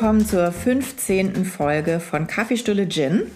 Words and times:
Willkommen 0.00 0.24
zur 0.24 0.50
15. 0.50 1.44
Folge 1.44 2.00
von 2.00 2.26
Kaffeestulle 2.26 2.88
Gin. 2.88 3.30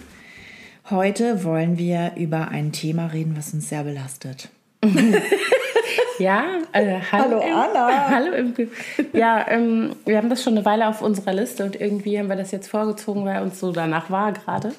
Heute 0.89 1.43
wollen 1.43 1.77
wir 1.77 2.13
über 2.17 2.47
ein 2.47 2.71
Thema 2.71 3.05
reden, 3.05 3.35
was 3.37 3.53
uns 3.53 3.69
sehr 3.69 3.83
belastet. 3.83 4.49
Ja, 6.17 6.45
äh, 6.71 7.01
Hallo, 7.11 7.39
hallo, 7.39 7.53
Anna. 7.53 8.07
Hallo 8.09 8.31
Imke. 8.33 8.69
Ja, 9.13 9.45
ähm, 9.47 9.95
wir 10.05 10.17
haben 10.17 10.29
das 10.29 10.41
schon 10.41 10.53
eine 10.53 10.65
Weile 10.65 10.87
auf 10.87 11.03
unserer 11.03 11.33
Liste 11.33 11.63
und 11.65 11.79
irgendwie 11.79 12.17
haben 12.17 12.29
wir 12.29 12.35
das 12.35 12.51
jetzt 12.51 12.69
vorgezogen, 12.69 13.25
weil 13.25 13.43
uns 13.43 13.59
so 13.59 13.71
danach 13.71 14.09
war 14.09 14.31
gerade. 14.31 14.73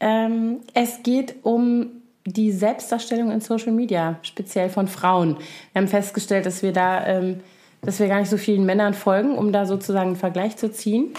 Ähm, 0.00 0.60
es 0.72 1.02
geht 1.02 1.34
um 1.42 1.88
die 2.24 2.52
Selbstdarstellung 2.52 3.32
in 3.32 3.42
Social 3.42 3.72
Media, 3.72 4.18
speziell 4.22 4.70
von 4.70 4.88
Frauen. 4.88 5.36
Wir 5.72 5.82
haben 5.82 5.88
festgestellt, 5.88 6.46
dass 6.46 6.62
wir 6.62 6.72
da, 6.72 7.06
ähm, 7.06 7.40
dass 7.82 8.00
wir 8.00 8.08
gar 8.08 8.20
nicht 8.20 8.30
so 8.30 8.36
vielen 8.36 8.66
Männern 8.66 8.94
folgen, 8.94 9.36
um 9.36 9.52
da 9.52 9.66
sozusagen 9.66 10.08
einen 10.08 10.16
Vergleich 10.16 10.56
zu 10.56 10.70
ziehen. 10.70 11.14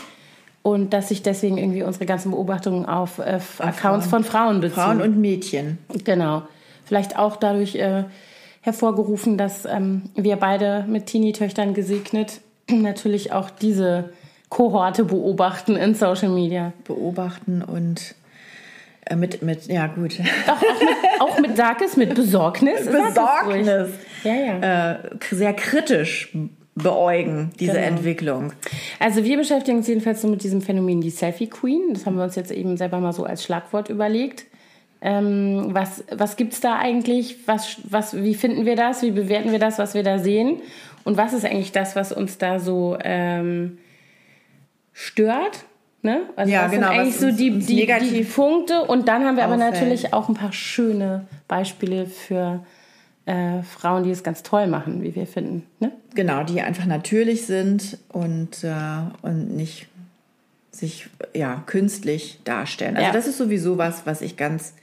Und 0.62 0.94
dass 0.94 1.08
sich 1.08 1.24
deswegen 1.24 1.58
irgendwie 1.58 1.84
unsere 1.84 2.06
ganzen 2.06 2.32
Beobachtungen 2.32 2.86
auf 2.86 3.20
äh, 3.20 3.40
Accounts 3.60 4.08
von 4.08 4.24
Frauen 4.24 4.60
beziehen. 4.60 4.84
Frauen 4.84 5.02
und 5.02 5.18
Mädchen. 5.18 5.78
Genau. 6.04 6.44
Vielleicht 6.86 7.18
auch 7.18 7.38
dadurch 7.38 7.76
äh, 7.76 8.04
hervorgerufen, 8.62 9.38
dass 9.38 9.66
ähm, 9.66 10.04
wir 10.16 10.36
beide 10.36 10.86
mit 10.88 11.06
Teenie-Töchtern 11.06 11.74
gesegnet 11.74 12.42
natürlich 12.70 13.32
auch 13.32 13.50
diese 13.50 14.12
Kohorte 14.50 15.06
beobachten 15.06 15.76
in 15.78 15.96
Social 15.96 16.30
Media. 16.30 16.74
Beobachten 16.84 17.62
und 17.62 18.16
äh, 19.06 19.16
mit, 19.16 19.42
mit, 19.42 19.68
ja 19.68 19.88
gut. 19.88 20.20
Doch, 20.46 20.56
auch 21.20 21.40
mit, 21.40 21.60
auch 21.60 21.80
mit 21.80 21.98
mit 21.98 22.16
Besorgnis. 22.16 22.86
Sag 22.86 22.94
es 22.94 23.48
ruhig. 23.48 23.60
Besorgnis. 23.60 23.90
Ja, 24.24 24.34
ja. 24.34 24.92
Äh, 24.94 24.98
sehr 25.32 25.54
kritisch 25.54 26.34
beäugen, 26.76 27.52
diese 27.60 27.74
Genau. 27.74 27.86
Entwicklung. 27.86 28.54
Also 29.00 29.24
wir 29.24 29.38
beschäftigen 29.38 29.78
uns 29.78 29.88
jedenfalls 29.88 30.22
so 30.22 30.28
mit 30.28 30.44
diesem 30.44 30.62
Phänomen 30.62 31.02
die 31.02 31.10
Selfie 31.10 31.48
Queen. 31.48 31.94
Das 31.94 32.06
haben 32.06 32.16
wir 32.16 32.24
uns 32.24 32.36
jetzt 32.36 32.52
eben 32.52 32.78
selber 32.78 33.00
mal 33.00 33.14
so 33.14 33.24
als 33.26 33.44
Schlagwort 33.44 33.90
überlegt. 33.90 34.46
Ähm, 35.02 35.70
was 35.70 36.04
was 36.12 36.36
gibt 36.36 36.54
es 36.54 36.60
da 36.62 36.78
eigentlich? 36.78 37.48
Was, 37.48 37.78
was, 37.90 38.22
wie 38.22 38.36
finden 38.36 38.66
wir 38.66 38.76
das? 38.76 39.02
Wie 39.02 39.12
bewerten 39.12 39.52
wir 39.52 39.60
das, 39.60 39.78
was 39.80 39.94
wir 39.94 40.04
da 40.04 40.20
sehen? 40.20 40.62
Und 41.06 41.18
was 41.18 41.34
ist 41.34 41.46
eigentlich 41.46 41.72
das, 41.72 41.96
was 41.96 42.12
uns 42.12 42.38
da 42.38 42.60
so 42.60 42.98
ähm, 43.04 43.78
stört? 44.94 45.66
Ne? 46.02 46.22
Also 46.36 46.52
Ja, 46.52 46.66
was 46.66 46.72
genau, 46.72 46.88
sind 46.90 47.00
eigentlich 47.00 47.18
so 47.18 47.32
die, 47.32 47.60
die, 47.60 47.86
die 47.86 48.24
Punkte. 48.24 48.84
Und 48.84 49.08
dann 49.08 49.26
haben 49.26 49.38
wir 49.38 49.44
aber 49.46 49.56
auffällt. 49.56 49.74
natürlich 49.74 50.14
auch 50.14 50.30
ein 50.30 50.36
paar 50.36 50.54
schöne 50.54 51.28
Beispiele 51.48 52.06
für 52.06 52.64
äh, 53.30 53.62
Frauen, 53.62 54.04
die 54.04 54.10
es 54.10 54.24
ganz 54.24 54.42
toll 54.42 54.66
machen, 54.68 55.04
wie 55.04 55.14
wir 55.14 55.28
finden. 55.28 55.64
Ne? 55.80 55.92
Genau, 56.16 56.44
die 56.44 56.62
einfach 56.62 56.86
natürlich 56.86 57.46
sind 57.46 58.00
und, 58.10 58.64
äh, 58.64 59.02
und 59.22 59.56
nicht 59.56 59.88
sich 60.72 61.08
ja, 61.36 61.62
künstlich 61.68 62.40
darstellen. 62.44 62.96
Also 62.98 63.08
Ja. 63.08 63.14
das 63.14 63.28
ist 63.28 63.38
sowieso 63.38 63.78
was, 63.78 64.06
was 64.06 64.22
ich 64.22 64.36
ganz 64.36 64.74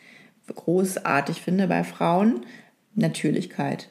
großartig 0.55 1.41
finde 1.42 1.67
bei 1.67 1.83
Frauen. 1.83 2.47
Natürlichkeit. 2.94 3.89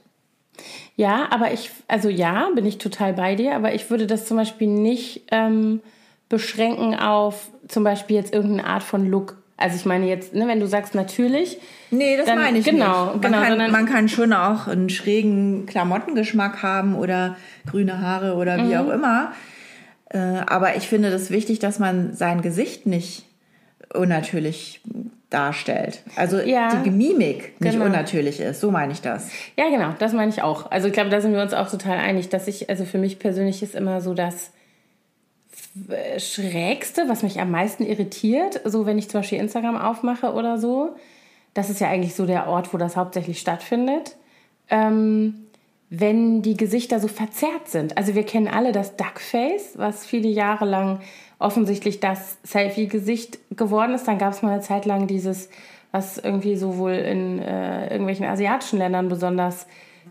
Ja, 0.96 1.28
aber 1.32 1.52
ich, 1.52 1.70
also 1.88 2.08
ja, 2.10 2.50
bin 2.56 2.66
ich 2.66 2.78
total 2.78 3.14
bei 3.14 3.36
dir, 3.36 3.56
aber 3.56 3.74
ich 3.74 3.90
würde 3.90 4.08
das 4.08 4.26
zum 4.26 4.38
Beispiel 4.38 4.68
nicht 4.70 5.24
ähm, 5.32 5.82
beschränken 6.30 6.96
auf 6.96 7.50
zum 7.68 7.84
Beispiel 7.84 8.16
jetzt 8.16 8.34
irgendeine 8.34 8.68
Art 8.68 8.84
von 8.84 9.06
Look. 9.10 9.38
Also 9.58 9.78
ich 9.78 9.86
meine 9.86 10.06
jetzt, 10.08 10.34
ne, 10.34 10.48
wenn 10.48 10.60
du 10.60 10.68
sagst 10.68 10.96
natürlich, 10.96 11.58
Nee, 11.92 12.18
das 12.18 12.26
Dann- 12.26 12.40
meine 12.40 12.58
ich 12.58 12.66
genau, 12.66 13.14
nicht. 13.14 13.22
Man, 13.24 13.32
genau, 13.32 13.58
kann, 13.58 13.72
man 13.72 13.86
kann 13.86 14.10
schon 14.10 14.34
auch 14.34 14.68
einen 14.68 14.90
schrägen 14.90 15.66
Klamottengeschmack 15.66 16.62
haben 16.62 16.96
oder 16.96 17.38
grüne 17.70 18.02
Haare 18.02 18.34
oder 18.36 18.58
Mhm. 18.58 18.70
wie 18.70 18.78
auch 18.78 18.90
immer. 18.90 19.32
Äh, 20.10 20.18
aber 20.18 20.76
ich 20.76 20.88
finde 20.88 21.10
das 21.10 21.30
wichtig, 21.30 21.60
dass 21.60 21.80
man 21.80 22.14
sein 22.14 22.42
Gesicht 22.42 22.86
nicht 22.86 23.24
unnatürlich 23.94 24.82
darstellt. 25.30 26.02
Also 26.16 26.40
Ja, 26.40 26.82
die 26.84 26.92
Mimik 26.92 27.60
nicht 27.62 27.74
genau. 27.74 27.86
unnatürlich 27.86 28.40
ist. 28.40 28.60
So 28.62 28.72
meine 28.72 28.92
ich 28.94 29.02
das. 29.02 29.30
ja 29.58 29.70
genau, 29.70 29.94
das 30.00 30.14
meine 30.14 30.30
ich 30.32 30.42
auch. 30.42 30.72
Also 30.72 30.88
ich 30.88 30.94
glaube, 30.94 31.10
da 31.10 31.22
sind 31.22 31.34
wir 31.34 31.42
uns 31.42 31.54
auch 31.54 31.70
total 31.70 31.98
einig, 31.98 32.30
dass 32.30 32.48
ich, 32.48 32.70
also 32.70 32.86
für 32.86 32.98
mich 32.98 33.20
persönlich 33.20 33.64
ist 33.64 33.76
immer 33.76 34.02
so 34.02 34.14
das 34.14 34.48
äh, 34.48 34.50
Schrägste, 36.18 37.08
was 37.08 37.24
mich 37.24 37.40
am 37.40 37.52
meisten 37.52 37.86
irritiert, 37.86 38.62
so 38.66 38.86
wenn 38.86 38.98
ich 38.98 39.10
zum 39.10 39.20
Beispiel 39.20 39.40
Instagram 39.40 39.78
aufmache 39.78 40.34
oder 40.34 40.58
so, 40.58 40.96
das 41.54 41.70
ist 41.70 41.80
ja 41.82 41.90
eigentlich 41.90 42.16
so 42.16 42.26
der 42.26 42.48
Ort, 42.48 42.74
wo 42.74 42.78
das 42.78 42.96
hauptsächlich 42.96 43.40
stattfindet. 43.40 44.18
Ähm, 44.70 45.46
wenn 45.90 46.42
die 46.42 46.58
Gesichter 46.58 47.00
so 47.00 47.08
verzerrt 47.08 47.68
sind. 47.68 47.98
Also 47.98 48.16
wir 48.16 48.24
kennen 48.24 48.48
alle 48.48 48.72
das 48.72 48.96
Duckface, 48.96 49.78
was 49.78 50.06
viele 50.06 50.28
Jahre 50.28 50.66
lang 50.66 51.00
offensichtlich 51.40 52.00
das 52.00 52.38
Selfie-Gesicht 52.44 53.38
geworden 53.56 53.94
ist. 53.94 54.08
Dann 54.08 54.18
gab 54.18 54.34
es 54.34 54.42
mal 54.42 54.54
eine 54.54 54.62
Zeit 54.62 54.86
lang 54.86 55.08
dieses, 55.08 55.50
was 55.92 56.18
irgendwie 56.18 56.56
sowohl 56.56 56.94
in 56.94 57.40
äh, 57.40 57.90
irgendwelchen 57.90 58.26
asiatischen 58.26 58.80
Ländern 58.80 59.10
besonders 59.10 59.68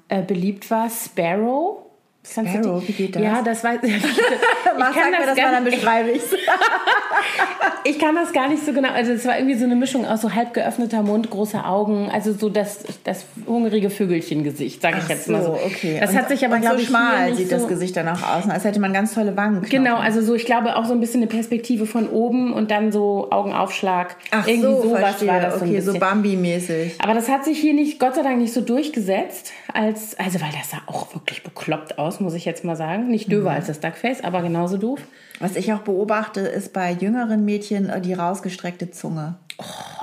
äh, 0.09 0.22
beliebt 0.22 0.71
war, 0.71 0.88
Sparrow. 0.91 1.84
Sparrow, 2.27 2.83
wie 2.87 2.93
geht 2.93 3.17
das? 3.17 3.23
Ja, 3.23 3.43
das 3.43 3.62
weiß 3.62 3.81
ich. 3.83 4.03
Was 4.77 4.95
sagt 4.95 5.11
mir 5.11 5.27
das 5.27 5.37
mal, 5.37 5.53
dann 5.53 5.65
beschreibe 5.65 6.11
ich 6.11 6.23
ich 7.85 7.99
kann 7.99 8.15
das 8.15 8.33
gar 8.33 8.49
nicht 8.49 8.65
so 8.65 8.73
genau. 8.73 8.91
Also 8.91 9.12
es 9.12 9.25
war 9.27 9.37
irgendwie 9.37 9.57
so 9.57 9.65
eine 9.65 9.77
Mischung 9.77 10.07
aus 10.07 10.23
so 10.23 10.34
halb 10.34 10.55
geöffneter 10.55 11.03
Mund, 11.03 11.31
große 11.31 11.65
Augen, 11.65 12.11
also 12.11 12.33
so 12.33 12.49
das, 12.49 12.84
das 13.05 13.27
hungrige 13.47 13.91
Vögelchengesicht, 13.91 14.81
sage 14.81 14.99
ich 15.03 15.09
jetzt 15.09 15.29
mal 15.29 15.43
so. 15.43 15.53
okay. 15.53 15.99
Das 16.01 16.11
und, 16.11 16.17
hat 16.17 16.29
sich 16.29 16.45
aber 16.45 16.59
glaube 16.59 16.77
so 16.77 16.83
ich 16.83 16.89
schmal 16.89 17.34
sieht 17.34 17.51
so, 17.51 17.57
das 17.57 17.69
Gesicht 17.69 17.97
dann 17.97 18.09
auch 18.09 18.23
aus, 18.23 18.49
als 18.49 18.65
hätte 18.65 18.81
man 18.81 18.93
ganz 18.93 19.15
tolle 19.15 19.37
Wangen. 19.37 19.63
Genau, 19.63 19.97
also 19.97 20.23
so 20.23 20.34
ich 20.34 20.47
glaube 20.47 20.77
auch 20.77 20.87
so 20.87 20.95
ein 20.95 21.01
bisschen 21.01 21.21
eine 21.21 21.29
Perspektive 21.29 21.87
von 21.87 22.09
oben 22.09 22.53
und 22.53 22.71
dann 22.71 22.91
so 22.91 23.29
Augenaufschlag. 23.31 24.17
Ach 24.31 24.47
irgendwie 24.47 24.67
so, 24.67 24.83
sowas 24.83 25.27
war 25.27 25.41
das 25.41 25.59
so 25.59 25.65
okay, 25.65 25.81
so 25.81 25.93
bisschen. 25.93 26.01
Bambi-mäßig. 26.01 26.95
aber 26.99 27.15
das 27.15 27.29
hat 27.29 27.45
sich 27.45 27.59
hier 27.59 27.75
nicht, 27.75 27.99
Gott 27.99 28.15
sei 28.15 28.23
Dank, 28.23 28.39
nicht 28.39 28.53
so 28.53 28.63
durchgesetzt, 28.63 29.53
als, 29.73 30.19
also 30.19 30.41
weil 30.41 30.51
das 30.59 30.71
sah 30.71 30.81
auch 30.87 31.15
wirklich 31.15 31.43
bekloppt 31.43 31.99
aus, 31.99 32.14
muss 32.21 32.35
ich 32.35 32.45
jetzt 32.45 32.65
mal 32.65 32.77
sagen. 32.77 33.09
Nicht 33.09 33.31
döver 33.31 33.51
Mhm. 33.51 33.57
als 33.57 33.67
das 33.67 33.81
Duckface, 33.81 34.23
aber 34.25 34.43
genauso 34.43 34.77
doof. 34.79 35.01
Was 35.41 35.56
ich 35.56 35.72
auch 35.72 35.81
beobachte, 35.81 36.41
ist 36.41 36.72
bei 36.72 36.93
jüngeren 36.93 37.45
Mädchen 37.45 37.89
äh, 37.89 38.00
die 38.00 38.12
rausgestreckte 38.15 38.91
Zunge. 38.93 39.34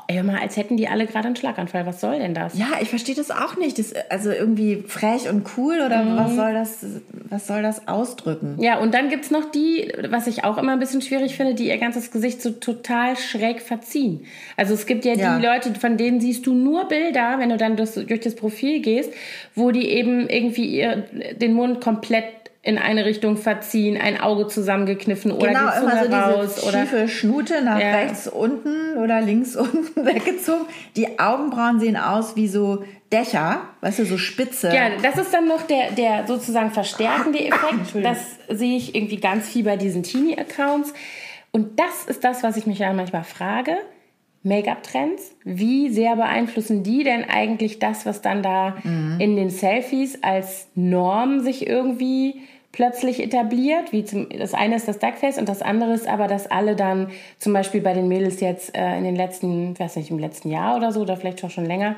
Ey, 0.07 0.15
hör 0.15 0.23
mal, 0.23 0.39
als 0.39 0.55
hätten 0.57 0.77
die 0.77 0.87
alle 0.87 1.05
gerade 1.07 1.27
einen 1.27 1.35
Schlaganfall. 1.35 1.85
Was 1.85 1.99
soll 2.01 2.19
denn 2.19 2.33
das? 2.33 2.57
Ja, 2.57 2.67
ich 2.81 2.89
verstehe 2.89 3.15
das 3.15 3.31
auch 3.31 3.57
nicht. 3.57 3.79
Das, 3.79 3.93
also 4.09 4.29
irgendwie 4.31 4.83
frech 4.87 5.29
und 5.29 5.45
cool 5.57 5.81
oder 5.85 6.03
Mhm. 6.03 6.17
was 6.17 6.35
soll 6.35 6.53
das, 6.53 6.85
was 7.29 7.47
soll 7.47 7.61
das 7.61 7.87
ausdrücken? 7.87 8.55
Ja, 8.61 8.79
und 8.79 8.93
dann 8.93 9.09
gibt's 9.09 9.29
noch 9.31 9.51
die, 9.51 9.91
was 10.09 10.27
ich 10.27 10.43
auch 10.45 10.57
immer 10.57 10.73
ein 10.73 10.79
bisschen 10.79 11.01
schwierig 11.01 11.35
finde, 11.35 11.53
die 11.53 11.67
ihr 11.67 11.77
ganzes 11.77 12.11
Gesicht 12.11 12.41
so 12.41 12.51
total 12.51 13.17
schräg 13.17 13.61
verziehen. 13.61 14.25
Also 14.57 14.73
es 14.73 14.85
gibt 14.85 15.03
ja, 15.05 15.13
Ja. 15.13 15.37
die 15.37 15.45
Leute, 15.45 15.73
von 15.79 15.97
denen 15.97 16.19
siehst 16.21 16.45
du 16.45 16.53
nur 16.53 16.87
Bilder, 16.87 17.35
wenn 17.39 17.49
du 17.49 17.57
dann 17.57 17.75
durch, 17.77 17.93
durch 17.93 18.19
das 18.21 18.35
Profil 18.35 18.81
gehst, 18.81 19.11
wo 19.55 19.71
die 19.71 19.87
eben 19.89 20.27
irgendwie 20.29 20.77
ihr, 20.77 21.03
den 21.35 21.53
Mund 21.53 21.79
komplett 21.81 22.25
in 22.63 22.77
eine 22.77 23.05
Richtung 23.05 23.37
verziehen, 23.37 23.99
ein 23.99 24.21
Auge 24.21 24.47
zusammengekniffen 24.47 25.31
oder 25.31 25.47
genau, 25.47 25.71
die 25.71 25.79
Zunge 25.79 26.05
immer 26.05 26.27
so 26.29 26.35
raus. 26.37 26.55
diese 26.55 26.67
Oder, 26.67 26.79
schiefe 26.81 27.07
Schnute 27.07 27.61
nach 27.63 27.79
Ja. 27.79 27.91
rechts 27.95 28.27
unten 28.27 28.97
oder 28.97 29.19
links 29.21 29.55
unten 29.57 30.05
weggezogen. 30.05 30.65
Die 30.95 31.17
Augenbrauen 31.19 31.79
sehen 31.79 31.97
aus 31.97 32.35
wie 32.35 32.47
so 32.47 32.83
Dächer, 33.11 33.61
weißt 33.81 33.99
du, 33.99 34.05
so 34.05 34.17
spitze. 34.17 34.67
ja, 34.73 34.89
das 35.01 35.17
ist 35.17 35.33
dann 35.33 35.47
noch 35.47 35.63
der, 35.63 35.91
der 35.91 36.27
sozusagen 36.27 36.71
verstärkende 36.71 37.39
Effekt. 37.45 37.95
Das 38.03 38.19
sehe 38.47 38.77
ich 38.77 38.93
irgendwie 38.95 39.17
ganz 39.17 39.49
viel 39.49 39.63
bei 39.65 39.75
diesen 39.75 40.03
Teenie-Accounts. 40.03 40.93
Und 41.51 41.79
das 41.79 42.05
ist 42.07 42.23
das, 42.23 42.43
was 42.43 42.55
ich 42.57 42.67
mich 42.67 42.79
ja 42.79 42.93
manchmal 42.93 43.23
frage. 43.25 43.75
Make-up-Trends, 44.43 45.35
wie 45.43 45.89
sehr 45.89 46.15
beeinflussen 46.15 46.83
die 46.83 47.03
denn 47.03 47.23
eigentlich 47.29 47.79
das, 47.79 48.05
was 48.05 48.21
dann 48.21 48.41
da 48.43 48.75
in 48.83 49.35
den 49.35 49.49
Selfies 49.49 50.23
als 50.23 50.67
Norm 50.75 51.41
sich 51.41 51.67
irgendwie 51.67 52.41
plötzlich 52.71 53.21
etabliert? 53.21 53.91
Wie 53.91 54.03
zum, 54.03 54.27
das 54.29 54.53
eine 54.53 54.75
ist 54.77 54.87
das 54.87 54.97
Duckface 54.99 55.37
und 55.37 55.47
das 55.47 55.61
andere 55.61 55.93
ist 55.93 56.07
aber, 56.07 56.27
dass 56.27 56.47
alle 56.49 56.75
dann 56.75 57.09
zum 57.37 57.53
Beispiel 57.53 57.81
bei 57.81 57.93
den 57.93 58.07
Mädels 58.07 58.39
jetzt 58.41 58.75
äh, 58.75 58.97
in 58.97 59.03
den 59.03 59.15
letzten, 59.15 59.77
weiß 59.79 59.95
nicht, 59.97 60.09
im 60.09 60.17
letzten 60.19 60.49
Jahr 60.49 60.75
oder 60.75 60.91
so 60.91 61.01
oder 61.01 61.17
vielleicht 61.17 61.43
auch 61.43 61.49
schon 61.51 61.65
länger, 61.65 61.95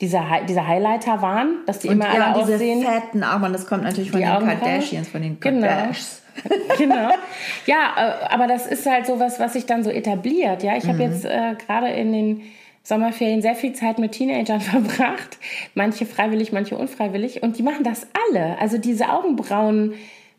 dieser, 0.00 0.28
Hi- 0.30 0.44
dieser 0.46 0.66
Highlighter 0.66 1.20
waren, 1.22 1.58
dass 1.66 1.80
die 1.80 1.88
und 1.88 1.94
immer 1.96 2.08
alle 2.08 2.18
ja, 2.18 2.32
und 2.34 2.40
diese 2.42 2.54
aussehen. 2.54 2.82
fetten 2.82 3.22
Augen, 3.22 3.52
das 3.52 3.66
kommt 3.66 3.82
natürlich 3.84 4.10
von 4.10 4.20
den. 4.20 4.28
Kardashians, 4.28 5.08
von 5.08 5.22
den 5.22 5.38
Genau. 5.38 5.66
Kardashians. 5.66 6.22
genau. 6.22 6.23
Ja, 7.66 7.94
äh, 7.96 8.32
aber 8.32 8.46
das 8.46 8.66
ist 8.66 8.86
halt 8.86 9.06
sowas, 9.06 9.40
was 9.40 9.54
sich 9.54 9.66
dann 9.66 9.84
so 9.84 9.90
etabliert. 9.90 10.62
Ja, 10.62 10.76
ich 10.76 10.86
habe 10.86 11.02
jetzt 11.02 11.24
äh, 11.24 11.54
gerade 11.66 11.88
in 11.88 12.12
den 12.12 12.42
Sommerferien 12.82 13.40
sehr 13.40 13.54
viel 13.54 13.72
Zeit 13.72 13.98
mit 13.98 14.12
Teenagern 14.12 14.60
verbracht. 14.60 15.38
Manche 15.74 16.06
freiwillig, 16.06 16.52
manche 16.52 16.76
unfreiwillig. 16.76 17.42
Und 17.42 17.58
die 17.58 17.62
machen 17.62 17.84
das 17.84 18.06
alle. 18.30 18.58
Also 18.58 18.78
diese 18.78 19.10
Augenbrauen. 19.10 19.94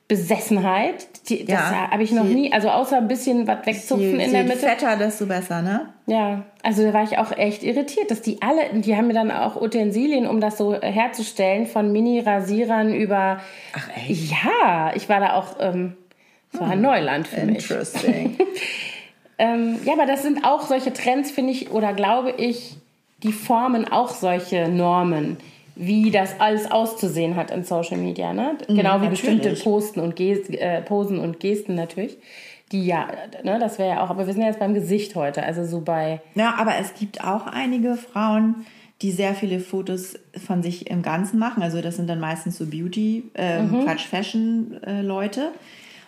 Besessenheit, 0.08 1.08
die, 1.30 1.46
das 1.46 1.72
Ja, 1.72 1.90
habe 1.92 2.04
ich 2.04 2.12
noch 2.12 2.26
nie, 2.26 2.54
also 2.54 2.70
außer 2.70 2.98
ein 2.98 3.08
bisschen 3.08 3.48
was 3.48 3.66
wegzupfen 3.66 4.20
Je, 4.20 4.26
in 4.26 4.32
der 4.32 4.42
je 4.44 4.48
Mitte. 4.48 4.60
fetter, 4.60 4.96
desto 4.98 5.26
besser, 5.26 5.62
ne? 5.64 5.90
Ja, 6.06 6.44
also 6.62 6.84
da 6.84 6.94
war 6.94 7.04
ich 7.04 7.18
auch 7.18 7.32
echt 7.32 7.64
irritiert, 7.64 8.12
dass 8.12 8.22
die 8.22 8.40
alle, 8.42 8.82
die 8.82 8.96
haben 8.96 9.08
mir 9.08 9.14
dann 9.14 9.32
auch 9.32 9.60
Utensilien, 9.60 10.28
um 10.28 10.40
das 10.42 10.58
so 10.60 10.76
herzustellen, 10.80 11.66
von 11.66 11.92
Mini-Rasierern 11.92 12.94
über. 12.94 13.40
Ach, 13.76 13.90
echt? 14.08 14.32
Ja, 14.32 14.92
ich 14.96 15.10
war 15.10 15.20
da 15.20 15.34
auch 15.34 15.56
ähm, 15.60 15.98
Das 16.52 16.62
war 16.62 16.76
Neuland 16.76 17.28
für 17.28 17.44
mich. 17.46 17.70
Interesting. 17.70 18.38
Ähm, 19.38 19.80
ja, 19.84 19.92
aber 19.92 20.06
das 20.06 20.22
sind 20.24 20.46
auch 20.46 20.62
solche 20.62 20.94
Trends, 20.94 21.30
finde 21.30 21.52
ich, 21.52 21.70
oder 21.72 21.92
glaube 21.92 22.32
ich, 22.32 22.78
die 23.22 23.34
formen 23.34 23.86
auch 23.92 24.12
solche 24.12 24.70
Normen, 24.70 25.36
wie 25.76 26.10
das 26.10 26.40
alles 26.40 26.72
auszusehen 26.72 27.36
hat 27.36 27.52
in 27.52 27.64
Social 27.64 27.98
Media. 27.98 28.34
Ne? 28.34 28.58
Genau 28.68 28.78
wie 28.78 28.84
natürlich. 28.84 29.10
bestimmte 29.10 29.54
Posten 29.56 30.00
und 30.00 30.16
Ges 30.16 30.50
äh, 30.50 30.82
Posen 30.82 31.20
und 31.20 31.40
Gesten 31.40 31.76
natürlich. 31.76 32.18
Die 32.72 32.86
ja, 32.86 33.08
ne, 33.44 33.60
das 33.60 33.78
wäre 33.78 33.90
ja 33.90 34.04
auch, 34.04 34.10
aber 34.10 34.26
wir 34.26 34.34
sind 34.34 34.42
ja 34.42 34.48
jetzt 34.48 34.60
beim 34.60 34.74
Gesicht 34.74 35.16
heute, 35.16 35.44
also 35.44 35.66
so 35.66 35.82
bei. 35.82 36.22
Ja, 36.34 36.56
aber 36.58 36.78
es 36.80 36.96
gibt 36.96 37.24
auch 37.24 37.46
einige 37.46 37.96
Frauen, 37.96 38.66
die 39.04 39.12
sehr 39.12 39.36
viele 39.36 39.60
Fotos 39.60 40.16
von 40.46 40.64
sich 40.64 40.90
im 40.90 41.04
Ganzen 41.04 41.38
machen. 41.38 41.62
Also 41.62 41.82
das 41.82 41.98
sind 41.98 42.10
dann 42.10 42.20
meistens 42.20 42.58
so 42.58 42.66
Beauty, 42.66 43.30
äh, 43.34 43.60
Quatsch, 43.84 44.08
Fashion-Leute. 44.08 45.52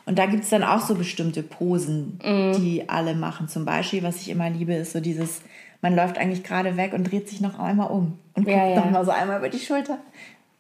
Und 0.06 0.18
da 0.18 0.26
gibt 0.26 0.46
es 0.46 0.50
dann 0.50 0.64
auch 0.64 0.80
so 0.80 0.96
bestimmte 0.96 1.44
Posen, 1.44 2.18
die 2.24 2.88
alle 2.88 3.14
machen. 3.14 3.50
Zum 3.50 3.66
Beispiel, 3.66 4.04
was 4.04 4.22
ich 4.22 4.30
immer 4.30 4.50
liebe, 4.50 4.74
ist 4.74 4.94
so 4.94 5.02
dieses, 5.02 5.42
man 5.82 5.96
läuft 5.96 6.18
eigentlich 6.18 6.44
gerade 6.44 6.78
weg 6.78 6.94
und 6.94 7.10
dreht 7.12 7.30
sich 7.30 7.42
noch 7.42 7.60
einmal 7.60 7.90
um 7.92 8.18
und 8.36 8.46
guckt 8.46 8.48
Ja, 8.56 8.68
ja. 8.68 8.76
noch 8.80 8.92
mal 8.92 9.06
so 9.06 9.12
einmal 9.12 9.38
über 9.40 9.50
die 9.50 9.60
Schulter. 9.60 9.98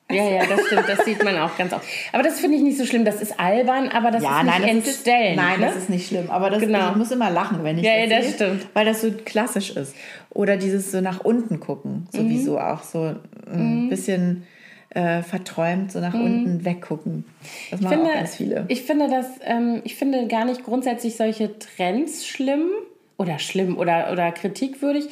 Ja, 0.10 0.24
ja, 0.24 0.46
das 0.46 0.66
stimmt, 0.68 0.86
das 0.88 1.04
sieht 1.04 1.22
man 1.22 1.38
auch 1.38 1.58
ganz 1.58 1.74
oft. 1.74 1.86
Aber 2.14 2.24
das 2.24 2.40
finde 2.40 2.56
ich 2.56 2.64
nicht 2.64 2.78
so 2.78 2.86
schlimm, 2.86 3.04
das 3.04 3.22
ist 3.22 3.38
albern, 3.42 3.90
aber 3.90 4.10
das 4.10 4.24
Ja, 4.24 4.38
ist 4.40 4.46
nicht 4.46 4.60
nein, 4.60 4.62
das 4.62 4.72
ist, 4.72 4.88
entstellend. 4.88 5.36
nein, 5.36 5.60
ne? 5.60 5.66
das 5.66 5.75
ist 5.75 5.90
nicht 5.90 6.08
schlimm. 6.08 6.30
Aber 6.30 6.50
das, 6.50 6.62
Genau. 6.62 6.92
ich 6.92 6.96
muss 6.96 7.12
immer 7.12 7.30
lachen, 7.30 7.62
wenn 7.66 7.78
ich 7.78 7.84
Ja, 7.84 7.98
ja, 7.98 8.08
das 8.08 8.24
sehe, 8.25 8.34
stimmt. 8.36 8.68
Weil 8.74 8.86
das 8.86 9.02
so 9.02 9.12
klassisch 9.25 9.72
ist. 9.75 9.94
Oder 10.30 10.56
dieses 10.56 10.92
so 10.94 11.02
nach 11.02 11.25
unten 11.25 11.60
gucken, 11.60 12.08
Mhm. 12.14 12.18
sowieso 12.18 12.58
auch 12.58 12.84
so 12.84 13.16
ein 13.52 13.90
bisschen 13.90 14.44
äh, 14.92 15.22
verträumt, 15.24 15.92
so 15.92 16.00
nach 16.00 16.14
unten 16.14 16.64
weggucken. 16.64 17.25
Das 17.69 17.81
machen 17.81 17.98
Mhm. 17.98 18.02
finde, 18.04 18.12
auch 18.12 18.16
ganz 18.19 18.36
viele. 18.38 18.66
Ich 18.69 18.84
finde 18.84 19.10
das, 19.10 19.25
ähm, 19.46 19.81
ich 19.84 19.96
finde 19.96 20.28
gar 20.28 20.46
nicht 20.46 20.64
grundsätzlich 20.64 21.18
solche 21.18 21.60
Trends 21.60 22.25
schlimm 22.25 22.69
oder 23.18 23.40
schlimm 23.40 23.78
oder, 23.78 24.12
oder 24.12 24.31
kritikwürdig. 24.31 25.06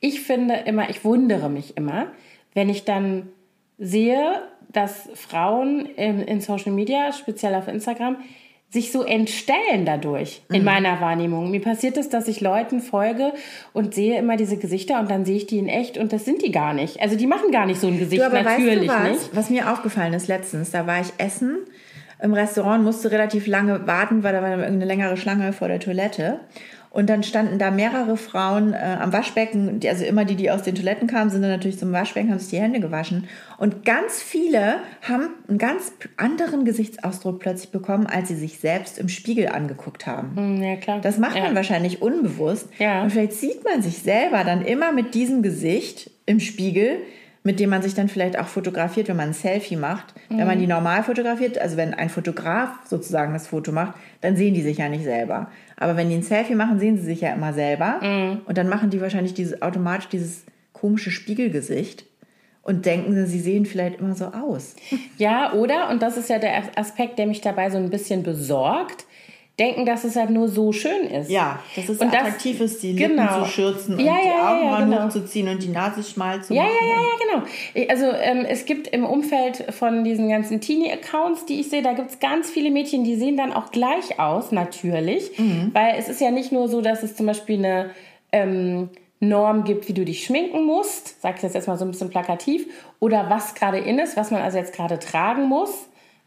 Ich 0.00 0.20
finde 0.20 0.54
immer, 0.66 0.90
ich 0.90 1.04
wundere 1.04 1.48
mich 1.48 1.76
immer, 1.76 2.06
wenn 2.54 2.68
ich 2.68 2.84
dann 2.84 3.28
sehe, 3.78 4.42
dass 4.72 5.08
Frauen 5.14 5.86
in, 5.86 6.20
in 6.22 6.40
Social 6.40 6.72
Media, 6.72 7.12
speziell 7.12 7.54
auf 7.54 7.68
Instagram, 7.68 8.16
sich 8.70 8.90
so 8.90 9.02
entstellen 9.02 9.84
dadurch 9.84 10.40
Mhm. 10.48 10.54
in 10.56 10.64
meiner 10.64 10.98
Wahrnehmung. 11.00 11.50
Mir 11.50 11.60
passiert 11.60 11.98
es, 11.98 12.08
dass 12.08 12.26
ich 12.26 12.40
Leuten 12.40 12.80
folge 12.80 13.32
und 13.74 13.94
sehe 13.94 14.18
immer 14.18 14.36
diese 14.38 14.56
Gesichter 14.56 14.98
und 14.98 15.10
dann 15.10 15.26
sehe 15.26 15.36
ich 15.36 15.46
die 15.46 15.58
in 15.58 15.68
echt 15.68 15.98
und 15.98 16.10
das 16.12 16.24
sind 16.24 16.40
die 16.42 16.50
gar 16.52 16.72
nicht. 16.72 17.00
Also 17.02 17.16
die 17.16 17.26
machen 17.26 17.50
gar 17.52 17.66
nicht 17.66 17.80
so 17.80 17.88
ein 17.88 17.98
Gesicht, 17.98 18.22
Du, 18.22 18.26
aber 18.26 18.42
natürlich 18.42 18.88
weißt 18.88 19.06
du 19.06 19.10
was, 19.10 19.10
nicht. 19.10 19.36
was 19.36 19.50
mir 19.50 19.70
aufgefallen 19.70 20.14
ist 20.14 20.26
letztens? 20.26 20.70
Da 20.70 20.86
war 20.86 21.00
ich 21.02 21.08
essen 21.18 21.58
im 22.22 22.32
Restaurant, 22.32 22.82
musste 22.82 23.10
relativ 23.10 23.46
lange 23.46 23.86
warten, 23.86 24.22
weil 24.22 24.32
da 24.32 24.40
war 24.40 24.50
irgendeine 24.50 24.86
längere 24.86 25.16
Schlange 25.18 25.52
vor 25.52 25.68
der 25.68 25.80
Toilette. 25.80 26.40
Und 26.92 27.08
dann 27.08 27.22
standen 27.22 27.58
da 27.58 27.70
mehrere 27.70 28.18
Frauen 28.18 28.74
äh, 28.74 28.98
am 29.00 29.14
Waschbecken, 29.14 29.80
die, 29.80 29.88
also 29.88 30.04
immer 30.04 30.26
die, 30.26 30.36
die 30.36 30.50
aus 30.50 30.62
den 30.62 30.74
Toiletten 30.74 31.08
kamen, 31.08 31.30
sind 31.30 31.40
dann 31.40 31.50
natürlich 31.50 31.78
zum 31.78 31.90
Waschbecken, 31.90 32.30
haben 32.30 32.38
sich 32.38 32.50
die 32.50 32.60
Hände 32.60 32.80
gewaschen. 32.80 33.28
Und 33.56 33.86
ganz 33.86 34.20
viele 34.20 34.76
haben 35.00 35.30
einen 35.48 35.56
ganz 35.56 35.94
anderen 36.18 36.66
Gesichtsausdruck 36.66 37.40
plötzlich 37.40 37.70
bekommen, 37.70 38.06
als 38.06 38.28
sie 38.28 38.34
sich 38.34 38.58
selbst 38.58 38.98
im 38.98 39.08
Spiegel 39.08 39.48
angeguckt 39.48 40.06
haben. 40.06 40.36
Hm, 40.36 40.62
Ja, 40.62 40.76
klar. 40.76 41.00
Das 41.00 41.16
macht 41.16 41.36
ja. 41.36 41.44
man 41.44 41.54
wahrscheinlich 41.54 42.02
unbewusst. 42.02 42.68
Ja. 42.78 43.02
Und 43.02 43.10
vielleicht 43.10 43.32
sieht 43.32 43.64
man 43.64 43.80
sich 43.80 44.00
selber 44.00 44.44
dann 44.44 44.62
immer 44.62 44.92
mit 44.92 45.14
diesem 45.14 45.42
Gesicht 45.42 46.10
im 46.26 46.40
Spiegel, 46.40 46.98
mit 47.44 47.58
dem 47.58 47.70
man 47.70 47.82
sich 47.82 47.94
dann 47.94 48.08
vielleicht 48.08 48.38
auch 48.38 48.46
fotografiert, 48.46 49.08
wenn 49.08 49.16
man 49.16 49.30
ein 49.30 49.34
Selfie 49.34 49.76
macht. 49.76 50.14
Wenn 50.28 50.46
man 50.46 50.58
die 50.58 50.66
normal 50.66 51.02
fotografiert, 51.02 51.58
also 51.58 51.76
wenn 51.76 51.92
ein 51.92 52.08
Fotograf 52.08 52.70
sozusagen 52.88 53.32
das 53.32 53.48
Foto 53.48 53.72
macht, 53.72 53.94
dann 54.20 54.36
sehen 54.36 54.54
die 54.54 54.62
sich 54.62 54.78
ja 54.78 54.88
nicht 54.88 55.04
selber. 55.04 55.50
Aber 55.76 55.96
wenn 55.96 56.08
die 56.08 56.16
ein 56.16 56.22
Selfie 56.22 56.54
machen, 56.54 56.78
sehen 56.78 56.96
sie 56.98 57.04
sich 57.04 57.20
ja 57.20 57.32
immer 57.34 57.52
selber. 57.52 57.98
Und 58.46 58.58
dann 58.58 58.68
machen 58.68 58.90
die 58.90 59.00
wahrscheinlich 59.00 59.34
dieses, 59.34 59.60
automatisch 59.60 60.08
dieses 60.08 60.44
komische 60.72 61.10
Spiegelgesicht 61.10 62.06
und 62.62 62.86
denken, 62.86 63.26
sie 63.26 63.40
sehen 63.40 63.66
vielleicht 63.66 63.98
immer 63.98 64.14
so 64.14 64.26
aus. 64.26 64.76
Ja, 65.18 65.52
oder, 65.52 65.90
und 65.90 66.00
das 66.00 66.16
ist 66.16 66.28
ja 66.28 66.38
der 66.38 66.78
Aspekt, 66.78 67.18
der 67.18 67.26
mich 67.26 67.40
dabei 67.40 67.70
so 67.70 67.76
ein 67.76 67.90
bisschen 67.90 68.22
besorgt, 68.22 69.04
denken, 69.58 69.84
dass 69.84 70.02
es 70.04 70.16
halt 70.16 70.30
nur 70.30 70.48
so 70.48 70.72
schön 70.72 71.06
ist. 71.08 71.30
Ja, 71.30 71.58
dass 71.76 71.88
es 71.88 71.98
Und 71.98 72.12
das- 72.12 72.20
attraktiv 72.22 72.60
ist, 72.60 72.82
die 72.82 72.92
Lippen 72.92 73.16
genau. 73.18 73.40
zu 73.44 73.50
schürzen 73.50 73.98
Ja, 74.00 74.12
und 74.14 74.20
die 74.22 74.26
ja, 74.26 74.32
ja, 74.32 74.38
ja, 74.38 74.50
Augenbrauen 74.56 74.90
genau. 74.90 75.04
hochzuziehen 75.04 75.48
und 75.48 75.62
die 75.62 75.68
Nase 75.68 76.02
schmal 76.02 76.42
zu 76.42 76.54
Ja, 76.54 76.62
machen. 76.62 76.72
ja, 76.80 76.86
ja, 76.88 76.94
ja, 77.02 77.42
genau. 77.84 77.90
Also 77.92 78.06
ähm, 78.18 78.46
es 78.48 78.64
gibt 78.64 78.88
im 78.88 79.04
Umfeld 79.04 79.64
von 79.74 80.04
diesen 80.04 80.28
ganzen 80.30 80.60
Teenie-Accounts, 80.60 81.44
die 81.46 81.60
ich 81.60 81.68
sehe, 81.68 81.82
da 81.82 81.92
gibt 81.92 82.10
es 82.10 82.18
ganz 82.20 82.48
viele 82.50 82.70
Mädchen, 82.70 83.04
die 83.04 83.14
sehen 83.14 83.36
dann 83.36 83.52
auch 83.52 83.70
gleich 83.70 84.18
aus, 84.18 84.52
natürlich. 84.52 85.38
Mhm. 85.38 85.70
Weil 85.74 85.96
es 85.98 86.08
ist 86.08 86.20
ja 86.20 86.30
nicht 86.30 86.50
nur 86.50 86.68
so, 86.68 86.80
dass 86.80 87.02
es 87.02 87.14
zum 87.14 87.26
Beispiel 87.26 87.58
eine 87.58 87.90
ähm, 88.32 88.88
Norm 89.20 89.64
gibt, 89.64 89.86
wie 89.86 89.92
du 89.92 90.04
dich 90.04 90.24
schminken 90.24 90.64
musst, 90.64 91.20
sag 91.20 91.36
ich 91.36 91.42
das 91.42 91.52
jetzt 91.54 91.68
mal 91.68 91.76
so 91.78 91.84
ein 91.84 91.90
bisschen 91.90 92.08
plakativ, 92.10 92.66
oder 93.00 93.28
was 93.30 93.54
gerade 93.54 93.78
in 93.78 93.98
ist, 93.98 94.16
was 94.16 94.30
man 94.30 94.40
also 94.42 94.56
jetzt 94.58 94.74
gerade 94.74 94.98
tragen 94.98 95.44
muss. 95.48 95.70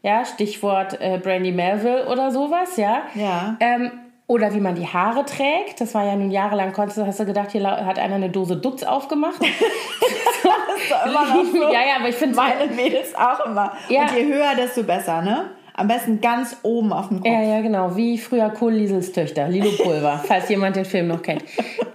Ja, 0.06 0.24
Stichwort 0.24 1.00
äh, 1.00 1.18
Brandy 1.18 1.50
Melville 1.50 2.06
oder 2.06 2.30
sowas, 2.30 2.76
ja. 2.76 3.02
Ja. 3.16 3.56
Ähm, 3.58 3.90
oder 4.28 4.54
wie 4.54 4.60
man 4.60 4.76
die 4.76 4.86
Haare 4.86 5.24
trägt. 5.24 5.80
Das 5.80 5.94
war 5.94 6.04
ja 6.04 6.14
nun 6.14 6.30
jahrelang, 6.30 6.72
konntest, 6.72 7.04
hast 7.04 7.18
du 7.18 7.26
gedacht, 7.26 7.50
hier 7.50 7.68
hat 7.68 7.98
einer 7.98 8.14
eine 8.14 8.30
Dose 8.30 8.56
Dutz 8.56 8.84
aufgemacht. 8.84 9.40
immer 11.06 11.26
noch 11.26 11.44
so. 11.52 11.72
ja, 11.72 11.80
ja, 11.84 11.96
aber 11.98 12.08
ich 12.08 12.14
finde 12.14 12.36
Meine 12.36 12.70
Mädels 12.72 13.16
auch 13.16 13.46
immer. 13.46 13.72
Ja. 13.88 14.02
Und 14.02 14.16
je 14.16 14.32
höher, 14.32 14.54
desto 14.54 14.84
besser, 14.84 15.22
ne? 15.22 15.50
Am 15.78 15.88
besten 15.88 16.22
ganz 16.22 16.56
oben 16.62 16.90
auf 16.92 17.08
dem 17.08 17.18
Kopf. 17.18 17.26
Ja, 17.30 17.42
ja, 17.42 17.60
genau. 17.60 17.96
Wie 17.96 18.16
früher 18.16 18.48
Kohl 18.48 18.72
Liesels 18.72 19.12
Töchter, 19.12 19.46
Lilo 19.48 19.70
Pulver, 19.82 20.22
falls 20.26 20.48
jemand 20.48 20.74
den 20.76 20.86
Film 20.86 21.08
noch 21.08 21.20
kennt. 21.20 21.44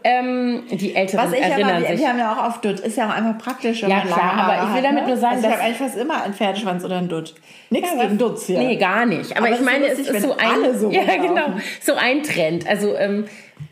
Ähm, 0.04 0.64
die 0.70 0.94
Älteren 0.96 1.26
Was 1.26 1.34
ich 1.34 1.42
erinnern 1.44 1.78
aber, 1.78 1.88
sich. 1.88 2.00
wir 2.00 2.10
haben 2.10 2.20
ja 2.20 2.34
auch 2.34 2.48
oft 2.48 2.64
Dutt. 2.64 2.80
Ist 2.80 2.98
ja 2.98 3.08
auch 3.10 3.16
einfach 3.16 3.38
praktisch, 3.40 3.82
Ja, 3.82 4.02
klar, 4.02 4.34
aber 4.34 4.54
ich 4.54 4.70
will 4.70 4.78
hat, 4.78 4.84
damit 4.84 5.04
ne? 5.04 5.08
nur 5.10 5.18
sagen, 5.18 5.36
also 5.36 5.48
ich 5.48 5.54
habe 5.54 5.64
eigentlich 5.64 5.78
fast 5.78 5.98
immer 5.98 6.24
einen 6.24 6.34
Pferdeschwanz 6.36 6.86
oder 6.86 6.98
einen 6.98 7.10
Dutt. 7.10 7.34
Nichts 7.72 7.90
Ja, 7.96 8.04
gegen 8.04 8.18
Dutz 8.20 8.46
hier. 8.46 8.60
Nee, 8.60 8.76
gar 8.76 9.06
nicht. 9.08 9.36
Aber, 9.36 9.48
Aber 9.48 9.56
ich 9.56 9.62
meine, 9.62 9.88
es 9.88 10.00
ist 10.00 10.22
so 10.22 10.38
ein, 10.38 10.40
alle 10.40 10.78
so 10.78 10.92
ja, 10.92 11.04
genau, 11.18 11.54
so 11.82 11.94
ein 11.96 12.22
Trend. 12.22 12.68
Also, 12.68 12.96
ähm, 12.96 13.26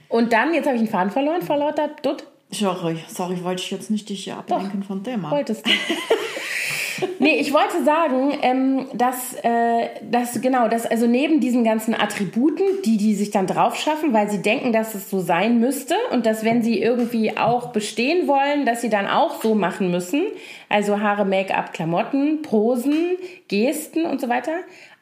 und 0.07 0.33
dann, 0.33 0.55
jetzt 0.55 0.65
habe 0.65 0.75
ich 0.75 0.81
einen 0.81 0.89
Faden 0.89 1.11
verloren 1.11 1.43
vor 1.43 1.57
lauter 1.57 1.89
Dutt. 2.01 2.25
Sorry, 2.51 2.97
sorry, 3.07 3.43
wollte 3.43 3.61
ich 3.61 3.69
jetzt 3.69 3.91
nicht 3.91 4.09
dich 4.09 4.23
hier 4.23 4.37
ablenken 4.37 4.83
von 4.83 5.03
Thema. 5.03 5.29
Wolltest 5.29 5.65
du. 5.67 5.69
nee, 7.19 7.35
ich 7.35 7.53
wollte 7.53 7.83
sagen, 7.83 8.33
ähm, 8.41 8.87
dass, 8.93 9.35
äh, 9.43 9.89
dass 10.09 10.41
genau, 10.41 10.67
dass 10.67 10.87
also 10.87 11.05
neben 11.05 11.39
diesen 11.41 11.63
ganzen 11.63 11.93
Attributen, 11.93 12.63
die 12.85 12.97
die 12.97 13.13
sich 13.13 13.29
dann 13.29 13.45
drauf 13.45 13.75
schaffen, 13.75 14.13
weil 14.13 14.31
sie 14.31 14.41
denken, 14.41 14.73
dass 14.73 14.95
es 14.95 15.11
so 15.11 15.19
sein 15.19 15.59
müsste 15.59 15.95
und 16.11 16.25
dass 16.25 16.43
wenn 16.43 16.63
sie 16.63 16.81
irgendwie 16.81 17.37
auch 17.37 17.71
bestehen 17.71 18.27
wollen, 18.27 18.65
dass 18.65 18.81
sie 18.81 18.89
dann 18.89 19.07
auch 19.07 19.43
so 19.43 19.53
machen 19.53 19.91
müssen, 19.91 20.23
also 20.69 20.99
Haare, 20.99 21.25
Make-up, 21.25 21.73
Klamotten, 21.73 22.41
Posen, 22.41 23.17
Gesten 23.47 24.05
und 24.05 24.19
so 24.19 24.27
weiter, 24.27 24.53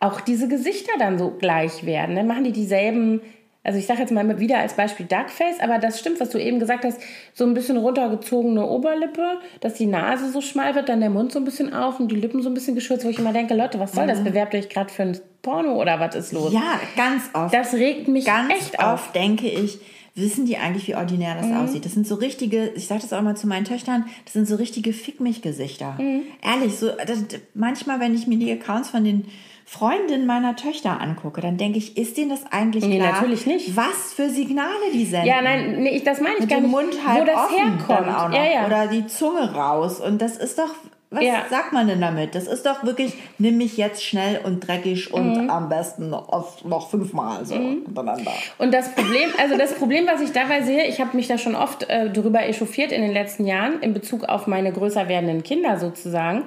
auch 0.02 0.20
diese 0.20 0.50
Gesichter 0.50 0.94
dann 1.00 1.18
so 1.18 1.32
gleich 1.32 1.86
werden. 1.86 2.16
Dann 2.18 2.28
machen 2.28 2.44
die 2.44 2.52
dieselben 2.52 3.22
also 3.68 3.78
ich 3.78 3.86
sage 3.86 4.00
jetzt 4.00 4.12
mal 4.12 4.22
immer 4.22 4.40
wieder 4.40 4.58
als 4.60 4.74
Beispiel 4.74 5.06
Duckface, 5.06 5.60
aber 5.60 5.78
das 5.78 6.00
stimmt, 6.00 6.20
was 6.20 6.30
du 6.30 6.40
eben 6.40 6.58
gesagt 6.58 6.86
hast, 6.86 7.00
so 7.34 7.46
ein 7.46 7.54
bisschen 7.54 7.78
runtergezogene 7.78 8.66
Oberlippe, 8.66 9.40
dass 9.60 9.74
die 9.76 9.86
Nase 9.86 10.32
so 10.32 10.42
schmal 10.42 10.74
wird, 10.74 10.88
dann 10.90 11.02
der 11.02 11.10
Mund 11.10 11.32
so 11.34 11.40
ein 11.40 11.46
bisschen 11.46 11.74
auf 11.74 12.00
und 12.00 12.10
die 12.12 12.16
Lippen 12.16 12.42
so 12.42 12.50
ein 12.50 12.54
bisschen 12.54 12.76
geschürzt, 12.76 13.04
wo 13.06 13.10
ich 13.10 13.20
immer 13.20 13.34
denke, 13.34 13.54
Leute, 13.54 13.80
was 13.80 13.92
soll 13.92 14.08
das? 14.08 14.24
Bewerbt 14.24 14.56
euch 14.56 14.70
gerade 14.70 14.90
für 14.92 15.04
ein 15.04 15.20
Porno 15.42 15.80
oder 15.82 16.00
was 16.00 16.16
ist 16.16 16.32
los? 16.32 16.52
Ja, 16.54 16.80
ganz 16.96 17.30
oft. 17.34 17.54
Das 17.54 17.74
regt 17.74 18.08
mich 18.08 18.26
ganz 18.26 18.52
echt 18.54 18.80
auf. 18.80 18.94
oft 18.94 19.16
denke 19.16 19.48
ich, 19.50 19.80
wissen 20.16 20.46
die 20.46 20.58
eigentlich, 20.58 20.88
wie 20.88 20.96
ordinär 20.96 21.36
das 21.36 21.46
Mhm. 21.48 21.58
aussieht? 21.58 21.86
Das 21.86 21.94
sind 21.94 22.08
so 22.08 22.16
richtige, 22.16 22.70
ich 22.76 22.88
sage 22.88 23.02
das 23.02 23.14
auch 23.14 23.22
mal 23.22 23.36
zu 23.38 23.48
meinen 23.48 23.66
Töchtern, 23.66 24.06
das 24.26 24.34
sind 24.34 24.48
so 24.48 24.56
richtige 24.56 24.92
Fick 24.94 25.20
mich 25.20 25.42
Gesichter. 25.42 25.96
Mhm. 26.00 26.24
Ehrlich, 26.42 26.76
so 26.78 26.90
das, 27.06 27.24
manchmal, 27.54 28.00
wenn 28.00 28.16
ich 28.16 28.26
mir 28.28 28.38
die 28.40 28.52
Accounts 28.52 28.90
von 28.90 29.04
den 29.04 29.26
Freundinnen 29.70 30.26
meiner 30.26 30.56
Töchter 30.56 31.02
angucke, 31.02 31.42
dann 31.42 31.58
denke 31.58 31.78
ich, 31.78 31.98
ist 31.98 32.16
denen 32.16 32.30
das 32.30 32.40
eigentlich 32.52 32.86
Nee, 32.86 33.00
klar, 33.00 33.12
natürlich 33.12 33.46
nicht. 33.46 33.76
was 33.76 34.14
für 34.16 34.30
Signale 34.30 34.72
die 34.94 35.04
senden? 35.04 35.28
Ja, 35.28 35.42
nein, 35.42 35.84
nee, 35.84 35.90
ich- 35.90 36.06
das 36.06 36.22
meine 36.22 36.36
ich 36.36 36.40
Mit 36.40 36.50
gar 36.50 36.60
dem 36.60 36.64
nicht, 36.68 36.72
Mund 36.72 37.06
halt 37.06 37.22
wo 37.22 37.26
das 37.26 37.36
offen 37.36 37.78
herkommt. 37.78 38.08
auch 38.16 38.30
noch. 38.30 38.34
Ja, 38.38 38.46
ja. 38.46 38.66
Oder 38.66 38.88
die 38.88 39.06
Zunge 39.08 39.54
raus. 39.54 40.00
Und 40.00 40.22
das 40.22 40.38
ist 40.38 40.58
doch, 40.58 40.74
was 41.10 41.22
Ja. 41.22 41.44
sagt 41.50 41.74
man 41.74 41.86
denn 41.86 42.00
damit? 42.00 42.34
Das 42.34 42.48
ist 42.48 42.66
doch 42.66 42.86
wirklich, 42.86 43.12
nimm 43.40 43.58
mich 43.58 43.76
jetzt 43.76 44.02
schnell 44.06 44.40
und 44.46 44.66
dreckig 44.66 45.14
und 45.14 45.34
Mhm. 45.44 45.50
am 45.50 45.68
besten 45.68 46.12
noch, 46.12 46.64
noch 46.64 46.90
fünfmal 46.90 47.46
so 47.46 47.56
hintereinander. 47.56 48.32
Und 48.60 48.74
das 48.74 48.94
Problem, 48.96 49.30
also 49.38 49.58
das 49.58 49.74
Problem, 49.74 50.08
was 50.08 50.22
ich 50.22 50.32
dabei 50.32 50.62
sehe, 50.62 50.86
ich 50.88 51.02
habe 51.02 51.18
mich 51.18 51.28
da 51.28 51.38
schon 51.38 51.56
oft 51.56 51.90
äh, 51.90 52.10
darüber 52.10 52.42
echauffiert 52.46 52.94
in 52.94 53.02
den 53.02 53.12
letzten 53.12 53.46
Jahren 53.46 53.82
in 53.82 53.94
Bezug 53.94 54.24
auf 54.24 54.48
meine 54.48 54.72
größer 54.72 55.10
werdenden 55.10 55.44
Kinder 55.44 55.78
sozusagen. 55.78 56.44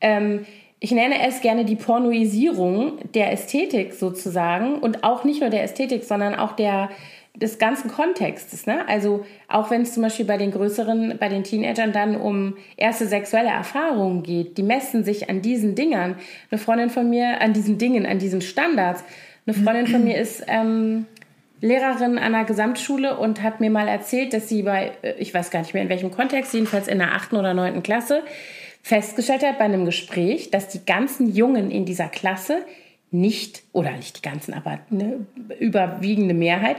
Ähm, 0.00 0.46
ich 0.82 0.90
nenne 0.90 1.24
es 1.28 1.40
gerne 1.40 1.64
die 1.64 1.76
Pornoisierung 1.76 2.98
der 3.14 3.30
Ästhetik 3.30 3.94
sozusagen 3.94 4.80
und 4.80 5.04
auch 5.04 5.22
nicht 5.22 5.40
nur 5.40 5.48
der 5.48 5.62
Ästhetik, 5.62 6.02
sondern 6.02 6.34
auch 6.34 6.52
der 6.52 6.90
des 7.36 7.58
ganzen 7.58 7.88
Kontextes. 7.88 8.66
Ne? 8.66 8.86
Also 8.88 9.24
auch 9.48 9.70
wenn 9.70 9.82
es 9.82 9.94
zum 9.94 10.02
Beispiel 10.02 10.26
bei 10.26 10.36
den 10.36 10.50
größeren, 10.50 11.16
bei 11.18 11.28
den 11.28 11.44
Teenagern 11.44 11.92
dann 11.92 12.16
um 12.16 12.56
erste 12.76 13.06
sexuelle 13.06 13.48
Erfahrungen 13.48 14.24
geht, 14.24 14.58
die 14.58 14.64
messen 14.64 15.04
sich 15.04 15.30
an 15.30 15.40
diesen 15.40 15.76
Dingern. 15.76 16.16
Eine 16.50 16.58
Freundin 16.58 16.90
von 16.90 17.08
mir 17.08 17.40
an 17.40 17.52
diesen 17.52 17.78
Dingen, 17.78 18.04
an 18.04 18.18
diesen 18.18 18.42
Standards. 18.42 19.04
Eine 19.46 19.54
Freundin 19.54 19.86
von 19.86 20.02
mir 20.04 20.18
ist 20.18 20.44
ähm, 20.48 21.06
Lehrerin 21.60 22.18
an 22.18 22.34
einer 22.34 22.44
Gesamtschule 22.44 23.16
und 23.16 23.40
hat 23.40 23.60
mir 23.60 23.70
mal 23.70 23.86
erzählt, 23.86 24.34
dass 24.34 24.48
sie 24.48 24.64
bei, 24.64 24.90
äh, 25.02 25.14
ich 25.18 25.32
weiß 25.32 25.50
gar 25.52 25.60
nicht 25.60 25.74
mehr 25.74 25.84
in 25.84 25.88
welchem 25.88 26.10
Kontext, 26.10 26.52
jedenfalls 26.52 26.88
in 26.88 26.98
der 26.98 27.14
achten 27.14 27.36
oder 27.36 27.54
neunten 27.54 27.84
Klasse, 27.84 28.24
festgestellt 28.82 29.42
hat 29.42 29.58
bei 29.58 29.64
einem 29.64 29.84
Gespräch, 29.84 30.50
dass 30.50 30.68
die 30.68 30.84
ganzen 30.84 31.34
Jungen 31.34 31.70
in 31.70 31.84
dieser 31.84 32.08
Klasse 32.08 32.64
nicht, 33.12 33.62
oder 33.72 33.92
nicht 33.92 34.18
die 34.18 34.22
ganzen, 34.22 34.54
aber 34.54 34.80
eine 34.90 35.26
überwiegende 35.60 36.34
Mehrheit, 36.34 36.76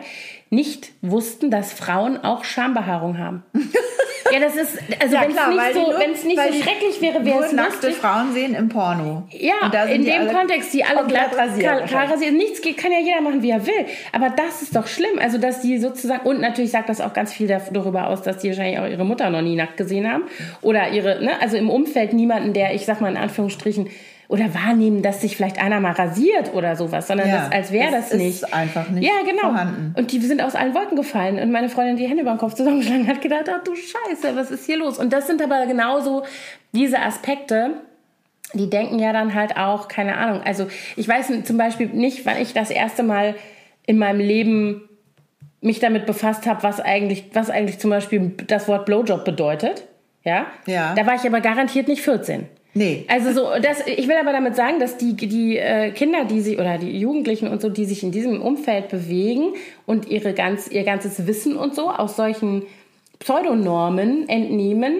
nicht 0.54 0.92
wussten, 1.02 1.52
dass 1.52 1.74
Frauen 1.74 2.24
auch 2.24 2.44
Schambehaarung 2.44 3.18
haben. 3.18 3.44
ja, 4.32 4.40
das 4.40 4.56
ist, 4.56 4.78
also 5.02 5.16
Ja, 5.16 5.22
wenn 5.24 5.32
es 5.32 5.48
nicht, 5.48 5.74
so, 5.74 5.92
nur- 5.92 6.00
wenn's 6.00 6.24
nicht 6.24 6.40
so 6.40 6.54
schrecklich 6.62 7.02
wäre, 7.02 7.26
wäre 7.26 7.44
es 7.46 7.52
nackte. 7.52 7.92
Frauen 7.92 8.34
sehen 8.34 8.56
im 8.56 8.70
Porno. 8.70 9.24
Ja, 9.32 9.84
in 9.86 10.06
dem 10.06 10.28
Kontext, 10.30 10.74
die 10.74 10.84
alle 10.84 11.06
glatt 11.08 11.36
rasiert 11.38 11.86
klar, 11.88 12.12
rasiert. 12.12 12.34
Nichts 12.34 12.62
geht, 12.62 12.78
kann 12.78 12.92
ja 12.92 13.00
jeder 13.00 13.22
machen, 13.22 13.42
wie 13.42 13.50
er 13.52 13.66
will. 13.66 13.86
Aber 14.12 14.30
das 14.30 14.62
ist 14.62 14.76
doch 14.76 14.88
schlimm. 14.88 15.20
Also, 15.20 15.38
dass 15.38 15.62
die 15.62 15.78
sozusagen, 15.80 16.26
und 16.28 16.40
natürlich 16.42 16.72
sagt 16.72 16.90
das 16.90 17.02
auch 17.02 17.14
ganz 17.14 17.34
viel 17.34 17.48
da- 17.48 17.62
darüber 17.72 18.08
aus, 18.08 18.22
dass 18.22 18.38
die 18.38 18.50
wahrscheinlich 18.50 18.80
auch 18.80 18.88
ihre 18.88 19.06
Mutter 19.06 19.30
noch 19.30 19.42
nie 19.42 19.56
nackt 19.56 19.78
gesehen 19.78 20.12
haben. 20.12 20.24
Oder 20.62 20.90
ihre, 20.90 21.24
ne, 21.24 21.32
also 21.42 21.58
im 21.58 21.70
Umfeld 21.70 22.14
niemanden, 22.14 22.54
der, 22.54 22.74
ich 22.74 22.86
sag 22.86 23.02
mal 23.02 23.10
in 23.12 23.18
Anführungsstrichen, 23.18 23.90
oder 24.28 24.54
wahrnehmen, 24.54 25.02
dass 25.02 25.22
sich 25.22 25.36
vielleicht 25.36 25.62
einer 25.62 25.80
mal 25.80 25.92
rasiert 25.92 26.54
oder 26.54 26.76
sowas, 26.76 27.08
sondern 27.08 27.28
Ja, 27.28 27.36
das, 27.44 27.52
als 27.52 27.72
wäre 27.72 27.92
das 27.92 28.10
das, 28.10 28.12
ist 28.14 28.18
nicht. 28.20 28.54
einfach 28.54 28.90
nicht 28.90 29.06
ja, 29.06 29.22
genau. 29.26 29.50
vorhanden. 29.50 29.94
Und 29.98 30.12
die 30.12 30.20
sind 30.20 30.42
aus 30.42 30.56
allen 30.56 30.74
Wolken 30.74 30.96
gefallen. 30.96 31.40
Und 31.40 31.52
meine 31.52 31.70
Freundin 31.70 31.98
die 31.98 32.08
Hände 32.08 32.22
über 32.22 32.32
den 32.32 32.38
Kopf 32.40 32.54
zusammengeschlagen 32.54 33.08
hat 33.08 33.22
gedacht, 33.22 33.50
ach 33.50 33.64
du 33.64 33.74
Scheiße, 33.76 34.36
was 34.36 34.52
ist 34.52 34.66
hier 34.66 34.78
los? 34.78 34.98
Und 34.98 35.14
das 35.14 35.28
sind 35.28 35.42
aber 35.42 35.66
genauso 35.66 36.24
diese 36.74 37.00
Aspekte, 37.00 37.72
die 38.54 38.70
denken 38.70 39.00
ja 39.00 39.14
dann 39.14 39.34
halt 39.34 39.58
auch, 39.58 39.88
keine 39.88 40.18
Ahnung. 40.18 40.42
Also 40.44 40.68
ich 40.96 41.08
weiß 41.08 41.32
zum 41.44 41.58
Beispiel 41.58 41.88
nicht, 41.88 42.26
wann 42.26 42.38
ich 42.38 42.54
das 42.54 42.70
erste 42.70 43.04
Mal 43.04 43.36
in 43.86 43.98
meinem 43.98 44.20
Leben 44.20 44.88
mich 45.62 45.80
damit 45.80 46.06
befasst 46.06 46.46
habe, 46.46 46.62
was 46.64 46.80
eigentlich, 46.80 47.26
was 47.34 47.50
eigentlich 47.50 47.80
zum 47.80 47.90
Beispiel 47.90 48.34
das 48.48 48.68
Wort 48.68 48.86
Blowjob 48.86 49.24
bedeutet. 49.26 49.84
Ja? 50.24 50.48
Ja. 50.66 50.94
Da 50.96 51.06
war 51.06 51.16
ich 51.16 51.26
aber 51.26 51.42
garantiert 51.42 51.88
nicht 51.88 52.02
14. 52.02 52.48
Nee. 52.76 53.06
Also 53.08 53.34
so, 53.34 53.62
das, 53.62 53.86
ich 53.86 54.08
will 54.08 54.16
aber 54.18 54.32
damit 54.32 54.56
sagen, 54.56 54.80
dass 54.80 54.98
die, 54.98 55.14
die 55.14 55.58
äh, 55.58 55.92
Kinder, 55.92 56.26
die 56.26 56.42
sich 56.42 56.58
oder 56.58 56.80
die 56.80 56.98
Jugendlichen 56.98 57.48
und 57.48 57.62
so, 57.62 57.70
die 57.70 57.86
sich 57.86 58.02
in 58.02 58.12
diesem 58.12 58.42
Umfeld 58.42 58.90
bewegen 58.90 59.54
und 59.86 60.08
ihre 60.08 60.34
ganz, 60.34 60.68
ihr 60.68 60.84
ganzes 60.84 61.28
Wissen 61.28 61.56
und 61.56 61.76
so 61.76 61.92
aus 61.92 62.16
solchen 62.16 62.64
Pseudonormen 63.20 64.28
entnehmen, 64.28 64.96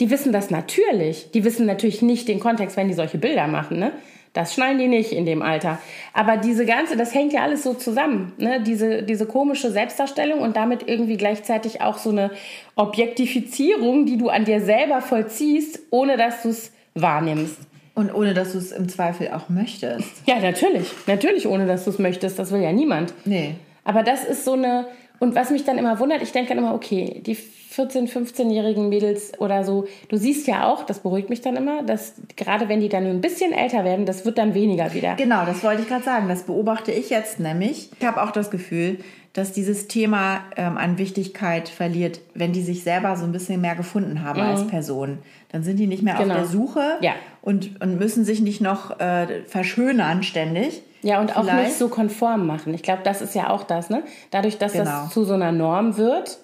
die 0.00 0.10
wissen 0.10 0.32
das 0.32 0.50
natürlich. 0.50 1.30
Die 1.32 1.44
wissen 1.44 1.66
natürlich 1.66 2.02
nicht 2.02 2.28
den 2.28 2.38
Kontext, 2.40 2.76
wenn 2.76 2.88
die 2.88 2.94
solche 2.94 3.18
Bilder 3.18 3.46
machen, 3.46 3.78
ne? 3.78 3.92
Das 4.32 4.54
schnallen 4.54 4.78
die 4.78 4.86
nicht 4.86 5.10
in 5.10 5.26
dem 5.26 5.42
Alter. 5.42 5.80
Aber 6.12 6.36
diese 6.36 6.64
ganze, 6.64 6.96
das 6.96 7.12
hängt 7.12 7.32
ja 7.32 7.42
alles 7.42 7.64
so 7.64 7.74
zusammen, 7.74 8.32
ne? 8.38 8.62
Diese, 8.62 9.02
diese 9.02 9.26
komische 9.26 9.70
Selbstdarstellung 9.70 10.40
und 10.40 10.56
damit 10.56 10.86
irgendwie 10.86 11.16
gleichzeitig 11.16 11.80
auch 11.80 11.98
so 11.98 12.10
eine 12.10 12.30
Objektifizierung, 12.76 14.06
die 14.06 14.18
du 14.18 14.28
an 14.28 14.44
dir 14.44 14.60
selber 14.60 15.00
vollziehst, 15.00 15.80
ohne 15.90 16.16
dass 16.16 16.42
du 16.42 16.50
es 16.50 16.72
wahrnimmst. 16.94 17.56
Und 17.94 18.14
ohne, 18.14 18.34
dass 18.34 18.52
du 18.52 18.58
es 18.58 18.72
im 18.72 18.88
Zweifel 18.88 19.30
auch 19.32 19.48
möchtest. 19.48 20.08
Ja, 20.26 20.38
natürlich. 20.38 20.88
Natürlich, 21.06 21.46
ohne 21.46 21.66
dass 21.66 21.84
du 21.84 21.90
es 21.90 21.98
möchtest. 21.98 22.38
Das 22.38 22.50
will 22.50 22.62
ja 22.62 22.72
niemand. 22.72 23.12
Nee. 23.24 23.56
Aber 23.84 24.02
das 24.02 24.24
ist 24.24 24.44
so 24.44 24.52
eine. 24.52 24.86
Und 25.18 25.34
was 25.34 25.50
mich 25.50 25.64
dann 25.64 25.76
immer 25.76 25.98
wundert, 25.98 26.22
ich 26.22 26.32
denke 26.32 26.50
dann 26.50 26.58
immer, 26.58 26.74
okay, 26.74 27.20
die 27.26 27.36
14-, 27.36 28.10
15-jährigen 28.10 28.88
Mädels 28.88 29.38
oder 29.38 29.64
so, 29.64 29.86
du 30.08 30.16
siehst 30.16 30.46
ja 30.46 30.66
auch, 30.66 30.84
das 30.84 31.00
beruhigt 31.00 31.28
mich 31.28 31.42
dann 31.42 31.56
immer, 31.56 31.82
dass 31.82 32.14
gerade 32.36 32.70
wenn 32.70 32.80
die 32.80 32.88
dann 32.88 33.04
ein 33.06 33.20
bisschen 33.20 33.52
älter 33.52 33.84
werden, 33.84 34.06
das 34.06 34.24
wird 34.24 34.38
dann 34.38 34.54
weniger 34.54 34.94
wieder. 34.94 35.16
Genau, 35.16 35.44
das 35.44 35.62
wollte 35.62 35.82
ich 35.82 35.88
gerade 35.88 36.04
sagen. 36.04 36.28
Das 36.28 36.44
beobachte 36.44 36.90
ich 36.90 37.10
jetzt 37.10 37.38
nämlich. 37.38 37.90
Ich 38.00 38.06
habe 38.06 38.22
auch 38.22 38.30
das 38.30 38.50
Gefühl, 38.50 38.98
dass 39.32 39.52
dieses 39.52 39.86
Thema 39.86 40.40
ähm, 40.56 40.76
an 40.76 40.98
Wichtigkeit 40.98 41.68
verliert, 41.68 42.20
wenn 42.34 42.52
die 42.52 42.62
sich 42.62 42.82
selber 42.82 43.16
so 43.16 43.24
ein 43.24 43.32
bisschen 43.32 43.60
mehr 43.60 43.76
gefunden 43.76 44.24
haben 44.24 44.40
als 44.40 44.66
Person. 44.66 45.18
Dann 45.52 45.62
sind 45.62 45.76
die 45.78 45.86
nicht 45.86 46.02
mehr 46.02 46.14
Mhm. 46.14 46.18
Genau. 46.18 46.34
auf 46.34 46.40
der 46.40 46.48
Suche 46.48 46.82
Ja. 47.00 47.12
und, 47.42 47.80
und 47.80 47.98
müssen 47.98 48.24
sich 48.24 48.40
nicht 48.40 48.60
noch 48.60 48.98
äh, 48.98 49.42
verschönern 49.46 50.22
ständig. 50.24 50.82
Ja, 51.02 51.20
und 51.20 51.36
auch 51.36 51.44
Vielleicht. 51.44 51.68
nicht 51.68 51.78
so 51.78 51.88
konform 51.88 52.46
machen. 52.46 52.74
Ich 52.74 52.82
glaube, 52.82 53.00
das 53.04 53.22
ist 53.22 53.34
ja 53.34 53.50
auch 53.50 53.62
das, 53.64 53.88
ne? 53.88 54.02
Dadurch, 54.32 54.58
dass 54.58 54.72
Genau. 54.72 54.84
das 54.84 55.10
zu 55.10 55.24
so 55.24 55.32
einer 55.34 55.52
Norm 55.52 55.96
wird, 55.96 56.38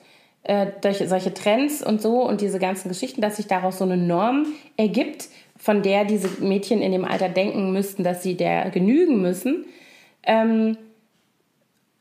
äh, 0.45 0.69
durch 0.81 0.99
solche 1.09 1.35
Trends 1.35 1.83
und 1.83 2.01
so 2.01 2.23
und 2.23 2.41
diese 2.41 2.59
ganzen 2.61 2.89
Geschichten, 2.89 3.21
dass 3.21 3.37
sich 3.37 3.49
daraus 3.49 3.79
so 3.79 3.85
eine 3.85 3.97
Norm 3.97 4.47
ergibt, 4.77 5.29
von 5.59 5.83
der 5.83 6.05
diese 6.05 6.29
Mädchen 6.43 6.81
in 6.83 6.93
dem 6.93 7.05
Alter 7.05 7.29
denken 7.29 7.73
müssten, 7.73 8.05
dass 8.05 8.23
sie 8.23 8.37
der 8.37 8.71
genügen 8.71 9.21
müssen. 9.21 9.65
Ähm, 10.23 10.77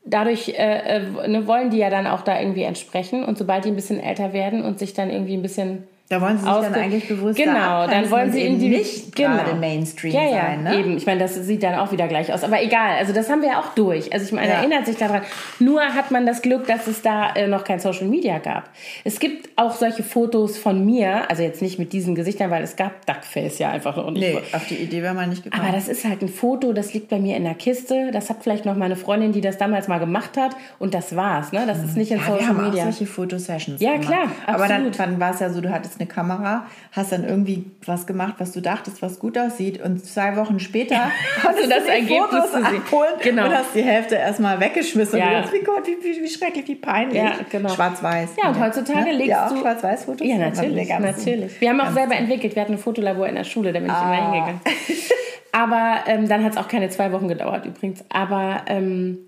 dadurch 0.05 0.49
äh, 0.49 0.97
äh, 0.97 1.27
ne, 1.27 1.47
wollen 1.47 1.71
die 1.71 1.77
ja 1.77 1.89
dann 1.89 2.07
auch 2.07 2.21
da 2.21 2.39
irgendwie 2.39 2.63
entsprechen. 2.63 3.23
Und 3.23 3.37
sobald 3.37 3.65
die 3.65 3.69
ein 3.69 3.75
bisschen 3.75 3.99
älter 3.99 4.33
werden 4.33 4.63
und 4.63 4.79
sich 4.79 4.93
dann 4.93 5.09
irgendwie 5.09 5.35
ein 5.35 5.41
bisschen 5.41 5.87
Da 6.07 6.21
wollen 6.21 6.37
sie 6.37 6.43
sich 6.43 6.53
dann 6.53 6.73
eigentlich 6.75 7.07
bewusst 7.07 7.35
genau, 7.35 7.87
dann 7.87 8.11
wollen 8.11 8.31
sie 8.31 8.41
eben 8.41 8.53
in 8.55 8.59
die 8.59 8.69
nicht 8.69 9.15
gerade 9.15 9.55
Mainstream 9.55 10.13
ja, 10.13 10.21
ja, 10.23 10.29
sein. 10.43 10.63
Ne? 10.63 10.77
Eben, 10.79 10.97
ich 10.97 11.07
meine, 11.07 11.19
das 11.19 11.33
sieht 11.33 11.63
dann 11.63 11.73
auch 11.73 11.91
wieder 11.91 12.07
gleich 12.07 12.31
aus. 12.31 12.43
Aber 12.43 12.61
egal, 12.61 12.97
also 12.99 13.11
das 13.11 13.27
haben 13.27 13.41
wir 13.41 13.49
ja 13.49 13.59
auch 13.59 13.73
durch. 13.73 14.13
Also 14.13 14.23
ich 14.23 14.31
meine, 14.31 14.49
Ja. 14.49 14.53
erinnert 14.59 14.85
sich 14.85 14.97
daran. 14.97 15.21
Nur 15.57 15.81
hat 15.81 16.11
man 16.11 16.27
das 16.27 16.43
Glück, 16.43 16.67
dass 16.67 16.85
es 16.85 17.01
da 17.01 17.33
äh, 17.33 17.47
noch 17.47 17.63
kein 17.63 17.79
Social 17.79 18.05
Media 18.05 18.37
gab. 18.37 18.69
Es 19.03 19.19
gibt 19.19 19.49
auch 19.55 19.73
solche 19.73 20.03
Fotos 20.03 20.59
von 20.59 20.85
mir, 20.85 21.27
also 21.31 21.41
jetzt 21.41 21.63
nicht 21.63 21.79
mit 21.79 21.91
diesen 21.91 22.13
Gesichtern, 22.13 22.51
weil 22.51 22.61
es 22.61 22.75
gab 22.75 23.03
Duckface 23.07 23.57
ja 23.57 23.71
einfach 23.71 23.97
noch 23.97 24.11
nicht. 24.11 24.21
Nee, 24.21 24.39
auf 24.53 24.67
die 24.67 24.75
Idee 24.75 25.01
wäre 25.01 25.15
man 25.15 25.29
nicht 25.29 25.43
gekommen. 25.43 25.63
Aber 25.63 25.71
das 25.75 25.87
ist 25.87 26.05
halt 26.05 26.21
ein 26.21 26.29
Foto, 26.29 26.71
das 26.71 26.93
liegt 26.93 27.09
bei 27.09 27.17
mir 27.17 27.35
in 27.35 27.45
der 27.45 27.55
Kiste. 27.55 28.11
Das 28.11 28.29
hat 28.29 28.37
vielleicht 28.43 28.65
noch 28.65 28.75
meine 28.75 28.95
Freundin, 28.95 29.31
die 29.31 29.41
das 29.41 29.57
damals 29.57 29.87
mal 29.87 29.97
gemacht 29.97 30.37
hat. 30.37 30.55
Und 30.77 30.93
das 30.93 31.15
war's. 31.15 31.51
Ne? 31.51 31.63
Das 31.65 31.83
ist 31.83 31.97
nicht 31.97 32.11
in 32.11 32.19
ja, 32.19 32.27
wir 32.27 32.33
Social 32.33 32.47
haben 32.49 32.63
Media. 32.65 32.83
auch 32.83 32.91
solche 32.91 33.07
Fotosessions 33.07 33.81
Ja, 33.81 33.93
gemacht. 33.93 34.07
klar, 34.07 34.27
Aber 34.45 34.67
dann, 34.67 34.85
absolut. 34.87 34.99
dann 34.99 35.19
war 35.19 35.31
es 35.33 35.39
ja 35.39 35.49
so, 35.49 35.61
du 35.61 35.71
hattest 35.71 35.94
eine 35.99 36.07
Kamera, 36.07 36.65
hast 36.91 37.11
dann 37.11 37.23
irgendwie 37.23 37.65
was 37.85 38.05
gemacht, 38.07 38.35
was 38.39 38.51
du 38.51 38.61
dachtest, 38.61 39.01
was 39.01 39.19
gut 39.19 39.37
aussieht 39.37 39.81
und 39.81 40.05
zwei 40.05 40.35
Wochen 40.37 40.59
später 40.59 41.11
hast 41.43 41.63
du 41.63 41.67
das 41.67 41.83
die 41.85 41.89
Ergebnis 41.89 42.17
Fotos 42.19 42.51
gesehen. 42.53 42.81
Genau. 43.21 43.45
und 43.45 43.53
hast 43.57 43.73
die 43.75 43.83
Hälfte 43.83 44.15
erstmal 44.15 44.59
weggeschmissen 44.59 45.19
Ja. 45.19 45.25
und 45.25 45.31
du 45.31 45.35
dachtest, 45.41 45.53
wie 45.53 45.63
Gott, 45.65 45.87
wie, 45.87 46.03
wie, 46.03 46.21
wie 46.23 46.29
schrecklich, 46.29 46.67
wie 46.67 46.75
peinlich. 46.75 47.17
Ja, 47.21 47.33
genau. 47.49 47.69
Schwarz-Weiß. 47.69 48.29
Ja, 48.41 48.49
und 48.49 48.59
heutzutage 48.59 49.11
legst 49.11 49.29
ja, 49.29 49.45
auch 49.45 49.51
du- 49.51 49.59
Schwarz-Weiß-Fotos? 49.61 50.27
Ja, 50.27 50.37
natürlich, 50.37 50.89
natürlich. 50.89 51.61
Wir 51.61 51.69
haben 51.69 51.81
auch 51.81 51.91
selber 51.91 52.15
entwickelt. 52.15 52.55
Wir 52.55 52.61
hatten 52.63 52.73
ein 52.73 52.77
Fotolabor 52.79 53.27
in 53.27 53.35
der 53.35 53.43
Schule, 53.43 53.73
da 53.73 53.79
bin 53.79 53.87
ich 53.89 53.93
Ah. 53.95 54.13
immer 54.13 54.23
hingegangen. 54.31 54.61
Aber 55.51 55.99
ähm, 56.07 56.27
dann 56.27 56.43
hat 56.43 56.51
es 56.53 56.57
auch 56.57 56.67
keine 56.67 56.89
zwei 56.89 57.11
Wochen 57.11 57.27
gedauert 57.27 57.65
übrigens. 57.65 58.03
Aber 58.09 58.61
ähm, 58.67 59.19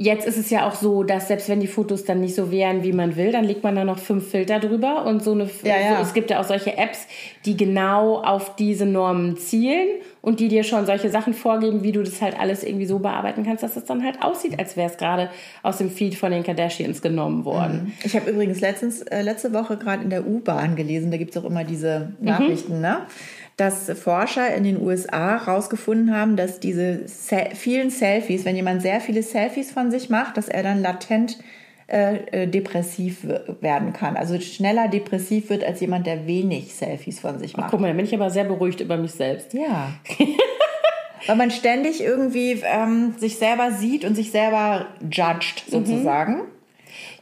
jetzt 0.00 0.26
ist 0.26 0.38
es 0.38 0.48
ja 0.48 0.66
auch 0.66 0.74
so, 0.74 1.02
dass 1.02 1.28
selbst 1.28 1.50
wenn 1.50 1.60
die 1.60 1.66
Fotos 1.66 2.04
dann 2.04 2.22
nicht 2.22 2.34
so 2.34 2.50
wären, 2.50 2.82
wie 2.82 2.94
man 2.94 3.16
will, 3.16 3.32
dann 3.32 3.44
legt 3.44 3.62
man 3.62 3.76
da 3.76 3.84
noch 3.84 3.98
fünf 3.98 4.30
Filter 4.30 4.58
drüber 4.58 5.04
und 5.04 5.22
so 5.22 5.32
eine. 5.32 5.44
Ja, 5.62 5.78
ja. 5.78 5.96
So, 5.96 6.02
es 6.02 6.14
gibt 6.14 6.30
ja 6.30 6.40
auch 6.40 6.44
solche 6.44 6.78
Apps, 6.78 7.06
die 7.44 7.54
genau 7.54 8.16
auf 8.22 8.56
diese 8.56 8.86
Normen 8.86 9.36
zielen 9.36 9.88
und 10.22 10.40
die 10.40 10.48
dir 10.48 10.64
schon 10.64 10.86
solche 10.86 11.10
Sachen 11.10 11.34
vorgeben, 11.34 11.82
wie 11.82 11.92
du 11.92 12.02
das 12.02 12.22
halt 12.22 12.40
alles 12.40 12.64
irgendwie 12.64 12.86
so 12.86 12.98
bearbeiten 12.98 13.44
kannst, 13.44 13.62
dass 13.62 13.76
es 13.76 13.84
dann 13.84 14.02
halt 14.02 14.22
aussieht, 14.22 14.58
als 14.58 14.74
wäre 14.74 14.88
es 14.88 14.96
gerade 14.96 15.28
aus 15.62 15.76
dem 15.76 15.90
Feed 15.90 16.14
von 16.14 16.32
den 16.32 16.44
Kardashians 16.44 17.02
genommen 17.02 17.44
worden. 17.44 17.92
Ich 18.02 18.16
habe 18.16 18.30
übrigens 18.30 18.62
letztens, 18.62 19.02
äh, 19.02 19.20
letzte 19.20 19.52
Woche 19.52 19.76
gerade 19.76 20.02
in 20.02 20.08
der 20.08 20.26
U-Bahn 20.26 20.76
gelesen, 20.76 21.10
da 21.10 21.18
gibt 21.18 21.36
es 21.36 21.42
auch 21.42 21.46
immer 21.46 21.64
diese 21.64 22.14
Nachrichten, 22.20 22.80
ne? 22.80 23.02
Dass 23.60 23.90
Forscher 23.98 24.54
in 24.54 24.64
den 24.64 24.80
USA 24.80 25.44
herausgefunden 25.44 26.16
haben, 26.16 26.36
dass 26.36 26.60
diese 26.60 27.06
Se 27.06 27.50
vielen 27.54 27.90
Selfies, 27.90 28.46
wenn 28.46 28.56
jemand 28.56 28.80
sehr 28.80 29.02
viele 29.02 29.22
Selfies 29.22 29.70
von 29.70 29.90
sich 29.90 30.08
macht, 30.08 30.38
dass 30.38 30.48
er 30.48 30.62
dann 30.62 30.80
latent 30.80 31.38
äh, 31.88 32.16
äh, 32.30 32.46
depressiv 32.46 33.26
werden 33.60 33.92
kann. 33.92 34.16
Also 34.16 34.40
schneller 34.40 34.88
depressiv 34.88 35.50
wird 35.50 35.62
als 35.62 35.80
jemand, 35.80 36.06
der 36.06 36.26
wenig 36.26 36.74
Selfies 36.74 37.20
von 37.20 37.38
sich 37.38 37.56
macht. 37.56 37.70
Guck 37.70 37.80
mal, 37.80 37.88
da 37.88 37.92
bin 37.92 38.06
ich 38.06 38.14
aber 38.14 38.30
sehr 38.30 38.44
beruhigt 38.44 38.80
über 38.80 38.96
mich 38.96 39.12
selbst. 39.12 39.52
Ja. 39.52 39.90
Weil 41.26 41.36
man 41.36 41.50
ständig 41.50 42.02
irgendwie 42.02 42.62
ähm, 42.64 43.14
sich 43.18 43.36
selber 43.36 43.72
sieht 43.72 44.06
und 44.06 44.14
sich 44.14 44.30
selber 44.30 44.86
judged, 45.02 45.64
sozusagen. 45.68 46.42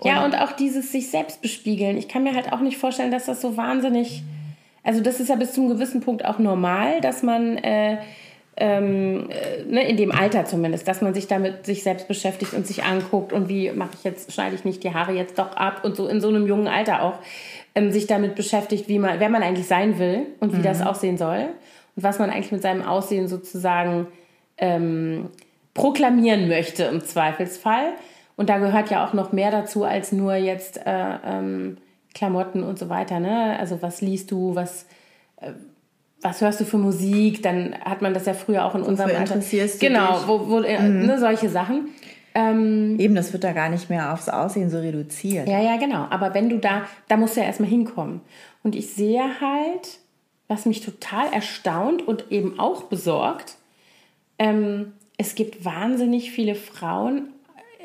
Ja, 0.05 0.25
und 0.25 0.37
auch 0.37 0.53
dieses 0.53 0.93
sich 0.93 1.11
selbst 1.11 1.43
bespiegeln. 1.43 1.97
Ich 1.99 2.07
kann 2.07 2.23
mir 2.23 2.35
halt 2.37 2.53
auch 2.53 2.61
nicht 2.61 2.79
vorstellen, 2.79 3.11
dass 3.11 3.27
das 3.27 3.41
so 3.41 3.57
wahnsinnig. 3.57 4.23
Also, 4.89 5.03
das 5.03 5.21
ist 5.21 5.29
ja 5.29 5.37
bis 5.37 5.53
zu 5.53 5.61
einem 5.61 5.69
gewissen 5.69 6.01
Punkt 6.01 6.25
auch 6.25 6.39
normal, 6.39 7.03
dass 7.03 7.23
man, 7.23 7.59
äh, 7.59 7.99
ähm, 8.57 9.29
äh, 9.29 9.63
ne, 9.71 9.87
in 9.87 9.99
dem 9.99 10.11
Alter 10.11 10.47
zumindest, 10.47 10.89
dass 10.89 11.03
man 11.03 11.13
sich 11.13 11.27
damit 11.27 11.67
sich 11.67 11.83
selbst 11.83 12.09
beschäftigt 12.09 12.55
und 12.55 12.67
sich 12.67 12.85
anguckt 12.85 13.35
und 13.35 13.51
wie 13.51 13.71
mache 13.71 13.91
ich 13.99 14.05
jetzt, 14.05 14.33
schneide 14.33 14.55
ich 14.55 14.65
nicht 14.65 14.83
die 14.83 14.95
Haare 14.95 15.13
jetzt 15.13 15.39
doch 15.39 15.55
ab 15.59 15.85
und 15.85 15.95
so 15.95 16.09
in 16.09 16.23
so 16.23 16.29
einem 16.29 16.47
jungen 16.47 16.69
Alter 16.69 17.03
auch 17.03 17.19
ähm, 17.75 17.93
sich 17.93 18.07
damit 18.07 18.35
beschäftigt, 18.35 18.89
wie 18.89 18.99
man, 18.99 19.21
wer 19.21 19.29
man 19.29 19.43
eigentlich 19.43 19.67
sein 19.67 19.99
will 19.99 20.25
und 20.41 20.57
wie 20.57 20.63
das 20.63 20.81
aussehen 20.81 21.19
soll 21.19 21.49
und 21.95 22.03
was 22.03 22.19
man 22.19 22.31
eigentlich 22.31 22.53
mit 22.53 22.63
seinem 22.63 22.81
Aussehen 22.81 23.29
sozusagen 23.29 24.07
ähm, 24.57 25.29
proklamieren 25.75 26.49
möchte 26.49 26.85
im 26.85 27.05
Zweifelsfall. 27.05 27.93
Und 28.37 28.49
da 28.49 28.57
gehört 28.57 28.89
ja 28.89 29.07
auch 29.07 29.13
noch 29.13 29.33
mehr 29.33 29.51
dazu 29.51 29.85
als 29.85 30.13
nur 30.13 30.37
jetzt 30.37 30.79
äh, 30.79 31.19
ähm, 31.27 31.77
Klamotten 32.19 32.63
und 32.65 32.79
so 32.79 32.89
weiter. 32.89 33.21
Ne? 33.21 33.57
Also 33.59 33.81
was 33.81 34.01
liest 34.01 34.31
du, 34.33 34.55
was, 34.57 34.87
äh, 35.41 35.53
was 36.21 36.41
hörst 36.41 36.61
du 36.61 36.65
für 36.65 36.79
Musik? 36.79 37.43
Dann 37.45 37.75
hat 37.85 38.03
man 38.03 38.13
das 38.13 38.27
ja 38.27 38.35
früher 38.35 38.65
auch 38.65 38.75
in 38.75 38.83
unserem 38.83 39.11
Wofür 39.11 39.21
interessierst 39.23 39.81
du 39.81 39.87
Genau, 39.87 40.19
dich? 40.19 40.27
wo, 40.29 40.49
wo, 40.49 40.61
äh, 40.61 40.83
ne, 40.83 41.19
solche 41.19 41.49
Sachen. 41.49 41.89
Eben, 42.35 43.17
das 43.17 43.33
wird 43.33 43.43
da 43.43 43.53
gar 43.53 43.69
nicht 43.69 43.91
mehr 43.91 44.13
aufs 44.13 44.29
Aussehen 44.29 44.71
so 44.71 44.79
reduziert. 44.79 45.49
Ja, 45.49 45.61
ja, 45.61 45.77
genau. 45.77 46.07
Aber 46.11 46.35
wenn 46.35 46.49
du 46.49 46.59
da, 46.59 46.83
da 47.09 47.17
musst 47.17 47.35
du 47.35 47.41
ja 47.41 47.47
erstmal 47.47 47.69
hinkommen. 47.69 48.21
Und 48.63 48.77
ich 48.77 48.93
sehe 48.95 49.41
halt, 49.41 49.99
was 50.47 50.65
mich 50.65 50.81
total 50.81 51.33
erstaunt 51.33 52.07
und 52.07 52.31
eben 52.31 52.61
auch 52.61 52.85
besorgt, 52.85 53.57
ähm, 54.39 54.93
es 55.17 55.35
gibt 55.35 55.65
wahnsinnig 55.65 56.31
viele 56.31 56.55
Frauen, 56.55 57.33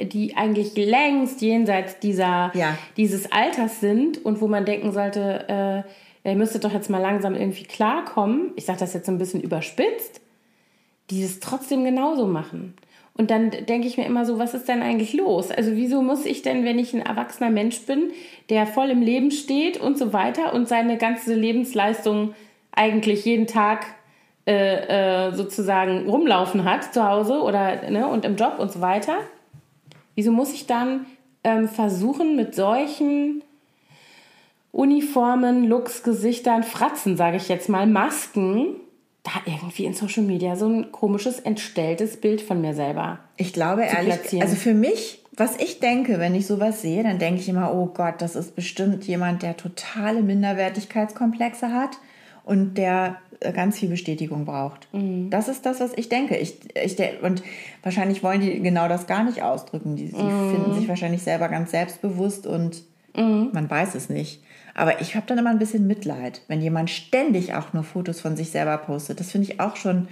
die 0.06 0.36
eigentlich 0.36 0.76
längst 0.76 1.42
jenseits 1.42 2.00
dieser, 2.00 2.52
Ja. 2.54 2.78
dieses 2.98 3.32
Alters 3.32 3.80
sind 3.80 4.24
und 4.24 4.42
wo 4.42 4.48
man 4.48 4.66
denken 4.66 4.92
sollte, 4.92 5.84
äh, 6.24 6.30
ihr 6.30 6.36
müsstet 6.36 6.64
doch 6.64 6.74
jetzt 6.74 6.90
mal 6.90 7.02
langsam 7.02 7.36
irgendwie 7.36 7.64
klarkommen. 7.64 8.52
Ich 8.56 8.66
sage 8.66 8.80
das 8.80 8.94
jetzt 8.94 9.06
so 9.06 9.12
ein 9.12 9.18
bisschen 9.18 9.42
überspitzt, 9.42 10.22
die 11.10 11.24
es 11.24 11.40
trotzdem 11.40 11.84
genauso 11.84 12.28
machen. 12.28 12.76
Und 13.16 13.30
dann 13.30 13.52
denke 13.52 13.88
ich 13.88 13.98
mir 13.98 14.06
immer 14.06 14.26
so, 14.26 14.40
was 14.40 14.54
ist 14.56 14.68
denn 14.68 14.82
eigentlich 14.82 15.14
los? 15.14 15.52
Also 15.52 15.76
wieso 15.76 16.02
muss 16.02 16.26
ich 16.26 16.42
denn, 16.42 16.66
wenn 16.66 16.80
ich 16.80 16.94
ein 16.94 17.02
erwachsener 17.06 17.52
Mensch 17.52 17.82
bin, 17.86 18.12
der 18.50 18.66
voll 18.66 18.90
im 18.90 19.02
Leben 19.02 19.30
steht 19.30 19.80
und 19.80 20.00
so 20.00 20.14
weiter 20.14 20.54
und 20.54 20.68
seine 20.68 20.98
ganze 20.98 21.36
Lebensleistung 21.36 22.34
eigentlich 22.72 23.24
jeden 23.26 23.46
Tag 23.46 23.86
äh, 24.48 25.28
äh, 25.28 25.32
sozusagen 25.34 26.10
rumlaufen 26.10 26.66
hat 26.66 26.92
zu 26.94 27.08
Hause 27.08 27.42
oder 27.42 27.90
ne, 27.90 28.08
und 28.08 28.26
im 28.26 28.36
Job 28.36 28.56
und 28.58 28.72
so 28.72 28.82
weiter, 28.82 29.18
wieso 30.16 30.32
muss 30.32 30.54
ich 30.54 30.68
dann 30.68 31.06
ähm, 31.44 31.68
versuchen, 31.68 32.36
mit 32.36 32.56
solchen 32.56 33.44
Uniformen, 34.72 35.66
Looks, 35.68 36.04
Gesichtern, 36.04 36.64
Fratzen, 36.64 37.16
sage 37.16 37.38
ich 37.38 37.48
jetzt 37.48 37.70
mal, 37.70 37.86
Masken, 37.86 38.76
da 39.24 39.32
irgendwie 39.46 39.86
in 39.86 39.94
Social 39.94 40.24
Media 40.24 40.56
so 40.56 40.68
ein 40.68 40.92
komisches, 40.92 41.40
entstelltes 41.40 42.20
Bild 42.20 42.42
von 42.42 42.60
mir 42.60 42.74
selber. 42.74 43.20
Ich 43.38 43.54
glaube 43.54 43.84
ehrlich, 43.84 44.16
platzieren. 44.16 44.44
also 44.44 44.56
für 44.56 44.74
mich, 44.74 45.24
was 45.36 45.58
ich 45.58 45.80
denke, 45.80 46.20
wenn 46.20 46.36
ich 46.36 46.48
sowas 46.48 46.82
sehe, 46.82 47.04
dann 47.04 47.20
denke 47.20 47.40
ich 47.40 47.48
immer, 47.48 47.74
oh 47.74 47.86
Gott, 47.86 48.16
das 48.20 48.36
ist 48.36 48.56
bestimmt 48.56 49.06
jemand, 49.06 49.44
der 49.44 49.56
totale 49.56 50.22
Minderwertigkeitskomplexe 50.24 51.72
hat 51.72 51.92
und 52.44 52.78
der 52.78 53.18
ganz 53.52 53.78
viel 53.80 53.90
Bestätigung 53.90 54.46
braucht. 54.46 54.88
Mhm. 54.94 55.30
Das 55.30 55.48
ist 55.48 55.66
das, 55.66 55.80
was 55.80 55.92
ich 55.96 56.08
denke. 56.10 56.38
Ich, 56.38 56.60
ich, 56.82 56.98
und 57.22 57.44
wahrscheinlich 57.82 58.24
wollen 58.24 58.42
die 58.42 58.62
genau 58.62 58.88
das 58.88 59.08
gar 59.08 59.24
nicht 59.24 59.42
ausdrücken. 59.44 59.96
Die, 59.96 60.08
sie 60.08 60.16
Mhm. 60.24 60.52
finden 60.52 60.74
sich 60.76 60.88
wahrscheinlich 60.88 61.24
selber 61.24 61.50
ganz 61.50 61.72
selbstbewusst 61.72 62.48
und 62.48 62.84
man 63.16 63.70
weiß 63.70 63.94
es 63.94 64.10
nicht. 64.10 64.42
Aber 64.74 65.00
ich 65.02 65.16
habe 65.16 65.28
dann 65.28 65.38
immer 65.38 65.52
ein 65.52 65.60
bisschen 65.60 65.86
Mitleid, 65.86 66.42
wenn 66.48 66.62
jemand 66.62 66.90
ständig 66.90 67.54
auch 67.54 67.72
nur 67.74 67.84
Fotos 67.84 68.20
von 68.22 68.36
sich 68.36 68.50
selber 68.50 68.76
postet. 68.80 69.20
Das 69.20 69.32
finde 69.32 69.52
ich 69.52 69.60
auch 69.60 69.76
schon 69.76 70.08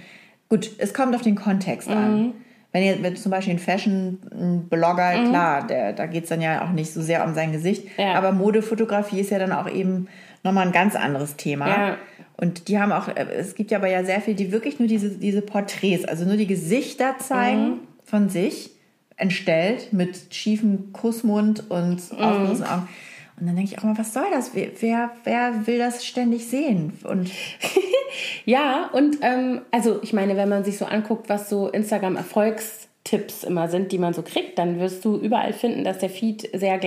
gut. 0.48 0.70
Es 0.78 0.94
kommt 0.94 1.12
auf 1.16 1.22
den 1.22 1.34
Kontext 1.34 1.88
Mhm. 1.90 1.96
an. 1.96 2.32
Wenn 2.70 2.84
ihr 2.84 3.02
wenn 3.02 3.16
zum 3.16 3.30
Beispiel 3.32 3.54
ein 3.54 3.58
Fashion-Blogger, 3.58 5.28
klar, 5.28 5.66
der, 5.66 5.92
da 5.92 6.06
geht 6.06 6.24
es 6.24 6.28
dann 6.30 6.40
ja 6.40 6.64
auch 6.64 6.70
nicht 6.70 6.92
so 6.92 7.02
sehr 7.02 7.24
um 7.26 7.34
sein 7.34 7.52
Gesicht. 7.52 7.84
Mhm. 7.84 7.90
Ja. 8.04 8.14
Aber 8.14 8.32
Modefotografie 8.32 9.20
ist 9.20 9.30
ja 9.30 9.38
dann 9.38 9.52
auch 9.52 9.68
eben 9.68 10.08
nochmal 10.42 10.66
ein 10.66 10.72
ganz 10.72 10.94
anderes 10.96 11.36
Thema. 11.36 11.68
Ja. 11.68 11.96
Und 12.42 12.66
die 12.66 12.80
haben 12.80 12.90
auch, 12.90 13.06
äh, 13.06 13.24
es 13.38 13.54
gibt 13.54 13.70
ja 13.70 13.78
aber 13.78 13.86
ja 13.88 14.02
sehr 14.04 14.20
viel, 14.20 14.34
die 14.34 14.50
wirklich 14.50 14.80
nur 14.80 14.88
diese, 14.88 15.10
diese 15.10 15.42
Porträts, 15.42 16.04
also 16.04 16.24
nur 16.24 16.36
die 16.36 16.48
Gesichter 16.48 17.14
zeigen 17.20 17.68
Mhm. 17.68 17.80
von 18.04 18.28
sich, 18.28 18.70
entstellt 19.16 19.92
mit 19.92 20.34
schiefem 20.34 20.92
Kussmund 20.92 21.70
und 21.70 22.00
Mhm. 22.12 22.18
aufgerissenen 22.18 22.68
Augen. 22.68 22.88
Und 23.38 23.46
dann 23.46 23.54
denke 23.54 23.70
ich 23.72 23.78
auch 23.78 23.84
mal, 23.84 23.96
was 23.96 24.12
soll 24.12 24.26
das? 24.32 24.50
Wer, 24.54 25.10
wer, 25.24 25.66
will 25.68 25.78
das 25.78 26.04
ständig 26.04 26.48
sehen? 26.48 26.92
Und 27.04 27.30
Ja, 28.44 28.90
und 28.92 29.18
ähm, 29.22 29.60
also 29.70 30.00
ich 30.02 30.12
meine, 30.12 30.36
wenn 30.36 30.48
man 30.48 30.64
sich 30.64 30.78
so 30.78 30.84
anguckt, 30.84 31.28
was 31.28 31.48
so 31.48 31.68
Instagram-Erfolgstipps 31.68 33.44
immer 33.44 33.68
sind, 33.68 33.92
die 33.92 33.98
man 33.98 34.14
so 34.14 34.22
kriegt, 34.22 34.58
dann 34.58 34.80
wirst 34.80 35.04
du 35.04 35.16
überall 35.16 35.52
finden, 35.52 35.84
dass 35.84 35.98
der 35.98 36.10
Feed 36.10 36.48
sehr 36.52 36.78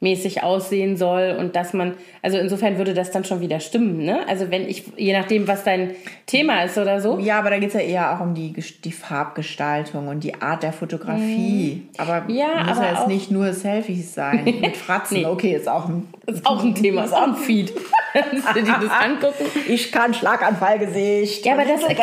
gleichmäßig 0.00 0.42
aussehen 0.42 0.96
soll 0.96 1.36
und 1.38 1.56
dass 1.56 1.72
man, 1.72 1.94
also 2.22 2.38
insofern 2.38 2.78
würde 2.78 2.94
das 2.94 3.10
dann 3.10 3.24
schon 3.24 3.40
wieder 3.40 3.60
stimmen, 3.60 4.04
ne? 4.04 4.20
Also 4.28 4.50
wenn 4.50 4.68
ich, 4.68 4.84
je 4.96 5.12
nachdem, 5.12 5.48
was 5.48 5.64
dein 5.64 5.92
Thema 6.26 6.62
ist 6.64 6.76
oder 6.78 7.00
so. 7.00 7.18
ja, 7.18 7.38
aber 7.38 7.50
da 7.50 7.58
geht 7.58 7.68
es 7.68 7.74
ja 7.74 7.80
eher 7.80 8.14
auch 8.14 8.20
um 8.20 8.34
die, 8.34 8.52
die 8.52 8.92
Farbgestaltung 8.92 10.08
und 10.08 10.22
die 10.22 10.40
Art 10.40 10.62
der 10.62 10.72
Fotografie. 10.72 11.88
Aber 11.98 12.22
Mhm. 12.22 12.34
Ja, 12.34 12.64
muss 12.66 12.78
aber 12.78 12.86
ja 12.86 12.92
jetzt 12.94 13.08
nicht 13.08 13.30
nur 13.30 13.52
Selfies 13.52 14.14
sein 14.14 14.44
mit 14.60 14.76
Fratzen. 14.76 15.18
Nee. 15.18 15.26
Okay, 15.26 15.54
ist 15.54 15.68
auch 15.68 15.88
ein, 15.88 16.08
ist 16.26 16.46
auch 16.46 16.62
ein 16.62 16.74
Thema, 16.74 17.04
ist 17.04 17.14
auch 17.14 17.28
ein 17.28 17.36
Feed. 17.36 17.72
Kannst 18.12 18.48
du 18.48 18.62
dir 18.62 18.78
das 18.80 18.90
angucken? 18.90 19.44
ich 19.68 19.92
kann 19.92 20.14
Schlaganfallgesicht. 20.14 21.44
Ja, 21.44 21.52
aber 21.52 21.64
das, 21.64 21.80
genau. 21.88 22.02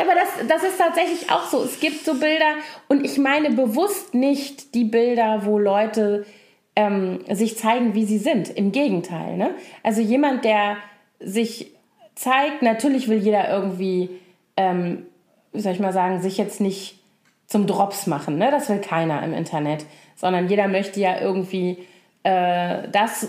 Aber 0.00 0.14
das, 0.14 0.48
das 0.48 0.62
ist 0.62 0.78
tatsächlich 0.78 1.30
auch 1.30 1.46
so. 1.46 1.62
Es 1.62 1.80
gibt 1.80 2.04
so 2.04 2.14
Bilder 2.14 2.54
und 2.88 3.04
ich 3.04 3.18
meine 3.18 3.50
bewusst 3.50 4.14
nicht 4.14 4.74
die 4.74 4.84
Bilder, 4.84 5.42
wo 5.44 5.58
Leute 5.58 6.26
ähm, 6.74 7.20
sich 7.30 7.56
zeigen, 7.58 7.94
wie 7.94 8.04
sie 8.04 8.18
sind. 8.18 8.48
Im 8.50 8.72
Gegenteil. 8.72 9.36
Ne? 9.36 9.54
Also 9.82 10.00
jemand, 10.00 10.44
der 10.44 10.76
sich 11.20 11.72
zeigt, 12.14 12.62
natürlich 12.62 13.08
will 13.08 13.18
jeder 13.18 13.50
irgendwie, 13.50 14.10
ähm, 14.56 15.06
wie 15.52 15.60
soll 15.60 15.72
ich 15.72 15.80
mal 15.80 15.92
sagen, 15.92 16.20
sich 16.20 16.36
jetzt 16.38 16.60
nicht 16.60 16.98
zum 17.46 17.66
Drops 17.66 18.06
machen. 18.06 18.38
Ne? 18.38 18.50
Das 18.50 18.68
will 18.68 18.80
keiner 18.80 19.22
im 19.22 19.32
Internet. 19.32 19.86
Sondern 20.14 20.48
jeder 20.48 20.68
möchte 20.68 21.00
ja 21.00 21.20
irgendwie 21.20 21.78
äh, 22.22 22.88
das 22.90 23.28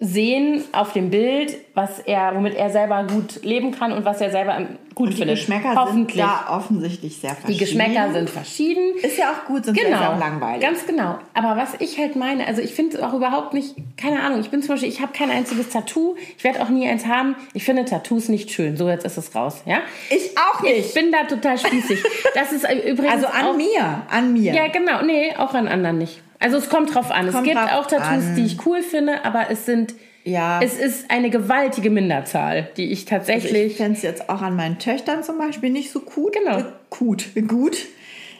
sehen 0.00 0.62
auf 0.70 0.92
dem 0.92 1.10
Bild, 1.10 1.56
was 1.74 1.98
er, 1.98 2.32
womit 2.34 2.54
er 2.54 2.70
selber 2.70 3.04
gut 3.04 3.42
leben 3.42 3.72
kann 3.72 3.90
und 3.92 4.04
was 4.04 4.20
er 4.20 4.30
selber 4.30 4.68
gut 4.94 5.08
die 5.10 5.16
findet. 5.16 5.38
Geschmäcker 5.38 5.74
Hoffentlich. 5.74 6.16
sind 6.16 6.24
da 6.24 6.56
offensichtlich 6.56 7.16
sehr 7.16 7.30
die 7.30 7.40
verschieden. 7.54 7.58
Geschmäcker 7.58 8.12
sind 8.12 8.30
verschieden. 8.30 8.96
Ist 9.02 9.18
ja 9.18 9.32
auch 9.32 9.46
gut, 9.46 9.64
sonst 9.64 9.76
Genau, 9.80 10.00
ja 10.00 10.14
auch 10.14 10.18
langweilig. 10.20 10.60
ganz 10.62 10.86
genau. 10.86 11.18
Aber 11.34 11.56
was 11.60 11.74
ich 11.80 11.98
halt 11.98 12.14
meine, 12.14 12.46
also 12.46 12.62
ich 12.62 12.74
finde 12.74 12.96
es 12.96 13.02
auch 13.02 13.12
überhaupt 13.12 13.54
nicht, 13.54 13.74
keine 13.96 14.22
Ahnung, 14.22 14.40
ich 14.40 14.50
bin 14.50 14.62
zum 14.62 14.74
Beispiel, 14.74 14.88
ich 14.88 15.00
habe 15.00 15.12
kein 15.12 15.30
einziges 15.30 15.70
Tattoo, 15.70 16.14
ich 16.36 16.44
werde 16.44 16.62
auch 16.62 16.68
nie 16.68 16.88
eins 16.88 17.06
haben. 17.06 17.34
Ich 17.52 17.64
finde 17.64 17.84
Tattoos 17.84 18.28
nicht 18.28 18.52
schön. 18.52 18.76
So, 18.76 18.88
jetzt 18.88 19.04
ist 19.04 19.16
es 19.18 19.34
raus, 19.34 19.62
ja? 19.66 19.78
ich 20.10 20.30
auch 20.38 20.62
nicht. 20.62 20.78
Ich 20.78 20.94
bin 20.94 21.10
da 21.10 21.24
total 21.24 21.58
spießig. 21.58 21.98
Das 22.34 22.52
ist 22.52 22.62
übrigens 22.64 23.14
also 23.14 23.26
an 23.26 23.46
auch, 23.46 23.56
mir, 23.56 24.02
an 24.10 24.32
mir. 24.32 24.54
Ja, 24.54 24.68
genau. 24.68 25.02
Nee, 25.02 25.34
auch 25.36 25.54
an 25.54 25.66
anderen 25.66 25.98
nicht. 25.98 26.22
Also 26.40 26.56
es 26.58 26.68
kommt 26.68 26.94
drauf 26.94 27.10
an. 27.10 27.30
Kommt 27.32 27.46
es 27.48 27.54
gibt 27.54 27.72
auch 27.72 27.86
Tattoos, 27.86 28.24
an. 28.24 28.34
die 28.36 28.44
ich 28.44 28.64
cool 28.66 28.82
finde, 28.82 29.24
aber 29.24 29.50
es 29.50 29.66
sind 29.66 29.94
Ja. 30.24 30.60
es 30.62 30.78
ist 30.78 31.10
eine 31.10 31.30
gewaltige 31.30 31.90
Minderzahl, 31.90 32.68
die 32.76 32.92
ich 32.92 33.00
Also 33.00 33.16
tatsächlich 33.16 33.72
ich 33.72 33.76
fände 33.76 33.94
es 33.96 34.02
jetzt 34.02 34.28
auch 34.30 34.42
an 34.42 34.54
meinen 34.56 34.78
Töchtern 34.78 35.22
zum 35.22 35.38
Beispiel 35.38 35.70
nicht 35.70 35.90
so 35.90 36.00
gut. 36.00 36.32
Genau. 36.34 36.62
Gut, 36.90 37.26
gut. 37.48 37.76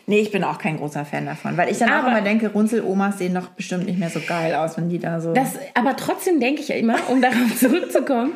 Nee, 0.07 0.21
ich 0.21 0.31
bin 0.31 0.43
auch 0.43 0.57
kein 0.59 0.79
großer 0.79 1.05
Fan 1.05 1.27
davon, 1.27 1.57
weil 1.59 1.71
ich 1.71 1.77
dann 1.79 1.91
auch 1.91 1.97
Aber- 2.05 2.09
immer 2.13 2.21
denke, 2.23 2.49
Runzel-Omas 2.49 3.19
sehen 3.19 3.35
doch 3.35 3.49
bestimmt 3.49 3.85
nicht 3.87 3.99
mehr 3.99 4.09
so 4.09 4.21
geil 4.27 4.55
aus, 4.55 4.79
wenn 4.79 4.89
die 4.89 4.99
da 4.99 5.21
so... 5.21 5.35
Das, 5.35 5.59
aber 5.75 5.97
trotzdem 5.97 6.41
denke 6.41 6.63
ich 6.63 6.69
ja 6.69 6.77
immer, 6.77 6.97
um 7.11 7.21
darauf 7.23 7.55
zurückzukommen, 7.59 8.33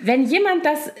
wenn 0.00 0.24
jemand 0.26 0.66
das, 0.66 0.92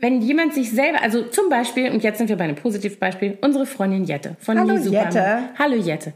wenn 0.00 0.20
jemand 0.20 0.52
sich 0.52 0.70
selber, 0.70 1.00
also 1.00 1.22
zum 1.22 1.48
Beispiel, 1.48 1.90
und 1.90 2.02
jetzt 2.02 2.18
sind 2.18 2.28
wir 2.28 2.36
bei 2.36 2.44
einem 2.44 2.56
Positivbeispiel, 2.56 3.38
unsere 3.40 3.64
Freundin 3.64 4.04
Jette 4.04 4.36
von 4.38 4.58
Hallo. 4.58 4.76
Jette. 4.76 5.44
Hallo 5.58 5.76
Jette. 5.76 6.12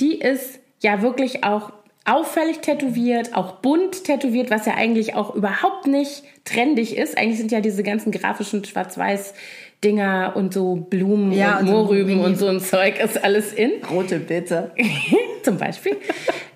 Die 0.00 0.18
ist 0.18 0.58
ja 0.86 1.02
wirklich 1.02 1.42
auch 1.42 1.72
auffällig 2.04 2.60
tätowiert, 2.60 3.34
auch 3.34 3.56
bunt 3.56 4.04
tätowiert, 4.04 4.50
was 4.50 4.64
ja 4.66 4.74
eigentlich 4.74 5.14
auch 5.14 5.34
überhaupt 5.34 5.88
nicht 5.88 6.22
trendig 6.44 6.96
ist. 6.96 7.18
Eigentlich 7.18 7.38
sind 7.38 7.50
ja 7.50 7.60
diese 7.60 7.82
ganzen 7.82 8.12
grafischen 8.12 8.64
Schwarz-Weiß-Dinger 8.64 10.34
und 10.36 10.54
so 10.54 10.76
Blumen 10.76 11.32
Ja, 11.32 11.58
und 11.58 11.66
Mohrrüben 11.66 12.20
und 12.20 12.38
so 12.38 12.46
ein 12.46 12.60
Zeug 12.60 13.00
ist 13.02 13.22
alles 13.22 13.52
in. 13.52 13.72
Rote 13.90 14.20
Bitte. 14.20 14.70
zum 15.42 15.58
Beispiel. 15.58 15.96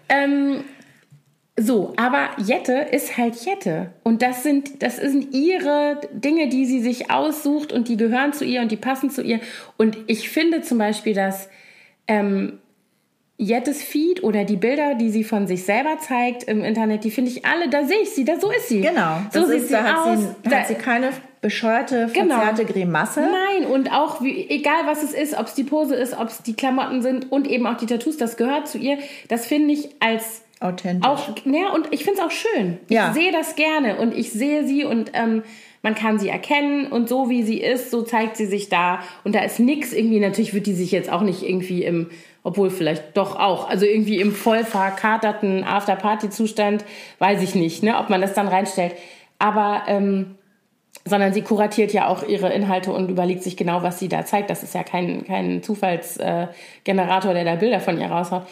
ähm, 0.08 0.62
so, 1.58 1.94
aber 1.96 2.28
Jette 2.38 2.86
ist 2.92 3.18
halt 3.18 3.34
Jette. 3.44 3.90
Und 4.04 4.22
das 4.22 4.44
sind, 4.44 4.84
das 4.84 4.98
sind 4.98 5.34
ihre 5.34 6.00
Dinge, 6.12 6.48
die 6.48 6.64
sie 6.64 6.80
sich 6.80 7.10
aussucht 7.10 7.72
und 7.72 7.88
die 7.88 7.96
gehören 7.96 8.32
zu 8.32 8.44
ihr 8.44 8.62
und 8.62 8.70
die 8.70 8.76
passen 8.76 9.10
zu 9.10 9.20
ihr. 9.22 9.40
Und 9.76 9.98
ich 10.06 10.30
finde 10.30 10.62
zum 10.62 10.78
Beispiel, 10.78 11.12
dass 11.12 11.48
ähm, 12.06 12.60
Jettes 13.42 13.83
Feed 13.83 14.22
oder 14.22 14.44
die 14.44 14.57
Bilder, 14.57 14.94
die 14.94 15.09
sie 15.11 15.24
von 15.24 15.46
sich 15.46 15.64
selber 15.64 15.96
zeigt 15.98 16.42
im 16.44 16.62
Internet, 16.62 17.05
die 17.05 17.11
finde 17.11 17.31
ich 17.31 17.46
alle, 17.46 17.70
da 17.70 17.85
sehe 17.85 18.00
ich 18.03 18.11
sie, 18.11 18.24
da 18.24 18.38
so 18.38 18.50
ist 18.50 18.68
sie. 18.68 18.83
Genau. 18.83 19.16
So 19.33 19.46
sieht 19.46 19.57
ist, 19.57 19.68
sie 19.68 19.72
da 19.72 19.83
hat 19.83 19.96
aus. 20.07 20.18
Sie, 20.18 20.48
da 20.50 20.57
hat 20.59 20.68
sie 20.68 20.74
keine 20.74 21.09
bescheuerte, 21.40 22.11
Genau. 22.12 22.35
verzerrte 22.37 22.66
Grimasse. 22.66 23.20
Nein, 23.22 23.66
und 23.66 23.90
auch, 23.92 24.22
wie, 24.22 24.46
egal 24.50 24.83
was 24.85 25.03
es 25.03 25.14
ist, 25.14 25.38
ob 25.38 25.46
es 25.46 25.55
die 25.55 25.64
Pose 25.64 25.94
ist, 25.94 26.18
ob 26.18 26.29
es 26.29 26.42
die 26.42 26.53
Klamotten 26.55 27.00
sind 27.00 27.33
und 27.33 27.48
eben 27.48 27.66
auch 27.66 27.79
die 27.79 27.87
Tattoos, 27.87 28.18
das 28.18 28.37
gehört 28.37 28.68
zu 28.68 28.76
ihr. 28.76 28.98
Das 29.29 29.46
finde 29.46 29.72
ich 29.72 29.88
als 30.00 30.42
Authentisch. 30.61 31.09
auch, 31.09 31.29
ja, 31.46 31.70
und 31.72 31.88
ich 31.92 32.05
finde 32.05 32.20
es 32.20 32.26
auch 32.26 32.31
schön. 32.31 32.79
Ja. 32.90 33.09
Ich 33.09 33.14
sehe 33.14 33.33
das 33.33 33.57
gerne 33.57 33.96
und 33.96 34.14
ich 34.14 34.33
sehe 34.33 34.66
sie 34.66 34.85
und 34.85 35.12
ähm, 35.14 35.42
man 35.83 35.94
kann 35.94 36.18
sie 36.18 36.29
erkennen 36.29 36.88
und 36.88 37.09
so 37.09 37.31
wie 37.31 37.42
sie 37.42 37.59
ist, 37.59 37.90
so 37.90 38.03
zeigt 38.03 38.37
sie 38.37 38.44
sich 38.44 38.68
da. 38.68 39.00
Und 39.24 39.35
da 39.35 39.40
ist 39.42 39.59
nix 39.59 39.94
irgendwie, 39.94 40.20
natürlich 40.20 40.53
wird 40.53 40.66
die 40.66 40.74
sich 40.74 40.92
jetzt 40.92 41.11
auch 41.11 41.22
nicht 41.22 41.42
irgendwie 41.42 41.85
im, 41.85 42.11
obwohl 42.42 42.70
vielleicht 42.70 43.16
doch 43.16 43.38
auch, 43.38 43.68
also 43.68 43.85
irgendwie 43.85 44.20
im 44.20 44.33
voll 44.33 44.64
verkaterten 44.64 45.64
After-Party-Zustand, 45.64 46.85
weiß 47.18 47.42
ich 47.42 47.55
nicht, 47.55 47.83
ne, 47.83 47.98
ob 47.98 48.09
man 48.11 48.20
das 48.20 48.35
dann 48.35 48.48
reinstellt. 48.48 48.94
Aber 49.38 49.83
ähm, 49.87 50.37
sondern 51.05 51.33
sie 51.33 51.42
kuratiert 51.42 51.92
ja 51.92 52.09
auch 52.09 52.22
ihre 52.22 52.53
Inhalte 52.53 52.92
und 52.92 53.11
überlegt 53.11 53.42
sich 53.42 53.57
genau, 53.57 53.83
was 53.83 53.98
sie 53.98 54.09
da 54.09 54.24
zeigt. 54.24 54.50
Das 54.50 54.62
ist 54.62 54.74
ja 54.74 54.83
kein, 54.83 55.24
kein 55.24 55.62
Zufallsgenerator, 55.62 57.31
äh, 57.31 57.35
der 57.35 57.44
da 57.44 57.55
Bilder 57.57 57.81
von 57.81 57.98
ihr 57.98 58.09
raushaut. 58.09 58.46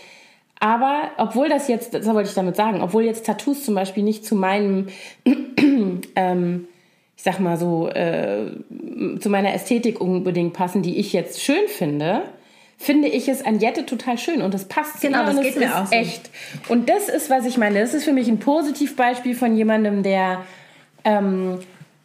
Aber 0.60 1.10
obwohl 1.18 1.48
das 1.48 1.68
jetzt, 1.68 1.94
das 1.94 2.06
wollte 2.06 2.28
ich 2.28 2.34
damit 2.34 2.56
sagen, 2.56 2.82
obwohl 2.82 3.04
jetzt 3.04 3.26
Tattoos 3.26 3.64
zum 3.64 3.74
Beispiel 3.74 4.02
nicht 4.02 4.24
zu 4.24 4.34
meinem, 4.34 4.88
ähm, 6.16 6.68
ich 7.16 7.22
sag 7.22 7.38
mal 7.38 7.56
so, 7.56 7.88
äh, 7.88 8.46
zu 9.20 9.30
meiner 9.30 9.54
Ästhetik 9.54 10.00
unbedingt 10.00 10.54
passen, 10.54 10.82
die 10.82 10.98
ich 10.98 11.12
jetzt 11.12 11.42
schön 11.42 11.68
finde, 11.68 12.22
finde 12.78 13.08
ich 13.08 13.28
es 13.28 13.44
an 13.44 13.58
Jette 13.58 13.84
total 13.84 14.16
schön 14.16 14.40
und 14.40 14.54
das 14.54 14.66
passt 14.66 15.00
genau, 15.00 15.24
das 15.26 15.40
geht 15.40 15.58
mir 15.58 15.76
auch 15.76 15.86
so. 15.86 15.94
echt. 15.94 16.30
Und 16.68 16.88
das 16.88 17.08
ist, 17.08 17.28
was 17.28 17.44
ich 17.44 17.58
meine. 17.58 17.80
Das 17.80 17.92
ist 17.92 18.04
für 18.04 18.12
mich 18.12 18.28
ein 18.28 18.38
Positivbeispiel 18.38 19.34
von 19.34 19.56
jemandem, 19.56 20.04
der 20.04 20.44
ähm, 21.04 21.58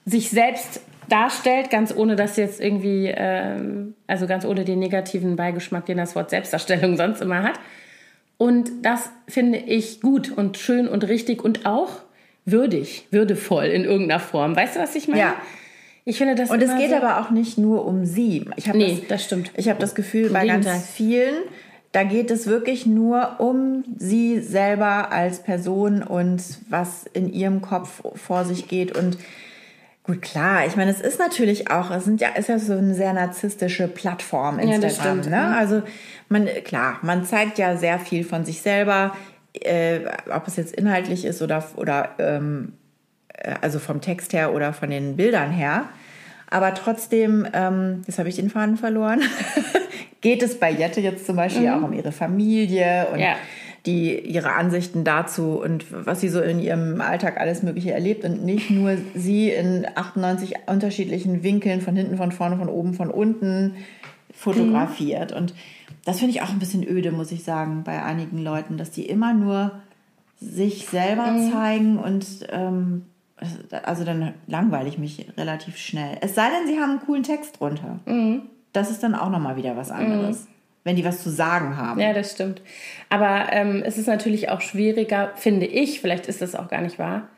sich 0.05 0.31
selbst 0.31 0.81
darstellt, 1.07 1.69
ganz 1.69 1.95
ohne 1.95 2.15
dass 2.15 2.37
jetzt 2.37 2.59
irgendwie, 2.59 3.13
ähm, 3.15 3.93
also 4.07 4.25
ganz 4.25 4.45
ohne 4.45 4.65
den 4.65 4.79
negativen 4.79 5.35
Beigeschmack, 5.35 5.85
den 5.85 5.97
das 5.97 6.15
Wort 6.15 6.31
Selbstdarstellung 6.31 6.97
sonst 6.97 7.21
immer 7.21 7.43
hat. 7.43 7.59
Und 8.37 8.71
das 8.81 9.11
finde 9.27 9.59
ich 9.59 10.01
gut 10.01 10.35
und 10.35 10.57
schön 10.57 10.87
und 10.87 11.07
richtig 11.07 11.43
und 11.43 11.67
auch 11.67 12.01
würdig, 12.45 13.07
würdevoll 13.11 13.65
in 13.65 13.85
irgendeiner 13.85 14.19
Form. 14.19 14.55
Weißt 14.55 14.75
du, 14.75 14.79
was 14.79 14.95
ich 14.95 15.07
meine? 15.07 15.21
Ja. 15.21 15.35
Ich 16.05 16.17
finde 16.17 16.35
das 16.35 16.49
Und 16.49 16.61
es 16.61 16.75
geht 16.77 16.89
so 16.89 16.95
aber 16.97 17.21
auch 17.21 17.29
nicht 17.29 17.57
nur 17.57 17.85
um 17.85 18.05
sie. 18.05 18.49
Ich 18.57 18.67
nee, 18.73 18.97
das, 18.99 19.07
das 19.07 19.23
stimmt. 19.23 19.51
Ich 19.55 19.69
habe 19.69 19.79
das 19.79 19.95
Gefühl, 19.95 20.29
bei 20.29 20.45
ganz 20.45 20.67
vielen, 20.89 21.35
da 21.93 22.03
geht 22.03 22.29
es 22.29 22.47
wirklich 22.47 22.85
nur 22.85 23.39
um 23.39 23.85
sie 23.97 24.39
selber 24.39 25.11
als 25.11 25.39
Person 25.43 26.03
und 26.03 26.41
was 26.69 27.05
in 27.13 27.31
ihrem 27.31 27.61
Kopf 27.61 28.01
vor 28.15 28.45
sich 28.45 28.67
geht 28.67 28.97
und 28.97 29.17
Gut, 30.05 30.21
klar. 30.21 30.65
Ich 30.67 30.75
meine, 30.75 30.91
es 30.91 30.99
ist 30.99 31.17
natürlich 31.17 31.71
auch, 31.71 31.89
es 31.89 32.03
sind 32.03 32.19
ja, 32.19 32.29
ist 32.29 32.49
ja 32.49 32.59
so 32.59 32.73
eine 32.73 32.93
sehr 32.93 33.13
narzisstische 33.13 33.87
Plattform 33.87 34.59
Instagram. 34.59 34.81
Ja, 34.81 34.87
das 34.87 34.95
stimmt. 34.97 35.29
Ne? 35.29 35.37
Mhm. 35.37 35.53
Also 35.53 35.81
man, 36.27 36.45
klar, 36.65 36.99
man 37.03 37.23
zeigt 37.23 37.57
ja 37.57 37.77
sehr 37.77 37.99
viel 37.99 38.25
von 38.25 38.43
sich 38.43 38.61
selber, 38.61 39.15
äh, 39.53 40.01
ob 40.29 40.45
es 40.47 40.57
jetzt 40.57 40.75
inhaltlich 40.75 41.23
ist 41.23 41.41
oder 41.41 41.63
oder 41.77 42.09
ähm, 42.19 42.73
äh, 42.73 42.82
also 43.61 43.79
vom 43.79 44.01
Text 44.01 44.33
her 44.33 44.53
oder 44.53 44.73
von 44.73 44.89
den 44.89 45.15
Bildern 45.15 45.51
her. 45.51 45.85
Aber 46.49 46.73
trotzdem, 46.73 47.47
ähm, 47.53 48.03
jetzt 48.05 48.19
habe 48.19 48.29
ich 48.29 48.35
den 48.35 48.49
Faden 48.49 48.77
verloren, 48.77 49.21
geht 50.21 50.43
es 50.43 50.59
bei 50.59 50.71
Jette 50.71 51.01
jetzt 51.01 51.25
zum 51.25 51.35
Beispiel 51.35 51.67
mhm. 51.67 51.73
auch 51.73 51.87
um 51.87 51.93
ihre 51.93 52.11
Familie 52.11 53.07
und 53.11 53.19
ja 53.19 53.35
die 53.85 54.17
ihre 54.17 54.53
Ansichten 54.53 55.03
dazu 55.03 55.61
und 55.61 55.85
was 55.91 56.21
sie 56.21 56.29
so 56.29 56.41
in 56.41 56.59
ihrem 56.59 57.01
Alltag 57.01 57.39
alles 57.39 57.63
Mögliche 57.63 57.91
erlebt 57.91 58.23
und 58.23 58.43
nicht 58.43 58.69
nur 58.69 58.97
sie 59.13 59.49
in 59.49 59.85
98 59.93 60.55
unterschiedlichen 60.67 61.43
Winkeln 61.43 61.81
von 61.81 61.95
hinten, 61.95 62.15
von 62.15 62.31
vorne, 62.31 62.57
von 62.57 62.69
oben, 62.69 62.93
von 62.93 63.11
unten 63.11 63.75
fotografiert. 64.33 65.31
Mhm. 65.31 65.37
Und 65.37 65.53
das 66.05 66.19
finde 66.19 66.33
ich 66.33 66.41
auch 66.41 66.49
ein 66.49 66.59
bisschen 66.59 66.87
öde, 66.87 67.11
muss 67.11 67.31
ich 67.31 67.43
sagen, 67.43 67.83
bei 67.83 68.01
einigen 68.01 68.41
Leuten, 68.41 68.77
dass 68.77 68.91
die 68.91 69.05
immer 69.05 69.33
nur 69.33 69.71
sich 70.39 70.87
selber 70.87 71.31
mhm. 71.31 71.51
zeigen 71.51 71.97
und 71.97 72.25
ähm, 72.51 73.05
also 73.83 74.03
dann 74.03 74.33
langweile 74.47 74.89
ich 74.89 74.97
mich 74.97 75.27
relativ 75.37 75.77
schnell. 75.77 76.17
Es 76.21 76.35
sei 76.35 76.49
denn, 76.49 76.67
sie 76.67 76.79
haben 76.79 76.91
einen 76.91 77.01
coolen 77.01 77.23
Text 77.23 77.59
drunter. 77.59 77.99
Mhm. 78.05 78.43
Das 78.71 78.89
ist 78.89 79.03
dann 79.03 79.15
auch 79.15 79.29
nochmal 79.29 79.55
wieder 79.55 79.77
was 79.77 79.91
anderes. 79.91 80.41
Mhm 80.41 80.53
wenn 80.83 80.95
die 80.95 81.05
was 81.05 81.23
zu 81.23 81.29
sagen 81.29 81.77
haben. 81.77 81.99
Ja, 81.99 82.13
das 82.13 82.31
stimmt. 82.31 82.61
Aber 83.09 83.47
ähm, 83.51 83.83
es 83.85 83.97
ist 83.97 84.07
natürlich 84.07 84.49
auch 84.49 84.61
schwieriger, 84.61 85.31
finde 85.35 85.65
ich, 85.65 86.01
vielleicht 86.01 86.27
ist 86.27 86.41
das 86.41 86.55
auch 86.55 86.67
gar 86.67 86.81
nicht 86.81 86.99
wahr, 86.99 87.29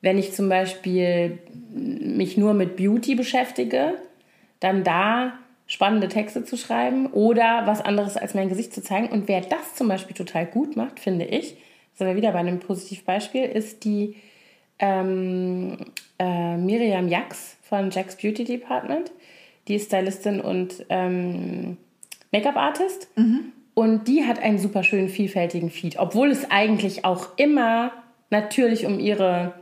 wenn 0.00 0.18
ich 0.18 0.34
zum 0.34 0.48
Beispiel 0.48 1.38
mich 1.72 2.36
nur 2.36 2.54
mit 2.54 2.76
Beauty 2.76 3.14
beschäftige, 3.14 3.94
dann 4.60 4.84
da 4.84 5.32
spannende 5.66 6.08
Texte 6.08 6.44
zu 6.44 6.56
schreiben 6.56 7.06
oder 7.06 7.62
was 7.66 7.80
anderes 7.80 8.16
als 8.16 8.34
mein 8.34 8.48
Gesicht 8.48 8.74
zu 8.74 8.82
zeigen. 8.82 9.08
Und 9.08 9.28
wer 9.28 9.40
das 9.40 9.74
zum 9.74 9.88
Beispiel 9.88 10.14
total 10.14 10.44
gut 10.44 10.76
macht, 10.76 11.00
finde 11.00 11.24
ich, 11.24 11.56
sind 11.94 12.06
wir 12.06 12.16
wieder 12.16 12.32
bei 12.32 12.40
einem 12.40 12.58
Positivbeispiel, 12.58 13.44
ist 13.44 13.84
die 13.84 14.16
ähm, 14.82 15.78
äh, 16.18 16.56
Miriam 16.58 17.08
Jax 17.08 17.56
von 17.62 17.90
Jack's 17.90 18.16
Beauty 18.16 18.44
Department. 18.44 19.10
Die 19.68 19.76
ist 19.76 19.86
Stylistin 19.86 20.40
und 20.40 20.84
ähm, 20.90 21.78
Make-up-Artist. 22.32 23.08
Mhm. 23.16 23.52
Und 23.74 24.08
die 24.08 24.24
hat 24.24 24.38
einen 24.40 24.58
super 24.58 24.82
schönen, 24.82 25.08
vielfältigen 25.08 25.70
Feed. 25.70 25.98
Obwohl 25.98 26.30
es 26.30 26.50
eigentlich 26.50 27.06
auch 27.06 27.28
immer 27.36 27.92
natürlich 28.28 28.84
um 28.84 28.98
ihre, 28.98 29.54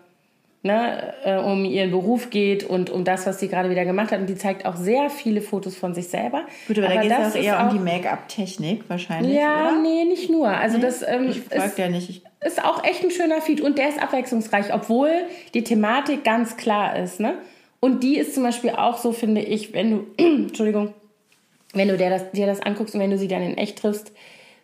ne, 0.62 1.14
äh, 1.24 1.38
um 1.38 1.64
ihren 1.64 1.90
Beruf 1.90 2.30
geht 2.30 2.64
und 2.64 2.90
um 2.90 3.04
das, 3.04 3.26
was 3.26 3.40
sie 3.40 3.48
gerade 3.48 3.70
wieder 3.70 3.84
gemacht 3.84 4.12
hat. 4.12 4.20
Und 4.20 4.28
die 4.28 4.36
zeigt 4.36 4.66
auch 4.66 4.76
sehr 4.76 5.10
viele 5.10 5.40
Fotos 5.40 5.76
von 5.76 5.94
sich 5.94 6.08
selber. 6.08 6.44
Gut, 6.68 6.78
aber, 6.78 6.88
aber 6.88 6.96
da 6.96 7.02
geht 7.02 7.12
es 7.12 7.34
auch 7.34 7.42
eher 7.42 7.60
auch, 7.60 7.72
um 7.72 7.78
die 7.78 7.84
Make-up-Technik 7.84 8.84
wahrscheinlich. 8.88 9.34
Ja, 9.34 9.68
oder? 9.68 9.82
nee, 9.82 10.04
nicht 10.04 10.30
nur. 10.30 10.48
Also 10.48 10.76
nee? 10.76 10.82
das 10.82 11.02
ähm, 11.02 11.28
ich 11.30 11.50
ist, 11.50 11.78
ja 11.78 11.88
nicht. 11.88 12.10
Ich 12.10 12.22
ist 12.42 12.62
auch 12.64 12.84
echt 12.84 13.02
ein 13.04 13.10
schöner 13.10 13.40
Feed 13.40 13.60
und 13.60 13.78
der 13.78 13.88
ist 13.88 14.02
abwechslungsreich, 14.02 14.72
obwohl 14.72 15.10
die 15.54 15.64
Thematik 15.64 16.24
ganz 16.24 16.56
klar 16.56 16.96
ist. 16.96 17.20
Ne? 17.20 17.34
Und 17.80 18.02
die 18.02 18.18
ist 18.18 18.34
zum 18.34 18.42
Beispiel 18.42 18.70
auch 18.70 18.98
so, 18.98 19.12
finde 19.12 19.40
ich, 19.40 19.72
wenn 19.72 19.90
du, 19.90 20.06
Entschuldigung, 20.16 20.94
wenn 21.72 21.88
du 21.88 21.96
dir 21.96 22.10
das, 22.10 22.30
dir 22.32 22.46
das 22.46 22.60
anguckst 22.60 22.94
und 22.94 23.00
wenn 23.00 23.10
du 23.10 23.18
sie 23.18 23.28
dann 23.28 23.42
in 23.42 23.56
echt 23.56 23.78
triffst, 23.78 24.12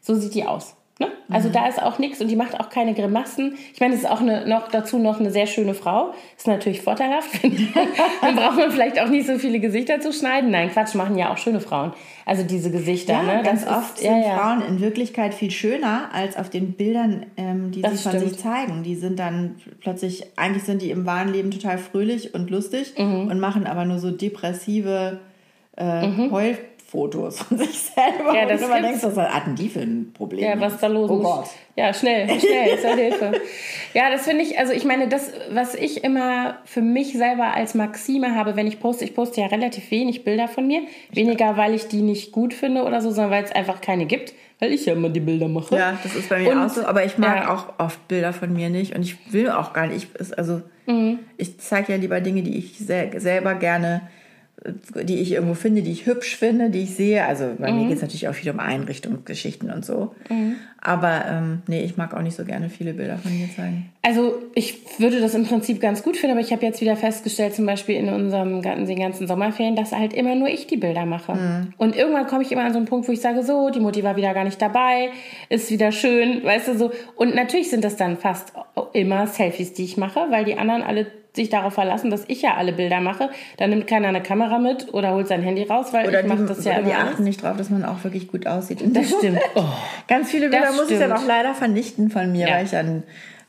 so 0.00 0.14
sieht 0.14 0.34
die 0.34 0.44
aus. 0.44 0.75
Ne? 0.98 1.08
Also 1.28 1.50
mhm. 1.50 1.52
da 1.52 1.68
ist 1.68 1.82
auch 1.82 1.98
nichts 1.98 2.22
und 2.22 2.28
die 2.28 2.36
macht 2.36 2.58
auch 2.58 2.70
keine 2.70 2.94
Grimassen. 2.94 3.58
Ich 3.74 3.80
meine, 3.80 3.92
es 3.92 4.00
ist 4.00 4.08
auch 4.08 4.22
eine, 4.22 4.48
noch 4.48 4.68
dazu 4.68 4.98
noch 4.98 5.20
eine 5.20 5.30
sehr 5.30 5.46
schöne 5.46 5.74
Frau. 5.74 6.14
Ist 6.38 6.46
natürlich 6.46 6.80
vorteilhaft. 6.80 7.28
dann 8.22 8.36
braucht 8.36 8.56
man 8.56 8.70
vielleicht 8.70 8.98
auch 8.98 9.08
nicht 9.08 9.26
so 9.26 9.38
viele 9.38 9.60
Gesichter 9.60 10.00
zu 10.00 10.10
schneiden. 10.14 10.50
Nein, 10.50 10.70
Quatsch, 10.70 10.94
machen 10.94 11.18
ja 11.18 11.30
auch 11.30 11.36
schöne 11.36 11.60
Frauen. 11.60 11.92
Also 12.24 12.44
diese 12.44 12.70
Gesichter. 12.70 13.12
Ja, 13.12 13.22
ne? 13.22 13.42
ganz 13.42 13.66
das 13.66 13.76
oft 13.76 13.94
ist, 13.96 14.04
sind 14.04 14.22
ja, 14.22 14.38
Frauen 14.38 14.62
in 14.62 14.80
Wirklichkeit 14.80 15.34
viel 15.34 15.50
schöner 15.50 16.08
als 16.14 16.38
auf 16.38 16.48
den 16.48 16.72
Bildern, 16.72 17.26
ähm, 17.36 17.72
die 17.72 17.82
das 17.82 18.02
sie 18.02 18.10
von 18.10 18.18
sich 18.18 18.38
zeigen. 18.38 18.82
Die 18.82 18.94
sind 18.94 19.18
dann 19.18 19.56
plötzlich, 19.80 20.24
eigentlich 20.36 20.64
sind 20.64 20.80
die 20.80 20.90
im 20.90 21.04
wahren 21.04 21.30
Leben 21.30 21.50
total 21.50 21.76
fröhlich 21.76 22.32
und 22.32 22.48
lustig 22.48 22.94
mhm. 22.96 23.28
und 23.28 23.38
machen 23.38 23.66
aber 23.66 23.84
nur 23.84 23.98
so 23.98 24.10
depressive 24.10 25.20
äh, 25.76 26.06
mhm. 26.06 26.30
Heul 26.30 26.56
Fotos 26.86 27.40
von 27.40 27.58
sich 27.58 27.80
selber. 27.80 28.32
Ja, 28.32 28.46
das 28.46 28.62
und 28.62 28.70
man 28.70 28.82
denkt, 28.82 29.02
was 29.02 29.16
hatten 29.16 29.56
die 29.56 29.68
für 29.68 29.80
ein 29.80 30.12
Problem? 30.14 30.44
Ja, 30.44 30.60
was 30.60 30.78
da 30.78 30.86
los 30.86 31.10
ist. 31.10 31.16
Oh 31.16 31.20
Gott. 31.20 31.48
Ja, 31.74 31.92
schnell, 31.92 32.28
schnell, 32.40 32.78
zur 32.78 32.94
Hilfe. 32.94 33.32
Ja, 33.92 34.10
das 34.10 34.22
finde 34.22 34.44
ich, 34.44 34.58
also 34.58 34.72
ich 34.72 34.84
meine, 34.84 35.08
das, 35.08 35.32
was 35.50 35.74
ich 35.74 36.04
immer 36.04 36.58
für 36.64 36.82
mich 36.82 37.14
selber 37.14 37.54
als 37.54 37.74
Maxime 37.74 38.36
habe, 38.36 38.54
wenn 38.54 38.68
ich 38.68 38.78
poste, 38.78 39.04
ich 39.04 39.14
poste 39.14 39.40
ja 39.40 39.48
relativ 39.48 39.90
wenig 39.90 40.22
Bilder 40.22 40.46
von 40.46 40.66
mir. 40.66 40.82
Weniger, 41.10 41.56
weil 41.56 41.74
ich 41.74 41.88
die 41.88 42.02
nicht 42.02 42.30
gut 42.30 42.54
finde 42.54 42.84
oder 42.84 43.00
so, 43.00 43.10
sondern 43.10 43.32
weil 43.32 43.44
es 43.44 43.52
einfach 43.52 43.80
keine 43.80 44.06
gibt. 44.06 44.32
Weil 44.60 44.72
ich 44.72 44.86
ja 44.86 44.92
immer 44.92 45.08
die 45.08 45.20
Bilder 45.20 45.48
mache. 45.48 45.76
Ja, 45.76 45.98
das 46.02 46.14
ist 46.14 46.28
bei 46.28 46.38
mir 46.38 46.52
und, 46.52 46.58
auch 46.58 46.70
so. 46.70 46.86
Aber 46.86 47.04
ich 47.04 47.18
mag 47.18 47.44
ja. 47.44 47.54
auch 47.54 47.74
oft 47.78 48.06
Bilder 48.08 48.32
von 48.32 48.52
mir 48.52 48.70
nicht. 48.70 48.94
Und 48.94 49.02
ich 49.02 49.32
will 49.32 49.50
auch 49.50 49.72
gar 49.72 49.88
nicht. 49.88 50.08
Ich, 50.18 50.38
also, 50.38 50.62
mhm. 50.86 51.18
ich 51.36 51.58
zeige 51.58 51.92
ja 51.92 51.98
lieber 51.98 52.20
Dinge, 52.20 52.42
die 52.42 52.56
ich 52.56 52.78
selber 52.78 53.54
gerne 53.54 54.02
die 54.64 55.20
ich 55.20 55.32
irgendwo 55.32 55.54
finde, 55.54 55.82
die 55.82 55.92
ich 55.92 56.06
hübsch 56.06 56.36
finde, 56.36 56.70
die 56.70 56.82
ich 56.82 56.94
sehe. 56.94 57.24
Also 57.24 57.54
bei 57.58 57.70
mhm. 57.70 57.78
mir 57.78 57.88
geht 57.88 57.96
es 57.96 58.02
natürlich 58.02 58.28
auch 58.28 58.34
viel 58.34 58.50
um 58.50 58.58
Einrichtungsgeschichten 58.58 59.70
und 59.70 59.84
so. 59.84 60.14
Mhm. 60.28 60.56
Aber 60.86 61.24
ähm, 61.28 61.62
nee, 61.66 61.82
ich 61.82 61.96
mag 61.96 62.14
auch 62.14 62.22
nicht 62.22 62.36
so 62.36 62.44
gerne 62.44 62.70
viele 62.70 62.94
Bilder 62.94 63.18
von 63.18 63.36
mir 63.36 63.48
zeigen. 63.50 63.90
Also 64.02 64.36
ich 64.54 64.78
würde 65.00 65.20
das 65.20 65.34
im 65.34 65.44
Prinzip 65.44 65.80
ganz 65.80 66.04
gut 66.04 66.16
finden, 66.16 66.36
aber 66.36 66.46
ich 66.46 66.52
habe 66.52 66.64
jetzt 66.64 66.80
wieder 66.80 66.94
festgestellt, 66.94 67.56
zum 67.56 67.66
Beispiel 67.66 67.96
in 67.96 68.08
unserem 68.08 68.62
den 68.62 68.98
ganzen 69.00 69.26
Sommerferien, 69.26 69.74
dass 69.74 69.90
halt 69.90 70.12
immer 70.12 70.36
nur 70.36 70.46
ich 70.46 70.68
die 70.68 70.76
Bilder 70.76 71.04
mache. 71.04 71.34
Mhm. 71.34 71.74
Und 71.76 71.96
irgendwann 71.96 72.28
komme 72.28 72.44
ich 72.44 72.52
immer 72.52 72.62
an 72.62 72.72
so 72.72 72.78
einen 72.78 72.86
Punkt, 72.86 73.08
wo 73.08 73.12
ich 73.12 73.20
sage, 73.20 73.42
so, 73.42 73.70
die 73.70 73.80
Mutti 73.80 74.04
war 74.04 74.14
wieder 74.14 74.32
gar 74.32 74.44
nicht 74.44 74.62
dabei, 74.62 75.10
ist 75.48 75.72
wieder 75.72 75.90
schön, 75.90 76.44
weißt 76.44 76.68
du 76.68 76.78
so. 76.78 76.92
Und 77.16 77.34
natürlich 77.34 77.68
sind 77.68 77.82
das 77.82 77.96
dann 77.96 78.16
fast 78.16 78.52
immer 78.92 79.26
Selfies, 79.26 79.72
die 79.72 79.82
ich 79.82 79.96
mache, 79.96 80.26
weil 80.30 80.44
die 80.44 80.56
anderen 80.56 80.82
alle 80.82 81.06
sich 81.36 81.50
darauf 81.50 81.74
verlassen, 81.74 82.10
dass 82.10 82.24
ich 82.26 82.42
ja 82.42 82.54
alle 82.54 82.72
Bilder 82.72 83.00
mache. 83.00 83.30
Dann 83.58 83.70
nimmt 83.70 83.86
keiner 83.86 84.08
eine 84.08 84.22
Kamera 84.22 84.58
mit 84.58 84.92
oder 84.92 85.12
holt 85.12 85.28
sein 85.28 85.42
Handy 85.42 85.62
raus, 85.62 85.92
weil 85.92 86.08
oder 86.08 86.22
ich 86.22 86.26
mache 86.26 86.44
das 86.46 86.64
ja 86.64 86.72
oder 86.72 86.80
immer. 86.80 86.88
Die 86.88 86.94
achten 86.94 87.24
nicht 87.24 87.42
drauf, 87.42 87.56
dass 87.56 87.70
man 87.70 87.84
auch 87.84 88.02
wirklich 88.02 88.26
gut 88.28 88.46
aussieht. 88.46 88.82
Das 88.84 89.10
stimmt. 89.10 89.38
Oh. 89.54 89.62
Ganz 90.08 90.30
viele 90.30 90.48
Bilder 90.48 90.72
muss 90.76 90.90
ich 90.90 90.98
dann 90.98 91.12
auch 91.12 91.26
leider 91.26 91.54
vernichten 91.54 92.10
von 92.10 92.30
mir, 92.32 92.48
ja. 92.48 92.54
weil 92.54 92.64
ich 92.64 92.70
dann 92.70 93.02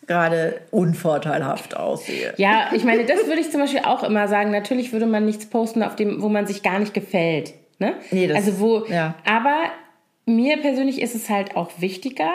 gerade 0.08 0.62
unvorteilhaft 0.72 1.76
aussehe. 1.76 2.34
Ja, 2.38 2.70
ich 2.74 2.84
meine, 2.84 3.06
das 3.06 3.28
würde 3.28 3.42
ich 3.42 3.52
zum 3.52 3.62
Beispiel 3.62 3.82
auch 3.82 4.04
immer 4.04 4.28
sagen. 4.28 4.52
Natürlich 4.52 4.94
würde 4.94 5.06
man 5.06 5.26
nichts 5.26 5.46
posten, 5.48 5.84
auf 5.84 5.96
dem, 5.96 6.22
wo 6.22 6.30
man 6.30 6.48
sich 6.48 6.64
gar 6.64 6.80
nicht 6.80 6.94
gefällt. 6.94 7.54
Ne? 7.80 7.94
Nee, 8.12 8.28
das, 8.28 8.38
also 8.38 8.60
wo, 8.60 8.86
ja. 8.86 9.16
aber 9.26 9.58
mir 10.26 10.58
persönlich 10.58 11.02
ist 11.02 11.14
es 11.14 11.30
halt 11.30 11.56
auch 11.56 11.70
wichtiger, 11.80 12.32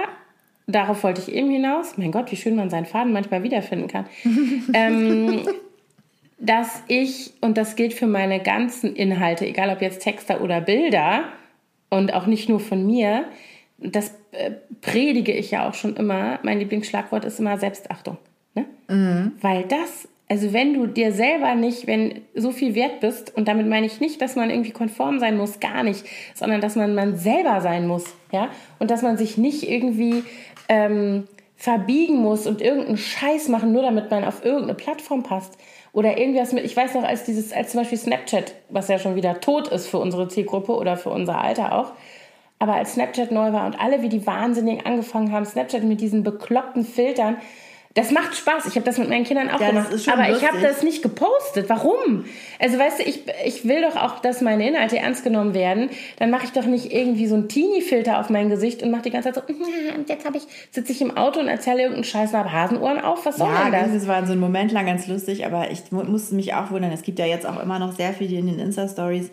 darauf 0.67 1.03
wollte 1.03 1.21
ich 1.21 1.35
eben 1.35 1.51
hinaus. 1.51 1.97
Mein 1.97 2.13
Gott, 2.13 2.31
wie 2.31 2.37
schön 2.37 2.55
man 2.55 2.71
seinen 2.71 2.87
Faden 2.87 3.13
manchmal 3.13 3.43
wiederfinden 3.43 3.89
kann. 3.89 4.07
ähm, 4.75 5.43
dass 6.39 6.83
ich, 6.89 7.33
und 7.41 7.57
das 7.57 7.77
gilt 7.77 7.95
für 7.95 8.07
meine 8.07 8.41
ganzen 8.41 8.95
Inhalte, 8.95 9.47
egal 9.47 9.71
ob 9.71 9.81
jetzt 9.81 10.03
Texte 10.03 10.41
oder 10.41 10.61
Bilder, 10.61 11.25
und 11.89 12.15
auch 12.15 12.27
nicht 12.27 12.49
nur 12.49 12.59
von 12.59 12.87
mir, 12.87 13.27
das 13.83 14.15
äh, 14.33 14.53
predige 14.81 15.33
ich 15.33 15.51
ja 15.51 15.69
auch 15.69 15.75
schon 15.75 15.97
immer. 15.97 16.39
Mein 16.43 16.59
Lieblingsschlagwort 16.59 17.25
ist 17.25 17.41
immer 17.41 17.59
Selbstachtung. 17.59 18.19
Ne? 18.55 18.67
Mhm. 18.89 19.33
Weil 19.41 19.65
das 19.65 20.09
also 20.33 20.55
wenn 20.55 20.73
du 20.73 20.87
dir 20.87 21.13
selber 21.13 21.55
nicht, 21.55 21.87
wenn 21.87 22.23
so 22.35 22.53
viel 22.53 22.75
wert 22.75 23.01
bist, 23.01 23.37
und 23.37 23.49
damit 23.49 23.69
meine 23.69 23.85
ich 23.85 24.01
nicht, 24.01 24.23
dass 24.23 24.35
man 24.35 24.49
irgendwie 24.49 24.71
konform 24.71 25.19
sein 25.19 25.37
muss, 25.37 25.61
gar 25.61 25.83
nicht, 25.83 26.07
sondern 26.33 26.63
dass 26.63 26.75
man 26.75 26.95
man 26.95 27.19
selber 27.19 27.61
sein 27.61 27.87
muss, 27.87 28.07
ja, 28.33 28.49
und 28.79 28.91
dass 28.91 29.03
man 29.03 29.19
sich 29.19 29.37
nicht 29.37 29.69
irgendwie 29.69 30.25
ähm, 30.71 31.25
verbiegen 31.55 32.17
muss 32.17 32.47
und 32.47 32.63
irgendeinen 32.63 32.97
Scheiß 32.97 33.49
machen, 33.49 33.73
nur 33.73 33.83
damit 33.83 34.11
man 34.11 34.25
auf 34.25 34.43
irgendeine 34.43 34.73
Plattform 34.73 35.23
passt. 35.23 35.59
Oder 35.93 36.17
irgendwas 36.17 36.55
mit, 36.55 36.65
ich 36.65 36.75
weiß 36.75 36.95
noch, 36.95 37.05
als 37.05 37.25
dieses, 37.25 37.53
als 37.53 37.73
zum 37.73 37.81
Beispiel 37.81 37.99
Snapchat, 37.99 38.55
was 38.71 38.89
ja 38.89 38.99
schon 38.99 39.17
wieder 39.17 39.39
tot 39.39 39.69
ist 39.69 39.87
für 39.87 39.99
unsere 39.99 40.29
Zielgruppe 40.29 40.73
oder 40.73 40.97
für 40.97 41.11
unser 41.11 41.43
Alter 41.43 41.75
auch, 41.75 41.93
aber 42.63 42.75
als 42.75 42.93
Snapchat 42.93 43.33
neu 43.33 43.53
war 43.53 43.67
und 43.67 43.81
alle 43.81 44.03
wie 44.03 44.09
die 44.09 44.25
Wahnsinnigen 44.25 44.87
angefangen 44.87 45.33
haben, 45.33 45.45
Snapchat 45.45 45.83
mit 45.83 46.01
diesen 46.01 46.23
bekloppten 46.23 46.85
Filtern, 46.85 47.37
das 47.95 48.11
macht 48.11 48.35
Spaß. 48.37 48.67
Ich 48.69 48.75
habe 48.77 48.87
das 48.87 48.97
mit 48.97 49.09
meinen 49.11 49.25
Kindern 49.25 49.49
auch 49.51 49.61
Ja, 49.61 49.67
das 49.67 49.75
gemacht. 49.75 49.93
ist 49.93 50.05
schon 50.05 50.15
aber 50.15 50.23
ich 50.23 50.29
lustig. 50.31 50.49
habe 50.49 50.61
das 50.63 50.83
nicht 50.83 51.03
gepostet. 51.03 51.69
Warum? 51.69 52.25
Also 52.59 52.79
weißt 52.79 53.01
du, 53.01 53.03
ich, 53.03 53.25
ich 53.45 53.69
will 53.69 53.83
doch 53.83 53.97
auch, 53.97 54.21
dass 54.21 54.41
meine 54.41 54.67
Inhalte 54.67 54.97
ernst 54.97 55.25
genommen 55.25 55.53
werden. 55.55 55.91
Dann 56.19 56.31
mache 56.31 56.45
ich 56.47 56.53
doch 56.53 56.65
nicht 56.65 56.91
irgendwie 56.91 57.27
so 57.27 57.35
einen 57.35 57.49
Teenie-Filter 57.51 58.19
auf 58.21 58.31
mein 58.31 58.49
Gesicht 58.49 58.83
und 58.83 58.93
mache 58.93 59.03
die 59.03 59.11
ganze 59.11 59.33
Zeit 59.33 59.45
so, 59.47 59.55
und 59.99 60.09
jetzt 60.09 60.25
habe 60.25 60.39
ich, 60.39 60.45
sitze 60.71 60.91
ich 60.93 61.03
im 61.03 61.15
Auto 61.19 61.41
und 61.41 61.49
erzähle 61.49 61.79
irgendeinen 61.83 62.05
Scheiß 62.05 62.31
und 62.33 62.39
habe 62.39 62.51
Hasenohren 62.53 63.01
auf. 63.01 63.27
Was 63.27 63.37
soll 63.37 63.49
Ja, 63.49 63.65
denn 63.69 63.73
das? 63.73 63.93
das 63.93 64.09
war 64.09 64.25
so 64.27 64.33
ein 64.33 64.41
Moment 64.41 64.73
lang 64.73 64.87
ganz 64.87 65.07
lustig, 65.09 65.45
aber 65.45 65.71
ich 65.71 65.91
mu- 65.91 66.05
musste 66.05 66.35
mich 66.37 66.55
auch 66.55 66.71
wundern. 66.71 66.93
Es 66.93 67.03
gibt 67.03 67.19
ja 67.19 67.27
jetzt 67.27 67.45
auch 67.45 67.61
immer 67.63 67.79
noch 67.79 67.93
sehr 67.93 68.15
viele 68.15 68.39
in 68.39 68.47
den 68.47 68.59
Insta-Stories, 68.59 69.31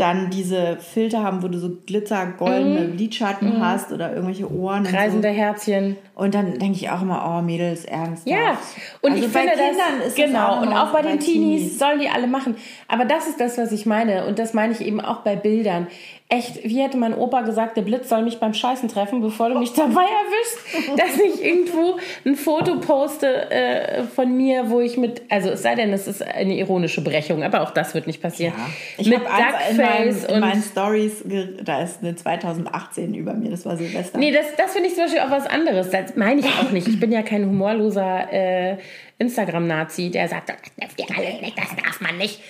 dann 0.00 0.30
diese 0.30 0.78
Filter 0.78 1.22
haben, 1.22 1.42
wo 1.42 1.48
du 1.48 1.58
so 1.58 1.76
glitzergoldene 1.86 2.86
Lidschatten 2.86 3.64
hast 3.64 3.92
oder 3.92 4.12
irgendwelche 4.14 4.50
Ohren. 4.50 4.86
Und, 4.86 4.92
Kreisende 4.92 5.28
so. 5.28 5.34
Herzchen. 5.34 5.96
und 6.14 6.34
dann 6.34 6.58
denke 6.58 6.78
ich 6.78 6.90
auch 6.90 7.02
immer, 7.02 7.36
oh 7.38 7.42
Mädels, 7.42 7.84
ernsthaft. 7.84 8.26
Ja, 8.26 8.58
und 9.02 9.12
Also 9.12 9.24
ich 9.24 9.32
bei 9.32 9.40
finde 9.40 9.54
Kindern 9.54 9.98
das 10.00 10.06
ist 10.06 10.18
das 10.18 10.26
genau 10.26 10.46
auch 10.46 10.62
und 10.62 10.68
auch 10.68 10.92
bei 10.92 11.02
bei 11.02 11.08
den 11.10 11.20
Teenies, 11.20 11.60
Teenies. 11.60 11.78
sollen 11.78 12.00
die 12.00 12.08
alle 12.08 12.26
machen. 12.26 12.56
Aber 12.88 13.04
das 13.04 13.26
ist 13.26 13.40
das, 13.40 13.58
was 13.58 13.72
ich 13.72 13.86
meine 13.86 14.26
und 14.26 14.38
das 14.38 14.54
meine 14.54 14.72
ich 14.72 14.80
eben 14.80 15.00
auch 15.00 15.18
bei 15.18 15.36
Bildern. 15.36 15.86
Echt, 16.32 16.62
wie 16.62 16.80
hätte 16.80 16.96
mein 16.96 17.12
Opa 17.12 17.40
gesagt, 17.40 17.76
der 17.76 17.82
Blitz 17.82 18.08
soll 18.08 18.22
mich 18.22 18.38
beim 18.38 18.54
Scheißen 18.54 18.88
treffen, 18.88 19.20
bevor 19.20 19.48
du 19.48 19.58
mich 19.58 19.72
dabei 19.72 20.04
erwischst, 20.04 20.96
dass 20.96 21.18
ich 21.18 21.44
irgendwo 21.44 21.98
ein 22.24 22.36
Foto 22.36 22.78
poste 22.78 23.50
äh, 23.50 24.04
von 24.04 24.36
mir, 24.36 24.70
wo 24.70 24.80
ich 24.80 24.96
mit, 24.96 25.22
also 25.28 25.50
es 25.50 25.62
sei 25.62 25.74
denn, 25.74 25.92
es 25.92 26.06
ist 26.06 26.22
eine 26.22 26.54
ironische 26.56 27.02
Brechung, 27.02 27.42
aber 27.42 27.62
auch 27.62 27.72
das 27.72 27.94
wird 27.94 28.06
nicht 28.06 28.22
passieren. 28.22 28.54
Ja. 28.56 28.66
Ich 28.98 29.08
mit 29.08 29.18
habe 29.28 29.56
eins 29.56 29.70
in, 29.70 29.76
meinen- 29.78 30.08
Duckface 30.10 30.24
in 30.32 30.40
meinen 30.40 30.62
Stories, 30.62 31.24
da 31.64 31.82
ist 31.82 32.00
eine 32.02 32.14
2018 32.14 33.12
über 33.14 33.34
mir, 33.34 33.50
das 33.50 33.66
war 33.66 33.76
Silvester. 33.76 34.16
Nee, 34.16 34.30
das, 34.30 34.46
das 34.56 34.72
finde 34.72 34.88
ich 34.88 34.94
zum 34.94 35.04
Beispiel 35.06 35.22
auch 35.22 35.30
was 35.32 35.46
anderes. 35.48 35.90
Das 35.90 36.14
meine 36.14 36.40
ich 36.42 36.46
auch 36.46 36.70
nicht. 36.70 36.86
Ich 36.86 37.00
bin 37.00 37.10
ja 37.10 37.22
kein 37.22 37.44
humorloser 37.44 38.32
äh, 38.32 38.76
Instagram-Nazi, 39.18 40.10
der 40.10 40.28
sagt, 40.28 40.50
das 40.50 40.94
darf 40.96 42.00
man 42.00 42.18
nicht. 42.18 42.40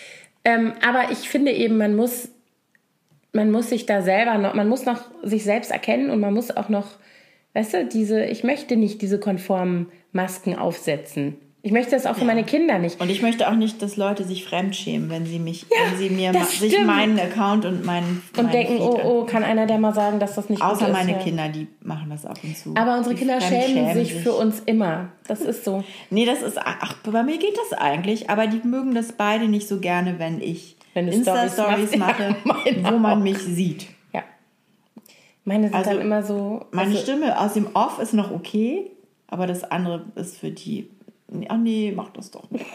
Ähm, 0.44 0.72
aber 0.86 1.10
ich 1.12 1.28
finde 1.30 1.52
eben, 1.52 1.76
man 1.78 1.96
muss, 1.96 2.28
man 3.32 3.50
muss 3.50 3.70
sich 3.70 3.86
da 3.86 4.02
selber 4.02 4.38
noch, 4.38 4.54
man 4.54 4.68
muss 4.68 4.84
noch 4.84 5.00
sich 5.22 5.44
selbst 5.44 5.70
erkennen 5.70 6.10
und 6.10 6.20
man 6.20 6.34
muss 6.34 6.50
auch 6.50 6.68
noch, 6.68 6.86
weißt 7.54 7.74
du, 7.74 7.86
diese, 7.86 8.24
ich 8.24 8.44
möchte 8.44 8.76
nicht 8.76 9.02
diese 9.02 9.20
konformen 9.20 9.86
Masken 10.12 10.56
aufsetzen. 10.56 11.36
Ich 11.62 11.72
möchte 11.72 11.90
das 11.90 12.06
auch 12.06 12.16
für 12.16 12.24
meine 12.24 12.44
Kinder 12.44 12.78
nicht. 12.78 13.02
Und 13.02 13.10
ich 13.10 13.20
möchte 13.20 13.46
auch 13.50 13.54
nicht, 13.54 13.82
dass 13.82 13.98
Leute 13.98 14.24
sich 14.24 14.44
fremdschämen, 14.44 15.10
wenn 15.10 15.26
sie 15.26 15.38
mich, 15.38 15.66
wenn 15.68 15.98
sie 15.98 16.08
mir 16.08 16.32
sich 16.32 16.72
stimmt. 16.72 16.86
meinen 16.86 17.20
Account 17.20 17.66
und 17.66 17.84
meinen 17.84 18.22
Und 18.34 18.44
meinen 18.44 18.52
denken, 18.52 18.78
Feed 18.78 18.80
oh, 18.80 19.00
oh, 19.04 19.24
kann 19.26 19.44
einer 19.44 19.66
der 19.66 19.78
mal 19.78 19.92
sagen, 19.92 20.18
dass 20.20 20.36
das 20.36 20.48
nicht 20.48 20.62
Außer 20.62 20.86
gut 20.86 20.88
ist. 20.88 20.92
meine 20.94 21.12
ja. 21.12 21.18
Kinder, 21.18 21.48
die 21.50 21.66
machen 21.82 22.08
das 22.08 22.24
ab 22.24 22.38
und 22.42 22.56
zu. 22.56 22.74
Aber 22.76 22.96
unsere 22.96 23.14
Die 23.14 23.18
Kinder 23.18 23.42
schämen 23.42 23.60
fremdschämen 23.60 23.94
sich 23.94 24.14
für 24.14 24.32
uns 24.32 24.60
immer. 24.64 25.10
Das 25.26 25.42
ist 25.42 25.64
so. 25.64 25.84
Nee, 26.08 26.24
das 26.24 26.40
ist, 26.40 26.56
ach, 26.58 26.94
bei 27.02 27.22
mir 27.22 27.36
geht 27.36 27.58
das 27.58 27.78
eigentlich, 27.78 28.30
aber 28.30 28.46
die 28.46 28.66
mögen 28.66 28.94
das 28.94 29.12
beide 29.12 29.46
nicht 29.46 29.68
so 29.68 29.80
gerne, 29.80 30.18
wenn 30.18 30.40
ich 30.40 30.76
Wenn 30.94 31.07
du 31.07 31.12
Insta-Stories 31.12 31.96
mache, 31.98 32.37
Ja, 32.44 32.92
wo 32.92 32.98
man 32.98 33.18
auch. 33.18 33.22
mich 33.22 33.38
sieht. 33.38 33.87
Ja. 34.12 34.22
Meine 35.44 35.68
sind 35.68 35.76
Also, 35.76 35.90
dann 35.90 36.00
immer 36.00 36.22
so. 36.22 36.66
Meine 36.72 36.90
also, 36.90 37.03
Stimme 37.03 37.38
aus 37.40 37.55
dem 37.55 37.68
Off 37.74 37.98
ist 38.00 38.12
noch 38.14 38.31
okay, 38.31 38.90
aber 39.29 39.46
das 39.46 39.64
andere 39.64 40.05
ist 40.16 40.38
für 40.38 40.50
die. 40.50 40.90
Ach 41.48 41.57
nee, 41.57 41.92
mach 41.94 42.11
das 42.11 42.31
doch 42.31 42.50
nicht. 42.50 42.66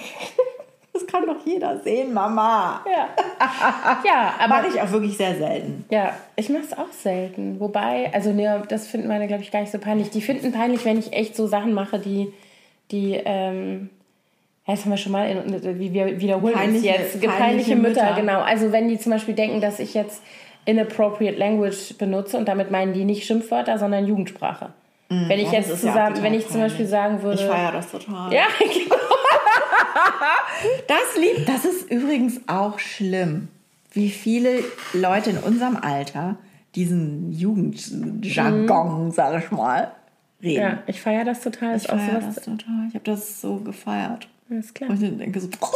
Das 0.93 1.05
kann 1.07 1.25
doch 1.27 1.45
jeder 1.45 1.77
sehen, 1.81 2.13
Mama. 2.13 2.81
Ja. 2.89 3.09
ja, 4.05 4.33
aber. 4.39 4.47
Mache 4.61 4.67
ich 4.73 4.81
auch 4.81 4.89
wirklich 4.93 5.17
sehr 5.17 5.35
selten. 5.35 5.83
Ja, 5.89 6.15
ich 6.37 6.47
mache 6.47 6.63
es 6.63 6.71
auch 6.71 6.89
selten. 6.93 7.59
Wobei, 7.59 8.13
also 8.13 8.31
ne, 8.31 8.63
das 8.69 8.87
finden 8.87 9.09
meine, 9.09 9.27
glaube 9.27 9.43
ich, 9.43 9.51
gar 9.51 9.59
nicht 9.59 9.73
so 9.73 9.77
peinlich. 9.77 10.09
Die 10.11 10.21
finden 10.21 10.53
peinlich, 10.53 10.85
wenn 10.85 10.97
ich 10.97 11.11
echt 11.11 11.35
so 11.35 11.47
Sachen 11.47 11.73
mache, 11.73 11.99
die, 11.99 12.31
die, 12.91 13.21
ähm, 13.25 13.89
ja, 14.67 14.73
das 14.73 14.83
haben 14.83 14.91
wir 14.91 14.97
schon 14.97 15.11
mal, 15.11 15.29
in, 15.29 15.79
wie 15.79 15.93
wir 15.93 16.19
wiederholen 16.19 16.53
Peinliche- 16.55 16.89
uns 16.89 16.97
jetzt. 17.13 17.13
Peinliche, 17.21 17.37
peinliche 17.43 17.75
Mütter, 17.75 18.03
Mütter. 18.03 18.15
genau. 18.21 18.41
Also 18.41 18.71
wenn 18.71 18.87
die 18.87 18.97
zum 18.99 19.11
Beispiel 19.11 19.35
denken, 19.35 19.61
dass 19.61 19.79
ich 19.79 19.93
jetzt 19.93 20.21
inappropriate 20.65 21.37
language 21.37 21.95
benutze 21.97 22.37
und 22.37 22.47
damit 22.47 22.71
meinen 22.71 22.93
die 22.93 23.05
nicht 23.05 23.25
Schimpfwörter, 23.25 23.77
sondern 23.77 24.07
Jugendsprache. 24.07 24.73
wenn 25.09 25.39
ich 25.39 25.51
ja, 25.51 25.59
jetzt 25.59 25.69
ja 25.69 25.75
zusammen, 25.75 26.15
total 26.15 26.23
wenn 26.23 26.33
ich 26.33 26.47
zum 26.47 26.61
Beispiel 26.61 26.87
sagen 26.87 27.21
würde. 27.21 27.39
Ich 27.39 27.47
feiere 27.47 27.71
das 27.71 27.91
total. 27.91 28.33
ja, 28.33 28.45
genau. 28.59 28.95
Das 30.87 31.17
liebt, 31.21 31.47
das 31.47 31.63
ist 31.65 31.91
übrigens 31.91 32.41
auch 32.47 32.79
schlimm, 32.79 33.47
wie 33.91 34.09
viele 34.09 34.63
Leute 34.93 35.29
in 35.29 35.37
unserem 35.37 35.77
Alter 35.77 36.37
diesen 36.73 37.31
Jugendjargon, 37.31 39.11
sag 39.11 39.43
ich 39.43 39.51
mal, 39.51 39.91
reden. 40.43 40.61
ja, 40.61 40.77
ich 40.87 40.99
feiere 41.01 41.23
das 41.23 41.41
total. 41.41 41.77
Ich 41.77 41.83
feiere 41.83 42.19
das 42.21 42.35
total. 42.35 42.87
Ich 42.89 42.95
habe 42.95 43.05
das 43.05 43.39
so 43.41 43.57
gefeiert. 43.57 44.27
Alles 44.49 44.73
klar. 44.73 44.89
Und 44.91 45.01
ich 45.01 45.17
denke 45.17 45.39
so, 45.39 45.47
oh, 45.59 45.67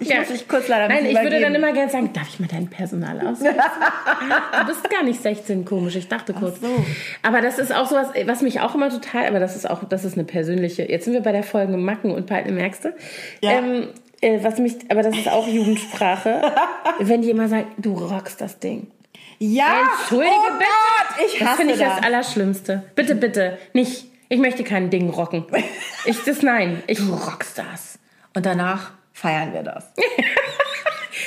ich 0.00 0.08
Ja. 0.08 0.18
muss 0.20 0.30
mich 0.30 0.48
kurz 0.48 0.66
leider 0.68 0.84
ein 0.84 0.90
Nein, 0.90 1.06
ich 1.06 1.12
würde 1.14 1.30
dann 1.40 1.54
übergeben. 1.54 1.54
immer 1.56 1.72
gerne 1.72 1.90
sagen, 1.90 2.12
darf 2.12 2.28
ich 2.28 2.40
mal 2.40 2.48
deinen 2.48 2.68
Personalausweis? 2.68 3.54
Ah, 4.54 4.60
du 4.64 4.66
bist 4.66 4.88
gar 4.90 5.02
nicht 5.02 5.20
16, 5.22 5.64
komisch. 5.64 5.96
Ich 5.96 6.08
dachte 6.08 6.32
kurz. 6.32 6.60
so. 6.60 6.68
Aber 7.22 7.40
das 7.40 7.58
ist 7.58 7.72
auch 7.74 7.86
sowas, 7.88 8.08
was 8.26 8.42
mich 8.42 8.60
auch 8.60 8.74
immer 8.74 8.88
total, 8.90 9.26
aber 9.26 9.40
das 9.40 9.56
ist 9.56 9.68
auch, 9.68 9.84
das 9.84 10.04
ist 10.04 10.14
eine 10.14 10.24
persönliche. 10.24 10.82
Jetzt 10.88 11.04
sind 11.04 11.12
wir 11.14 11.20
bei 11.22 11.32
der 11.32 11.42
Folge 11.42 11.76
Macken 11.76 12.10
und 12.12 12.26
Palten, 12.26 12.54
merkst 12.54 12.84
du? 12.86 12.94
Ja. 13.40 13.52
Ähm, 13.52 13.88
äh, 14.20 14.38
was 14.42 14.58
mich, 14.58 14.76
aber 14.88 15.02
das 15.02 15.16
ist 15.16 15.28
auch 15.28 15.46
Jugendsprache. 15.48 16.52
wenn 17.00 17.22
die 17.22 17.30
immer 17.30 17.48
sagen, 17.48 17.66
du 17.78 17.94
rockst 17.94 18.40
das 18.40 18.58
Ding. 18.58 18.88
Ja, 19.38 19.88
Entschuldige 20.00 20.30
oh 20.32 20.52
bitte. 20.58 20.70
Gott, 20.70 21.26
ich 21.26 21.38
Das 21.38 21.48
hasse 21.48 21.56
finde 21.58 21.74
ich 21.74 21.80
das. 21.80 21.96
das 21.96 22.04
Allerschlimmste. 22.04 22.82
Bitte, 22.94 23.14
bitte, 23.16 23.58
nicht. 23.72 24.06
Ich 24.28 24.38
möchte 24.38 24.64
kein 24.64 24.90
Ding 24.90 25.08
rocken. 25.10 25.44
Ich 26.04 26.18
das 26.24 26.42
nein. 26.42 26.82
Ich 26.88 26.98
Du 26.98 27.12
rockst 27.14 27.58
das. 27.58 27.91
Und 28.34 28.46
danach 28.46 28.90
feiern 29.12 29.52
wir 29.52 29.62
das. 29.62 29.92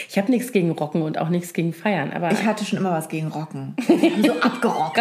Ich 0.10 0.18
habe 0.18 0.32
nichts 0.32 0.52
gegen 0.54 0.72
Rocken 0.72 1.02
und 1.02 1.18
auch 1.18 1.28
nichts 1.28 1.52
gegen 1.52 1.74
Feiern, 1.74 2.14
aber 2.14 2.32
Ich 2.32 2.44
hatte 2.46 2.64
schon 2.64 2.80
immer 2.80 2.92
was 2.92 3.10
gegen 3.10 3.28
Rocken. 3.28 3.76
So 4.26 4.32
abgerockt. 4.40 4.98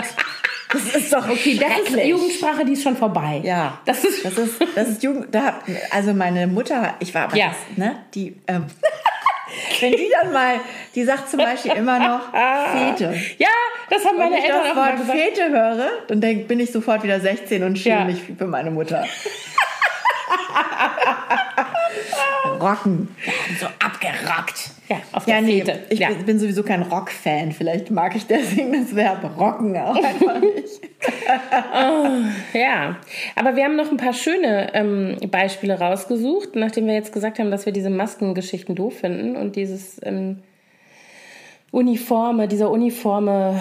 Das 0.73 0.95
ist 0.97 1.13
doch 1.13 1.29
okay. 1.29 1.57
das 1.61 1.89
ist 1.95 2.05
Jugendsprache, 2.05 2.65
die 2.65 2.73
ist 2.73 2.83
schon 2.83 2.97
vorbei. 2.97 3.41
Ja, 3.45 3.79
Das 3.85 4.03
ist 4.03 4.25
das 4.25 4.37
ist, 4.37 4.61
das 4.75 4.89
ist 4.89 5.03
Jugend. 5.05 5.33
Da, 5.33 5.61
also 5.93 6.13
meine 6.15 6.49
Mutter, 6.49 6.95
ich 6.99 7.15
war 7.15 7.23
aber 7.25 7.37
Ja. 7.37 7.49
das, 7.49 7.57
ne, 7.79 7.97
die, 8.15 8.37
ähm, 8.49 8.67
wenn 9.81 9.93
die 9.93 10.11
dann 10.21 10.33
mal, 10.33 10.57
die 10.97 11.05
sagt 11.05 11.31
zum 11.31 11.39
Beispiel 11.39 11.73
immer 11.73 11.99
noch 12.01 12.21
Fete. 12.33 13.15
Ja, 13.39 13.49
das 13.91 14.05
haben 14.05 14.19
Wenn 14.19 14.31
meine 14.31 14.39
ich 14.39 14.45
Eltern 14.45 14.63
das 14.63 14.71
auch 14.73 14.75
mal 14.75 14.89
Wort 14.91 15.01
gesagt. 15.01 15.19
Fete 15.19 15.49
höre, 15.51 15.89
dann 16.09 16.21
denk, 16.21 16.49
bin 16.49 16.59
ich 16.59 16.73
sofort 16.73 17.05
wieder 17.05 17.21
16 17.21 17.63
und 17.63 17.79
schäme 17.79 17.99
Ja. 18.01 18.05
mich 18.07 18.21
für 18.37 18.47
meine 18.47 18.73
Mutter. 18.73 19.05
Rocken. 22.61 23.09
Wir 23.23 23.33
haben 23.33 23.57
so 23.61 23.67
abgerockt. 23.85 24.71
Ja, 24.89 24.97
auf 25.13 25.27
Ja, 25.27 25.35
der 25.37 25.43
nee, 25.43 25.61
Fete. 25.61 25.81
ich 25.91 25.99
ja. 25.99 26.09
bin, 26.09 26.25
bin 26.27 26.39
sowieso 26.39 26.63
kein 26.63 26.83
Rock-Fan. 26.83 27.53
Vielleicht 27.53 27.91
mag 27.91 28.15
ich 28.17 28.27
deswegen 28.27 28.73
das 28.73 28.95
Verb 28.95 29.25
rocken 29.39 29.77
auch 29.77 29.97
einfach 29.97 30.41
nicht. 30.41 30.81
ja, 32.53 32.97
aber 33.35 33.57
wir 33.57 33.65
haben 33.65 33.77
noch 33.77 33.91
ein 33.91 33.97
paar 33.97 34.13
schöne 34.13 34.75
ähm, 34.75 35.17
Beispiele 35.31 35.79
rausgesucht, 35.79 36.55
nachdem 36.55 36.87
wir 36.87 36.95
jetzt 36.95 37.13
gesagt 37.13 37.39
haben, 37.39 37.51
dass 37.51 37.67
wir 37.67 37.73
diese 37.73 37.91
Maskengeschichten 37.91 38.75
doof 38.75 38.99
finden 39.01 39.37
und 39.37 39.57
dieses 39.57 40.01
ähm, 40.03 40.43
uniforme, 41.71 42.47
dieser 42.47 42.71
uniforme 42.71 43.61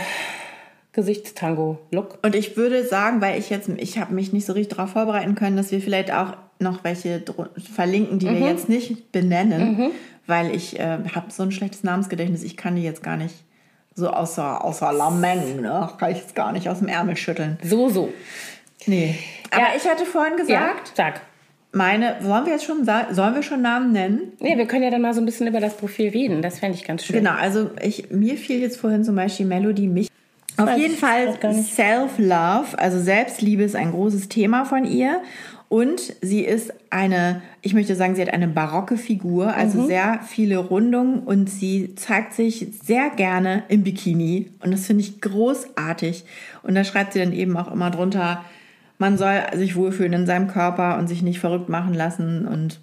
Gesichtstango-Look. 0.92 2.20
Und 2.22 2.36
ich 2.36 2.56
würde 2.56 2.86
sagen, 2.86 3.22
weil 3.22 3.40
ich 3.40 3.50
jetzt, 3.50 3.70
ich 3.78 3.98
habe 3.98 4.14
mich 4.14 4.32
nicht 4.32 4.46
so 4.46 4.54
richtig 4.54 4.78
darauf 4.78 4.92
vorbereiten 4.92 5.36
können, 5.36 5.58
dass 5.58 5.72
wir 5.72 5.82
vielleicht 5.82 6.14
auch 6.14 6.34
noch 6.60 6.84
welche 6.84 7.24
verlinken, 7.74 8.20
die 8.20 8.28
Mhm. 8.28 8.36
wir 8.40 8.48
jetzt 8.50 8.70
nicht 8.70 9.12
benennen, 9.12 9.92
weil 10.28 10.56
ich 10.56 10.80
äh, 10.80 11.00
habe 11.16 11.30
so 11.32 11.44
ein 11.44 11.52
schlechtes 11.52 11.84
Namensgedächtnis, 11.84 12.44
ich 12.44 12.56
kann 12.58 12.76
die 12.76 12.84
jetzt 12.84 13.04
gar 13.04 13.18
nicht 13.18 13.36
so 13.96 14.10
außer, 14.10 14.64
außer 14.64 14.92
Lameng, 14.94 15.62
ne? 15.62 15.90
kann 16.00 16.12
ich 16.12 16.18
jetzt 16.18 16.36
gar 16.36 16.52
nicht 16.52 16.68
aus 16.70 16.80
dem 16.80 16.88
Ärmel 16.88 17.16
schütteln. 17.18 17.58
So, 17.64 17.90
so. 17.90 18.12
Nee. 18.88 19.16
Aber 19.52 19.62
Ja. 19.62 19.68
ich 19.78 19.88
hatte 19.88 20.06
vorhin 20.06 20.34
Ja, 20.34 20.44
gesagt, 20.44 20.92
sag. 20.96 21.22
meine, 21.72 22.16
sollen 22.22 22.46
wir 22.46 22.54
jetzt 22.54 22.66
schon 22.66 22.86
sollen 22.86 23.36
wir 23.36 23.44
schon 23.44 23.62
Namen 23.62 23.92
nennen? 23.92 24.34
Nee, 24.40 24.58
wir 24.58 24.66
können 24.66 24.84
ja 24.84 24.90
dann 24.90 25.02
mal 25.02 25.14
so 25.14 25.22
ein 25.22 25.26
bisschen 25.26 25.48
über 25.48 25.60
das 25.60 25.78
Profil 25.78 26.10
reden. 26.10 26.42
Das 26.42 26.60
fände 26.60 26.78
ich 26.78 26.86
ganz 26.86 27.04
schön. 27.06 27.16
Genau, 27.18 27.32
also 27.36 27.70
ich, 27.82 28.10
mir 28.10 28.36
fiel 28.38 28.62
jetzt 28.62 28.78
vorhin 28.78 29.04
zum 29.04 29.16
Beispiel 29.16 29.46
Melody 29.46 29.88
mich. 29.88 30.08
Auf 30.58 30.78
jeden 30.78 30.96
Fall. 30.98 31.36
Self-Love, 31.54 32.78
also 32.78 33.00
Selbstliebe 33.00 33.64
ist 33.64 33.76
ein 33.76 33.92
großes 33.92 34.30
Thema 34.30 34.66
von 34.66 34.86
ihr. 34.86 35.22
Und 35.74 36.14
sie 36.22 36.42
ist 36.42 36.72
eine, 36.92 37.42
ich 37.64 37.74
möchte 37.74 37.96
sagen, 37.96 38.14
sie 38.14 38.22
hat 38.22 38.32
eine 38.32 38.48
barocke 38.48 38.96
Figur, 38.96 39.56
also 39.56 39.88
sehr 39.88 40.20
viele 40.24 40.58
Rundungen 40.58 41.22
und 41.22 41.50
sie 41.50 41.96
zeigt 41.96 42.34
sich 42.34 42.68
sehr 42.84 43.10
gerne 43.10 43.64
im 43.70 43.82
Bikini. 43.82 44.52
Und 44.60 44.70
das 44.70 44.86
finde 44.86 45.02
ich 45.02 45.20
großartig. 45.20 46.26
Und 46.62 46.76
da 46.76 46.84
schreibt 46.84 47.14
sie 47.14 47.20
dann 47.22 47.34
eben 47.34 47.58
auch 47.58 47.74
immer 47.74 47.90
drunter, 47.90 48.46
man 49.00 49.18
soll 49.18 49.42
sich 49.56 49.76
wohlfühlen 49.76 50.14
in 50.14 50.26
seinem 50.28 50.48
Körper 50.48 51.00
und 51.00 51.08
sich 51.08 51.24
nicht 51.24 51.40
verrückt 51.40 51.70
machen 51.70 51.96
lassen 51.96 52.46
und 52.48 52.80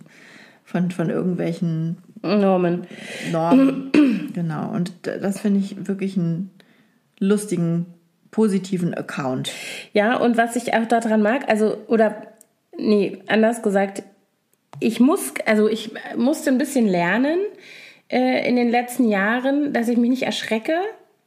von, 0.64 0.90
von 0.90 1.10
irgendwelchen 1.10 1.98
Normen. 2.22 2.88
Normen. 3.30 3.92
genau. 4.34 4.68
Und 4.72 4.90
das 5.04 5.38
finde 5.38 5.60
ich 5.60 5.86
wirklich 5.86 6.16
einen 6.16 6.50
lustigen, 7.20 7.86
positiven 8.32 8.94
Account. 8.94 9.52
Ja, 9.92 10.16
und 10.16 10.36
was 10.36 10.56
ich 10.56 10.74
auch 10.74 10.86
daran 10.86 11.22
mag, 11.22 11.48
also, 11.48 11.76
oder, 11.86 12.29
nee, 12.80 13.18
anders 13.26 13.62
gesagt, 13.62 14.02
ich 14.80 15.00
muss, 15.00 15.34
also 15.46 15.68
ich 15.68 15.90
musste 16.16 16.50
ein 16.50 16.58
bisschen 16.58 16.86
lernen 16.86 17.38
äh, 18.08 18.48
in 18.48 18.56
den 18.56 18.70
letzten 18.70 19.08
Jahren, 19.08 19.72
dass 19.72 19.88
ich 19.88 19.96
mich 19.96 20.10
nicht 20.10 20.22
erschrecke. 20.22 20.74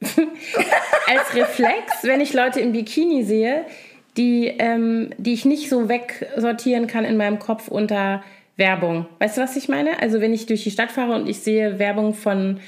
Als 0.00 1.34
Reflex, 1.34 2.02
wenn 2.02 2.20
ich 2.20 2.34
Leute 2.34 2.60
im 2.60 2.72
Bikini 2.72 3.22
sehe, 3.22 3.64
die, 4.16 4.46
ähm, 4.46 5.10
die 5.18 5.32
ich 5.32 5.44
nicht 5.44 5.68
so 5.68 5.88
wegsortieren 5.88 6.86
kann 6.86 7.04
in 7.04 7.16
meinem 7.16 7.38
Kopf 7.38 7.68
unter 7.68 8.22
Werbung. 8.56 9.06
Weißt 9.18 9.36
du, 9.36 9.42
was 9.42 9.56
ich 9.56 9.68
meine? 9.68 10.00
Also 10.00 10.20
wenn 10.20 10.32
ich 10.32 10.46
durch 10.46 10.62
die 10.62 10.70
Stadt 10.70 10.92
fahre 10.92 11.14
und 11.14 11.28
ich 11.28 11.40
sehe 11.40 11.78
Werbung 11.78 12.14
von, 12.14 12.60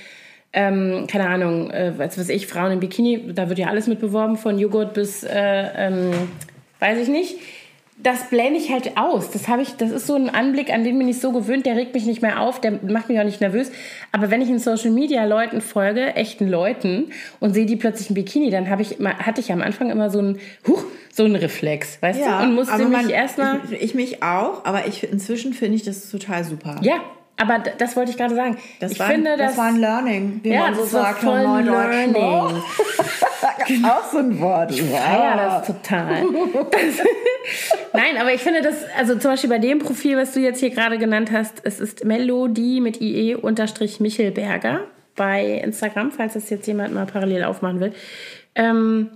ähm, 0.53 1.07
keine 1.09 1.29
Ahnung, 1.29 1.71
äh, 1.71 1.93
was 1.97 2.19
weiß 2.19 2.29
ich, 2.31 2.47
Frauen 2.47 2.73
im 2.73 2.81
Bikini, 2.81 3.33
da 3.35 3.49
wird 3.49 3.59
ja 3.59 3.69
alles 3.69 3.87
mit 3.87 4.01
beworben, 4.01 4.37
von 4.37 4.59
Joghurt 4.59 4.95
bis, 4.95 5.23
äh, 5.23 5.31
ähm, 5.33 6.13
weiß 6.81 6.99
ich 6.99 7.09
nicht. 7.09 7.37
Das 7.99 8.29
blende 8.29 8.59
ich 8.61 8.71
halt 8.71 8.97
aus. 8.99 9.31
Das 9.31 9.49
habe 9.49 9.63
ich, 9.63 9.77
das 9.77 9.91
ist 9.91 10.07
so 10.07 10.15
ein 10.17 10.29
Anblick, 10.29 10.71
an 10.73 10.85
den 10.85 10.99
bin 10.99 11.09
ich 11.09 11.19
so 11.19 11.33
gewöhnt, 11.33 11.65
der 11.67 11.77
regt 11.77 11.95
mich 11.95 12.05
nicht 12.05 12.21
mehr 12.23 12.41
auf, 12.41 12.61
der 12.61 12.73
macht 12.87 13.09
mich 13.09 13.19
auch 13.19 13.25
nicht 13.25 13.41
nervös. 13.41 13.73
Aber 14.13 14.31
wenn 14.31 14.43
ich 14.43 14.49
in 14.51 14.59
Social 14.59 14.91
Media 14.91 15.25
Leuten 15.25 15.61
folge, 15.63 16.15
echten 16.15 16.47
Leuten, 16.49 17.11
und 17.41 17.55
sehe 17.55 17.65
die 17.67 17.77
plötzlich 17.77 18.11
im 18.11 18.15
Bikini, 18.15 18.51
dann 18.51 18.69
habe 18.69 18.83
ich 18.83 19.01
immer, 19.01 19.17
hatte 19.19 19.41
ich 19.41 19.51
am 19.51 19.63
Anfang 19.63 19.91
immer 19.91 20.11
so 20.11 20.21
ein, 20.21 20.39
huch, 20.69 20.85
so 21.11 21.25
ein 21.25 21.35
Reflex, 21.37 22.01
weißt 22.03 22.21
du? 22.21 22.45
Und 22.45 22.55
musste 22.55 22.85
mich 22.85 23.09
erstmal. 23.11 23.61
Ich, 23.71 23.83
ich 23.83 23.95
mich 23.95 24.23
auch, 24.23 24.65
aber 24.67 24.87
ich, 24.87 25.03
inzwischen 25.11 25.55
finde 25.55 25.77
ich 25.77 25.83
das 25.83 26.11
total 26.11 26.45
super. 26.45 26.77
Ja, 26.83 27.01
aber 27.39 27.63
das 27.79 27.97
wollte 27.97 28.11
ich 28.11 28.19
gerade 28.19 28.35
sagen. 28.35 28.59
Das, 28.79 28.93
ich 28.93 28.99
war, 29.01 29.09
finde, 29.09 29.33
ein- 29.33 29.39
das 29.39 29.53
dass, 29.53 29.59
war 29.59 29.67
ein 29.69 29.81
Learning, 29.81 30.41
wie 30.43 30.51
ja, 30.51 30.61
man 30.61 30.75
so 30.75 30.83
das 30.83 30.91
sagt. 30.91 31.21
voll 31.23 31.41
im 31.41 31.47
Learning. 33.43 33.85
auch 33.91 34.11
so 34.11 34.19
ein 34.19 34.41
Wort. 34.41 34.71
Ich 34.71 34.83
feier 34.83 35.37
das 35.37 35.67
total. 35.67 36.23
Das, 36.71 36.81
Nein, 37.93 38.17
aber 38.19 38.33
ich 38.33 38.41
finde 38.41 38.63
das, 38.63 38.77
also 38.99 39.17
zum 39.17 39.33
Beispiel 39.33 39.51
bei 39.51 39.59
dem 39.59 39.79
Profil, 39.79 40.17
was 40.17 40.33
du 40.33 40.41
jetzt 40.41 40.61
hier 40.61 40.71
gerade 40.71 40.99
genannt 40.99 41.31
hast, 41.33 41.61
es 41.65 41.81
ist 41.81 42.05
Melodie 42.05 42.81
mit 42.81 43.01
IE 43.01 43.35
unterstrich 43.35 44.01
Michelberger 44.01 44.81
bei 45.15 45.61
Instagram, 45.65 46.13
falls 46.13 46.35
das 46.35 46.51
jetzt 46.51 46.67
jemand 46.67 46.95
mal 46.95 47.07
parallel 47.07 47.45
aufmachen 47.45 47.81
will. 47.81 47.93
Ähm, 48.55 49.11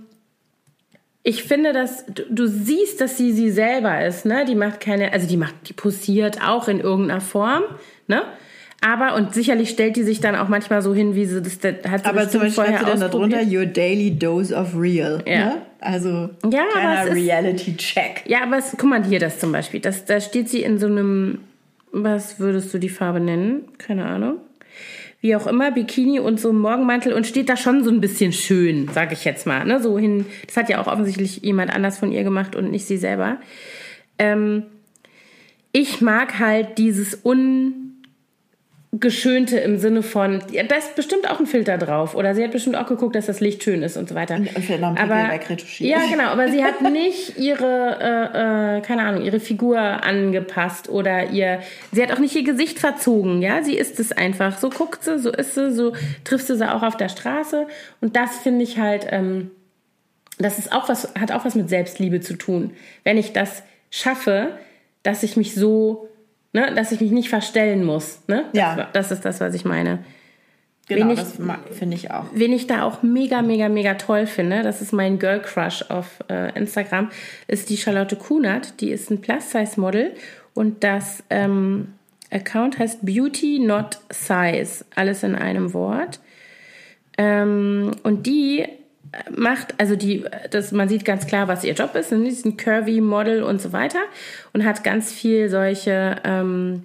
ich 1.23 1.43
finde, 1.43 1.71
dass 1.71 2.05
du, 2.07 2.23
du 2.29 2.47
siehst, 2.47 2.99
dass 2.99 3.17
sie 3.17 3.31
sie 3.31 3.51
selber 3.51 4.03
ist, 4.03 4.25
ne? 4.25 4.43
Die 4.45 4.55
macht 4.55 4.79
keine, 4.79 5.13
also 5.13 5.27
die 5.27 5.37
macht, 5.37 5.53
die 5.69 5.73
posiert 5.73 6.41
auch 6.41 6.67
in 6.67 6.79
irgendeiner 6.79 7.21
Form, 7.21 7.63
ne? 8.07 8.23
Aber 8.83 9.13
und 9.13 9.35
sicherlich 9.35 9.69
stellt 9.69 9.95
die 9.95 10.01
sich 10.01 10.21
dann 10.21 10.35
auch 10.35 10.47
manchmal 10.47 10.81
so 10.81 10.93
hin, 10.93 11.13
wie 11.13 11.25
sie 11.25 11.39
das 11.39 11.59
das 11.59 11.75
hat 11.87 12.03
sie 12.03 12.09
Aber 12.09 12.27
zum 12.27 12.41
Beispiel 12.41 12.65
schreibt 12.65 12.79
sie 12.79 12.85
dann 12.85 12.99
darunter 12.99 13.41
Your 13.43 13.67
Daily 13.67 14.17
Dose 14.17 14.55
of 14.55 14.75
Real. 14.75 15.23
Ja. 15.27 15.45
Ne? 15.45 15.61
Also 15.79 16.29
Ja, 16.49 16.63
kleiner 16.71 17.13
Reality-Check. 17.13 18.23
Ja, 18.25 18.41
aber 18.41 18.57
es, 18.57 18.75
guck 18.77 18.89
mal 18.89 19.03
hier 19.03 19.19
das 19.19 19.39
zum 19.39 19.51
Beispiel. 19.51 19.81
Das, 19.81 20.05
da 20.05 20.19
steht 20.19 20.49
sie 20.49 20.63
in 20.63 20.79
so 20.79 20.87
einem, 20.87 21.39
was 21.91 22.39
würdest 22.39 22.73
du 22.73 22.79
die 22.79 22.89
Farbe 22.89 23.19
nennen? 23.19 23.65
Keine 23.77 24.05
Ahnung. 24.05 24.37
Wie 25.21 25.35
auch 25.35 25.45
immer, 25.45 25.69
Bikini 25.69 26.19
und 26.19 26.39
so 26.39 26.51
Morgenmantel 26.51 27.13
und 27.13 27.27
steht 27.27 27.49
da 27.49 27.57
schon 27.57 27.83
so 27.83 27.91
ein 27.91 28.01
bisschen 28.01 28.33
schön, 28.33 28.89
sag 28.91 29.11
ich 29.11 29.23
jetzt 29.25 29.45
mal. 29.45 29.63
Ne? 29.63 29.79
So 29.79 29.99
hin, 29.99 30.25
das 30.47 30.57
hat 30.57 30.69
ja 30.69 30.81
auch 30.81 30.87
offensichtlich 30.87 31.43
jemand 31.43 31.71
anders 31.71 31.99
von 31.99 32.11
ihr 32.11 32.23
gemacht 32.23 32.55
und 32.55 32.71
nicht 32.71 32.87
sie 32.87 32.97
selber. 32.97 33.37
Ähm, 34.17 34.63
ich 35.71 36.01
mag 36.01 36.39
halt 36.39 36.79
dieses 36.79 37.13
Ungeschönte 38.93 39.57
im 39.57 39.77
Sinne 39.77 40.03
von, 40.03 40.43
ja, 40.51 40.63
da 40.63 40.75
ist 40.75 40.95
bestimmt 40.95 41.29
auch 41.29 41.39
ein 41.39 41.45
Filter 41.45 41.77
drauf. 41.77 42.13
Oder 42.13 42.35
sie 42.35 42.43
hat 42.43 42.51
bestimmt 42.51 42.75
auch 42.75 42.87
geguckt, 42.87 43.15
dass 43.15 43.25
das 43.25 43.39
Licht 43.39 43.63
schön 43.63 43.83
ist 43.83 43.95
und 43.95 44.09
so 44.09 44.15
weiter. 44.15 44.35
Und 44.35 44.53
wegretuschiert. 45.31 45.89
Ja, 45.89 45.99
genau, 46.09 46.25
aber 46.25 46.49
sie 46.49 46.61
hat 46.61 46.81
nicht 46.91 47.37
ihre, 47.37 47.97
äh, 48.01 48.77
äh, 48.77 48.81
keine 48.81 49.03
Ahnung, 49.03 49.23
ihre 49.23 49.39
Figur 49.39 49.79
angepasst 49.79 50.89
oder 50.89 51.29
ihr, 51.29 51.61
sie 51.93 52.03
hat 52.03 52.11
auch 52.11 52.19
nicht 52.19 52.35
ihr 52.35 52.43
Gesicht 52.43 52.79
verzogen, 52.79 53.41
ja, 53.41 53.63
sie 53.63 53.77
ist 53.77 53.97
es 53.99 54.11
einfach. 54.11 54.57
So 54.57 54.69
guckt 54.69 55.05
sie, 55.05 55.19
so 55.19 55.31
ist 55.31 55.55
sie, 55.55 55.71
so 55.71 55.93
triffst 56.25 56.49
du 56.49 56.57
sie 56.57 56.69
auch 56.69 56.83
auf 56.83 56.97
der 56.97 57.09
Straße 57.09 57.67
und 58.01 58.17
das 58.17 58.39
finde 58.39 58.63
ich 58.63 58.77
halt, 58.77 59.07
ähm, 59.09 59.51
das 60.37 60.59
ist 60.59 60.73
auch 60.73 60.89
was, 60.89 61.13
hat 61.17 61.31
auch 61.31 61.45
was 61.45 61.55
mit 61.55 61.69
Selbstliebe 61.69 62.19
zu 62.19 62.35
tun. 62.35 62.71
Wenn 63.05 63.17
ich 63.17 63.31
das 63.31 63.63
schaffe, 63.89 64.57
dass 65.03 65.23
ich 65.23 65.37
mich 65.37 65.55
so, 65.55 66.09
ne, 66.53 66.73
dass 66.75 66.91
ich 66.91 66.99
mich 67.01 67.11
nicht 67.11 67.29
verstellen 67.29 67.83
muss, 67.85 68.19
ne? 68.27 68.45
Das, 68.53 68.57
Ja. 68.61 68.89
Das 68.93 69.11
ist 69.11 69.23
das, 69.25 69.39
was 69.39 69.53
ich 69.53 69.65
meine. 69.65 69.99
Genau, 70.87 71.05
Wen 71.05 71.09
ich- 71.11 71.19
das 71.19 71.37
finde 71.77 71.95
ich 71.95 72.11
auch. 72.11 72.25
Wen 72.33 72.51
ich 72.51 72.67
da 72.67 72.83
auch 72.83 73.01
mega, 73.03 73.41
mega, 73.41 73.69
mega 73.69 73.93
toll 73.93 74.25
finde, 74.27 74.61
das 74.63 74.81
ist 74.81 74.91
mein 74.91 75.19
Girl 75.19 75.41
Crush 75.41 75.83
auf 75.89 76.19
äh, 76.29 76.57
Instagram, 76.57 77.09
ist 77.47 77.69
die 77.69 77.77
Charlotte 77.77 78.15
Kunert. 78.17 78.81
Die 78.81 78.89
ist 78.91 79.09
ein 79.09 79.21
Plus-Size-Model 79.21 80.13
und 80.53 80.83
das 80.83 81.23
ähm, 81.29 81.93
Account 82.29 82.79
heißt 82.79 83.05
Beauty 83.05 83.59
Not 83.59 83.99
Size. 84.09 84.83
Alles 84.95 85.23
in 85.23 85.35
einem 85.35 85.73
Wort. 85.73 86.19
Ähm, 87.17 87.91
und 88.03 88.25
die 88.25 88.65
macht, 89.35 89.75
also 89.77 89.95
die, 89.95 90.25
das, 90.51 90.71
man 90.71 90.87
sieht 90.87 91.05
ganz 91.05 91.27
klar, 91.27 91.47
was 91.47 91.63
ihr 91.63 91.73
Job 91.73 91.95
ist. 91.95 92.09
Sie 92.09 92.27
ist 92.27 92.45
ein 92.45 92.57
Curvy 92.57 93.01
Model 93.01 93.43
und 93.43 93.61
so 93.61 93.73
weiter 93.73 93.99
und 94.53 94.65
hat 94.65 94.83
ganz 94.83 95.11
viel 95.11 95.49
solche, 95.49 96.15
ähm, 96.23 96.83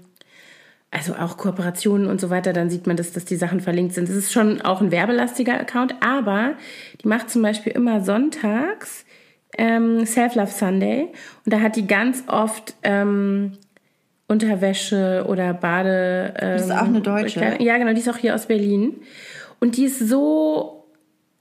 also 0.91 1.15
auch 1.15 1.37
Kooperationen 1.37 2.09
und 2.09 2.21
so 2.21 2.31
weiter, 2.31 2.53
dann 2.53 2.71
sieht 2.71 2.87
man, 2.87 2.97
dass, 2.97 3.13
dass 3.13 3.25
die 3.25 3.37
Sachen 3.37 3.61
verlinkt 3.61 3.95
sind. 3.95 4.09
Das 4.09 4.17
ist 4.17 4.33
schon 4.33 4.61
auch 4.63 4.81
ein 4.81 4.91
werbelastiger 4.91 5.59
Account, 5.61 5.95
aber 6.01 6.55
die 7.03 7.09
macht 7.09 7.31
zum 7.31 7.43
Beispiel 7.43 7.73
immer 7.73 8.01
sonntags 8.01 9.05
ähm, 9.59 10.05
Self-Love 10.05 10.51
Sunday 10.51 11.09
und 11.45 11.53
da 11.53 11.61
hat 11.61 11.77
die 11.77 11.87
ganz 11.87 12.25
oft 12.27 12.75
ähm, 12.83 13.53
Unterwäsche 14.29 15.25
oder 15.29 15.55
Bade. 15.55 16.35
Ähm, 16.39 16.53
Das 16.57 16.63
ist 16.63 16.73
auch 16.73 16.83
eine 16.83 17.01
Deutsche? 17.01 17.57
Ja, 17.61 17.79
genau, 17.79 17.93
die 17.93 18.01
ist 18.01 18.09
auch 18.09 18.17
hier 18.17 18.35
aus 18.35 18.47
Berlin. 18.47 18.97
Und 19.61 19.77
die 19.77 19.85
ist 19.85 20.01
so 20.01 20.76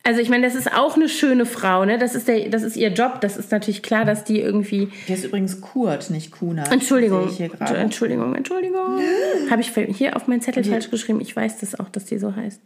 also 0.05 0.21
ich 0.21 0.29
meine, 0.29 0.45
das 0.45 0.53
ist 0.53 0.71
auch 0.71 0.95
eine 0.95 1.09
schöne 1.09 1.47
Frau, 1.47 1.83
ne? 1.83 1.97
Das 1.97 2.13
ist 2.13 2.27
der, 2.27 2.47
das 2.49 2.61
ist 2.61 2.77
ihr 2.77 2.89
Job. 2.89 3.21
Das 3.21 3.37
ist 3.37 3.51
natürlich 3.51 3.81
klar, 3.81 4.05
dass 4.05 4.23
die 4.23 4.39
irgendwie. 4.39 4.89
Der 5.07 5.15
ist 5.15 5.25
übrigens 5.25 5.61
Kurt, 5.61 6.11
nicht 6.11 6.31
Kuna. 6.31 6.63
Entschuldigung. 6.71 7.27
Entschuldigung, 7.73 8.35
Entschuldigung. 8.35 8.99
Habe 9.49 9.61
ich 9.61 9.73
hier 9.97 10.15
auf 10.15 10.27
meinen 10.27 10.41
Zettel 10.41 10.63
falsch 10.63 10.91
geschrieben. 10.91 11.21
Ich 11.21 11.35
weiß 11.35 11.57
das 11.57 11.79
auch, 11.79 11.89
dass 11.89 12.05
die 12.05 12.19
so 12.19 12.35
heißt. 12.35 12.61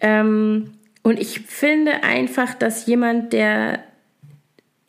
Ähm, 0.00 0.74
und 1.02 1.18
ich 1.18 1.40
finde 1.40 2.02
einfach, 2.02 2.52
dass 2.52 2.84
jemand, 2.84 3.32
der, 3.32 3.78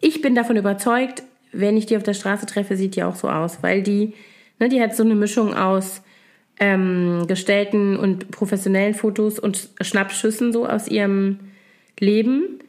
ich 0.01 0.21
bin 0.21 0.35
davon 0.35 0.57
überzeugt, 0.57 1.23
wenn 1.53 1.77
ich 1.77 1.85
die 1.85 1.95
auf 1.95 2.03
der 2.03 2.13
Straße 2.13 2.45
treffe, 2.45 2.75
sieht 2.75 2.97
die 2.97 3.03
auch 3.03 3.15
so 3.15 3.29
aus, 3.29 3.59
weil 3.63 3.83
die, 3.83 4.15
ne, 4.59 4.67
die 4.67 4.81
hat 4.81 4.97
so 4.97 5.03
eine 5.03 5.15
Mischung 5.15 5.53
aus 5.53 6.01
ähm, 6.59 7.23
gestellten 7.27 7.95
und 7.95 8.31
professionellen 8.31 8.95
Fotos 8.95 9.39
und 9.39 9.69
Schnappschüssen 9.79 10.51
so 10.51 10.67
aus 10.67 10.89
ihrem 10.89 11.39
Leben 11.99 12.59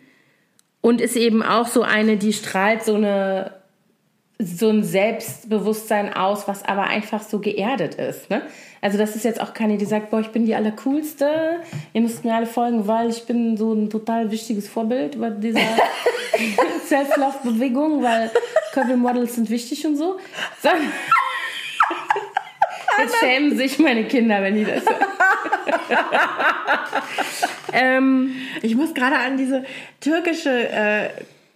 und 0.81 1.01
ist 1.01 1.17
eben 1.17 1.43
auch 1.43 1.67
so 1.67 1.83
eine, 1.83 2.17
die 2.17 2.33
strahlt 2.33 2.85
so 2.85 2.95
eine 2.95 3.61
so 4.43 4.71
ein 4.71 4.83
Selbstbewusstsein 4.83 6.15
aus, 6.15 6.49
was 6.49 6.65
aber 6.65 6.85
einfach 6.85 7.23
so 7.23 7.41
geerdet 7.41 7.97
ist. 7.97 8.31
Ne? 8.31 8.41
Also 8.81 8.97
das 8.97 9.15
ist 9.15 9.25
jetzt 9.25 9.41
auch 9.41 9.53
keine, 9.53 9.77
die 9.77 9.85
sagt, 9.85 10.11
boah, 10.11 10.21
ich 10.21 10.29
bin 10.31 10.47
die 10.47 10.55
allercoolste, 10.55 11.61
ihr 11.93 12.01
müsst 12.01 12.25
mir 12.25 12.35
alle 12.35 12.47
folgen, 12.47 12.87
weil 12.87 13.11
ich 13.11 13.25
bin 13.27 13.59
so 13.59 13.75
ein 13.75 13.91
total 13.91 14.31
wichtiges 14.31 14.67
Vorbild 14.67 15.21
bei 15.21 15.29
dieser 15.29 15.61
Self-Love-Bewegung, 16.87 18.03
weil 18.03 18.31
Curvy-Models 18.73 19.35
sind 19.35 19.51
wichtig 19.51 19.87
und 19.87 19.97
so. 19.97 20.19
so. 20.63 20.71
Jetzt 22.99 23.17
schämen 23.21 23.57
sich 23.57 23.79
meine 23.79 24.05
Kinder, 24.05 24.43
wenn 24.43 24.55
die 24.55 24.65
das 24.65 24.83
ähm, 27.73 28.33
Ich 28.63 28.75
muss 28.75 28.95
gerade 28.95 29.17
an 29.17 29.37
diese 29.37 29.65
türkische, 30.01 30.69
äh, 30.69 31.11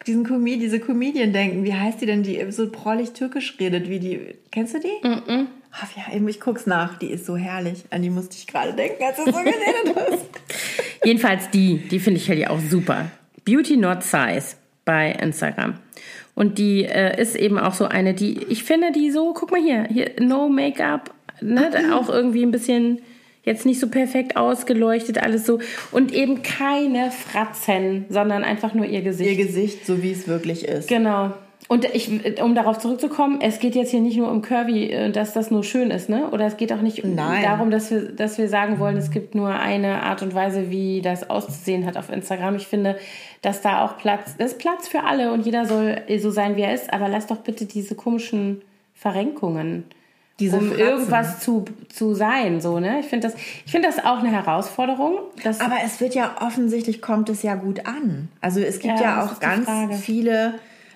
diesen 0.07 0.24
Comedi 0.24 0.61
diese 0.61 0.80
Comedian 0.80 1.32
denken. 1.32 1.64
Wie 1.64 1.74
heißt 1.74 2.01
die 2.01 2.07
denn, 2.07 2.22
die 2.22 2.51
so 2.51 2.70
prollig 2.70 3.12
türkisch 3.12 3.57
redet? 3.59 3.89
Wie 3.89 3.99
die, 3.99 4.20
kennst 4.51 4.74
du 4.74 4.80
die? 4.80 5.07
Mm 5.07 5.47
Ach, 5.76 5.89
ja, 5.97 6.14
eben, 6.14 6.28
ich 6.28 6.41
guck's 6.41 6.66
nach. 6.66 6.99
Die 6.99 7.09
ist 7.09 7.26
so 7.26 7.37
herrlich. 7.37 7.85
An 7.91 8.03
die 8.03 8.11
musste 8.11 8.37
ich 8.37 8.47
gerade 8.47 8.74
denken, 8.74 9.03
als 9.03 9.16
du 9.16 9.24
so 9.24 9.32
geredet 9.32 9.97
hast. 9.97 10.26
Jedenfalls 11.05 11.51
die, 11.51 11.78
die 11.78 11.99
finde 11.99 12.20
ich 12.20 12.28
halt 12.28 12.39
ja 12.39 12.51
auch 12.51 12.61
super. 12.61 13.11
Beauty 13.45 13.76
Not 13.76 14.05
Size. 14.05 14.55
bei 14.85 15.12
Instagram. 15.12 15.74
Und 16.35 16.59
die 16.59 16.85
äh, 16.85 17.20
ist 17.20 17.37
eben 17.37 17.59
auch 17.59 17.74
so 17.74 17.87
eine, 17.87 18.14
die, 18.14 18.45
ich 18.49 18.64
finde 18.64 18.93
die 18.93 19.11
so, 19.11 19.32
guck 19.32 19.51
mal 19.51 19.61
hier, 19.61 19.87
hier, 19.91 20.12
no 20.20 20.49
Make-up, 20.49 21.12
ne, 21.41 21.70
auch 21.95 22.09
irgendwie 22.09 22.43
ein 22.43 22.51
bisschen 22.51 23.01
jetzt 23.45 23.66
nicht 23.66 23.78
so 23.78 23.89
perfekt 23.89 24.37
ausgeleuchtet, 24.37 25.22
alles 25.22 25.47
so. 25.47 25.61
Und 25.93 26.12
eben 26.12 26.43
keine 26.43 27.11
Fratzen, 27.11 28.07
sondern 28.09 28.43
einfach 28.43 28.74
nur 28.74 28.87
ihr 28.87 29.03
Gesicht. 29.03 29.30
Ihr 29.30 29.45
Gesicht, 29.45 29.87
so 29.87 30.03
wie 30.03 30.12
es 30.12 30.26
wirklich 30.26 30.64
ist. 30.64 30.89
Genau. 30.89 31.32
Und 31.66 31.87
ich, 31.95 32.11
um 32.43 32.55
darauf 32.55 32.78
zurückzukommen, 32.78 33.41
es 33.41 33.59
geht 33.59 33.74
jetzt 33.74 33.91
hier 33.91 34.01
nicht 34.01 34.18
nur 34.18 34.30
um 34.30 34.43
Curvy, 34.43 34.91
äh, 34.91 35.11
dass 35.11 35.32
das 35.32 35.51
nur 35.51 35.64
schön 35.64 35.91
ist, 35.91 36.11
ne? 36.11 36.28
Oder 36.30 36.45
es 36.47 36.59
geht 36.59 36.72
auch 36.74 36.82
nicht 36.82 37.03
Nein. 37.05 37.43
darum, 37.43 37.70
dass 37.70 37.91
wir, 37.91 38.12
dass 38.12 38.37
wir 38.37 38.49
sagen 38.49 38.78
wollen, 38.78 38.99
es 38.99 39.11
gibt 39.11 39.35
nur 39.35 39.49
eine 39.49 40.03
Art 40.03 40.20
und 40.20 40.35
Weise, 40.35 40.70
wie 40.70 41.01
das 41.01 41.30
auszusehen 41.30 41.87
hat 41.87 41.97
auf 41.97 42.11
Instagram. 42.11 42.57
Ich 42.57 42.66
finde, 42.66 42.99
dass 43.41 43.62
da 43.62 43.82
auch 43.82 43.97
Platz, 43.97 44.35
es 44.37 44.53
ist 44.53 44.59
Platz 44.59 44.89
für 44.89 45.05
alle 45.05 45.32
und 45.32 45.47
jeder 45.47 45.64
soll 45.64 46.03
so 46.18 46.30
sein, 46.30 46.57
wie 46.57 46.62
er 46.62 46.74
ist. 46.74 46.93
Aber 46.93 47.09
lass 47.09 47.28
doch 47.28 47.39
bitte 47.39 47.64
diese 47.64 47.95
komischen 47.95 48.61
Verrenkungen 48.93 49.85
Diese 50.41 50.57
um 50.57 50.68
Fratzen. 50.68 50.80
irgendwas 50.80 51.41
zu, 51.41 51.64
zu 51.89 52.14
sein, 52.14 52.61
so, 52.61 52.80
ne? 52.80 52.99
Ich 53.01 53.07
finde 53.07 53.28
das, 53.28 53.37
ich 53.64 53.70
finde 53.70 53.89
das 53.89 54.05
auch 54.05 54.18
eine 54.18 54.32
Herausforderung. 54.32 55.18
Aber 55.61 55.76
es 55.85 56.01
wird 56.01 56.14
ja 56.16 56.37
offensichtlich 56.41 57.01
kommt 57.01 57.28
es 57.28 57.43
ja 57.43 57.55
gut 57.55 57.87
an. 57.87 58.28
Also 58.41 58.59
es 58.61 58.80
gibt 58.80 58.99
Ja, 58.99 59.03
ja, 59.03 59.24
auch 59.24 59.39
ganz 59.39 59.68
viele 60.01 60.55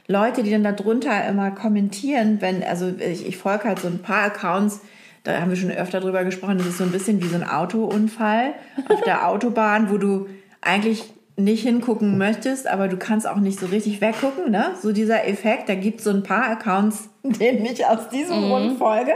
Leute, 0.09 0.43
die 0.43 0.51
dann 0.51 0.65
darunter 0.65 1.25
immer 1.29 1.53
kommentieren, 1.53 2.39
wenn, 2.41 2.65
also 2.65 2.93
ich, 2.99 3.27
ich 3.27 3.37
folge 3.37 3.65
halt 3.65 3.79
so 3.79 3.89
ein 3.89 4.01
paar 4.01 4.25
Accounts, 4.25 4.81
da 5.23 5.41
haben 5.41 5.51
wir 5.51 5.57
schon 5.57 5.71
öfter 5.71 6.01
drüber 6.01 6.25
gesprochen, 6.25 6.59
das 6.59 6.67
ist 6.67 6.79
so 6.79 6.85
ein 6.85 6.91
bisschen 6.91 7.23
wie 7.23 7.29
so 7.29 7.37
ein 7.37 7.49
Autounfall 7.49 8.55
auf 8.89 9.03
der 9.03 9.29
Autobahn, 9.29 9.91
wo 9.91 9.99
du 9.99 10.27
eigentlich 10.63 11.13
nicht 11.39 11.63
hingucken 11.63 12.19
möchtest, 12.19 12.67
aber 12.67 12.89
du 12.89 12.97
kannst 12.97 13.27
auch 13.27 13.37
nicht 13.37 13.59
so 13.61 13.67
richtig 13.67 14.01
weggucken, 14.01 14.51
ne? 14.51 14.73
So 14.83 14.93
dieser 14.93 15.27
Effekt, 15.27 15.69
da 15.69 15.75
gibt 15.75 15.99
es 15.99 16.05
so 16.05 16.11
ein 16.11 16.23
paar 16.23 16.49
Accounts, 16.51 17.09
denen 17.23 17.65
ich 17.65 17.87
aus 17.87 18.09
diesem 18.11 18.45
Mhm. 18.45 18.49
Grund 18.49 18.79
folge. 18.79 19.13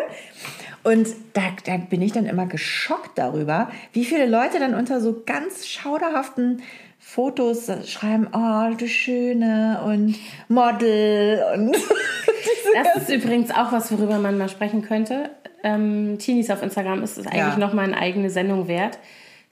Und 0.85 1.09
da, 1.35 1.43
da 1.65 1.77
bin 1.77 2.01
ich 2.03 2.13
dann 2.13 2.27
immer 2.27 2.47
geschockt 2.47 3.17
darüber, 3.17 3.71
wie 3.93 4.05
viele 4.05 4.27
Leute 4.27 4.59
dann 4.59 4.75
unter 4.75 5.01
so 5.01 5.23
ganz 5.27 5.67
schauderhaften 5.67 6.63
Fotos 6.99 7.71
schreiben, 7.87 8.29
oh, 8.33 8.75
du 8.77 8.87
Schöne 8.89 9.81
und 9.85 10.15
Model 10.49 11.43
und 11.55 11.77
Das 12.95 13.03
ist 13.03 13.11
übrigens 13.15 13.51
auch 13.51 13.71
was, 13.73 13.93
worüber 13.93 14.19
man 14.19 14.39
mal 14.39 14.49
sprechen 14.49 14.83
könnte. 14.83 15.31
Ähm, 15.63 16.17
Teenies 16.19 16.51
auf 16.51 16.63
Instagram 16.63 17.03
ist 17.03 17.19
es 17.19 17.27
eigentlich 17.27 17.39
Ja. 17.39 17.57
noch 17.59 17.75
mal 17.75 17.83
eine 17.85 17.97
eigene 17.99 18.31
Sendung 18.31 18.67
wert. 18.67 18.99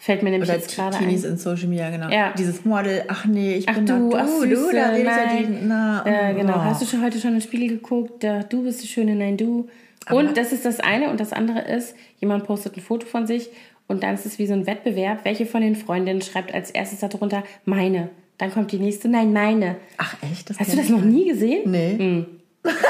Fällt 0.02 0.22
mir 0.22 0.30
nämlich 0.30 0.48
oder 0.48 0.58
jetzt 0.58 0.74
gerade 0.74 0.96
Teenies 0.96 1.26
ein. 1.26 1.32
in 1.32 1.36
Social 1.36 1.68
Media, 1.68 1.90
genau. 1.90 2.08
Ja. 2.08 2.32
Dieses 2.36 2.64
Model, 2.64 3.04
ach 3.08 3.26
nee, 3.26 3.56
ich 3.56 3.68
Ach 3.68 3.74
bin 3.74 3.84
du, 3.84 4.08
da, 4.08 4.20
ach 4.22 4.26
du, 4.26 4.40
Süße, 4.48 4.70
du, 4.70 4.74
da 4.74 4.88
redest 4.88 5.04
ja 5.18 5.26
nein. 5.26 5.46
die, 5.60 5.66
na, 5.66 6.02
Äh, 6.06 6.34
genau. 6.34 6.54
oh. 6.54 6.60
Hast 6.64 6.80
du 6.80 6.86
schon 6.86 7.02
heute 7.04 7.18
schon 7.20 7.32
in 7.32 7.36
den 7.36 7.42
Spiegel 7.42 7.68
geguckt? 7.68 8.24
Da, 8.24 8.42
du 8.42 8.62
bist 8.62 8.82
die 8.82 8.86
Schöne, 8.88 9.14
nein, 9.14 9.36
du. 9.36 9.68
und 10.10 10.36
das 10.38 10.52
ist 10.52 10.64
das 10.64 10.80
eine. 10.80 11.10
Und 11.10 11.20
das 11.20 11.34
andere 11.34 11.60
ist, 11.60 11.94
jemand 12.18 12.44
postet 12.44 12.78
ein 12.78 12.80
Foto 12.80 13.06
von 13.06 13.26
sich 13.26 13.50
und 13.88 14.02
dann 14.02 14.14
ist 14.14 14.24
es 14.24 14.38
wie 14.38 14.46
so 14.46 14.54
ein 14.54 14.66
Wettbewerb. 14.66 15.26
Welche 15.26 15.44
von 15.44 15.60
den 15.60 15.76
Freundinnen 15.76 16.22
schreibt 16.22 16.54
als 16.54 16.70
erstes 16.70 17.00
darunter 17.00 17.42
meine? 17.66 18.08
Dann 18.38 18.50
kommt 18.52 18.72
die 18.72 18.78
nächste, 18.78 19.06
nein, 19.08 19.34
meine. 19.34 19.76
Ach 19.98 20.16
echt? 20.32 20.48
Das 20.48 20.58
Hast 20.58 20.72
du 20.72 20.78
das 20.78 20.88
noch 20.88 21.02
nie 21.04 21.26
gesehen? 21.28 21.70
Nee. 21.70 22.24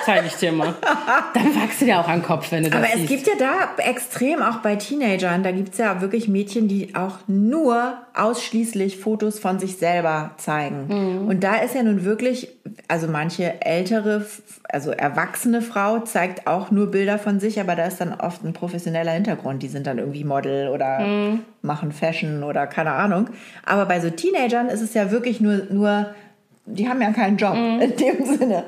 Zeige 0.04 0.26
ich 0.26 0.34
dir 0.34 0.50
mal. 0.50 0.74
Dann 1.32 1.54
wachst 1.54 1.80
du 1.80 1.84
dir 1.84 2.00
auch 2.00 2.08
an 2.08 2.18
den 2.20 2.24
Kopf, 2.26 2.50
wenn 2.50 2.64
du 2.64 2.70
das 2.70 2.78
Aber 2.78 2.88
es 2.92 2.96
siehst. 3.00 3.08
gibt 3.08 3.26
ja 3.28 3.34
da 3.38 3.82
extrem, 3.84 4.42
auch 4.42 4.56
bei 4.56 4.74
Teenagern, 4.74 5.44
da 5.44 5.52
gibt 5.52 5.72
es 5.74 5.78
ja 5.78 6.00
wirklich 6.00 6.26
Mädchen, 6.26 6.66
die 6.66 6.96
auch 6.96 7.18
nur 7.28 7.94
ausschließlich 8.14 8.98
Fotos 8.98 9.38
von 9.38 9.60
sich 9.60 9.76
selber 9.76 10.32
zeigen. 10.38 10.86
Mhm. 11.22 11.28
Und 11.28 11.44
da 11.44 11.56
ist 11.56 11.76
ja 11.76 11.84
nun 11.84 12.04
wirklich, 12.04 12.48
also 12.88 13.06
manche 13.06 13.62
ältere, 13.64 14.26
also 14.68 14.90
erwachsene 14.90 15.62
Frau 15.62 16.00
zeigt 16.00 16.48
auch 16.48 16.72
nur 16.72 16.90
Bilder 16.90 17.18
von 17.20 17.38
sich, 17.38 17.60
aber 17.60 17.76
da 17.76 17.84
ist 17.84 18.00
dann 18.00 18.12
oft 18.14 18.44
ein 18.44 18.52
professioneller 18.52 19.12
Hintergrund. 19.12 19.62
Die 19.62 19.68
sind 19.68 19.86
dann 19.86 19.98
irgendwie 19.98 20.24
Model 20.24 20.68
oder 20.68 20.98
Mhm. 21.00 21.40
machen 21.62 21.92
Fashion 21.92 22.42
oder 22.42 22.66
keine 22.66 22.92
Ahnung. 22.92 23.28
Aber 23.64 23.86
bei 23.86 24.00
so 24.00 24.10
Teenagern 24.10 24.68
ist 24.68 24.80
es 24.80 24.94
ja 24.94 25.12
wirklich 25.12 25.40
nur, 25.40 25.62
nur 25.70 26.06
die 26.66 26.88
haben 26.88 27.00
ja 27.02 27.10
keinen 27.12 27.36
Job 27.36 27.54
Mhm. 27.54 27.80
in 27.80 27.96
dem 27.96 28.24
Sinne. 28.38 28.64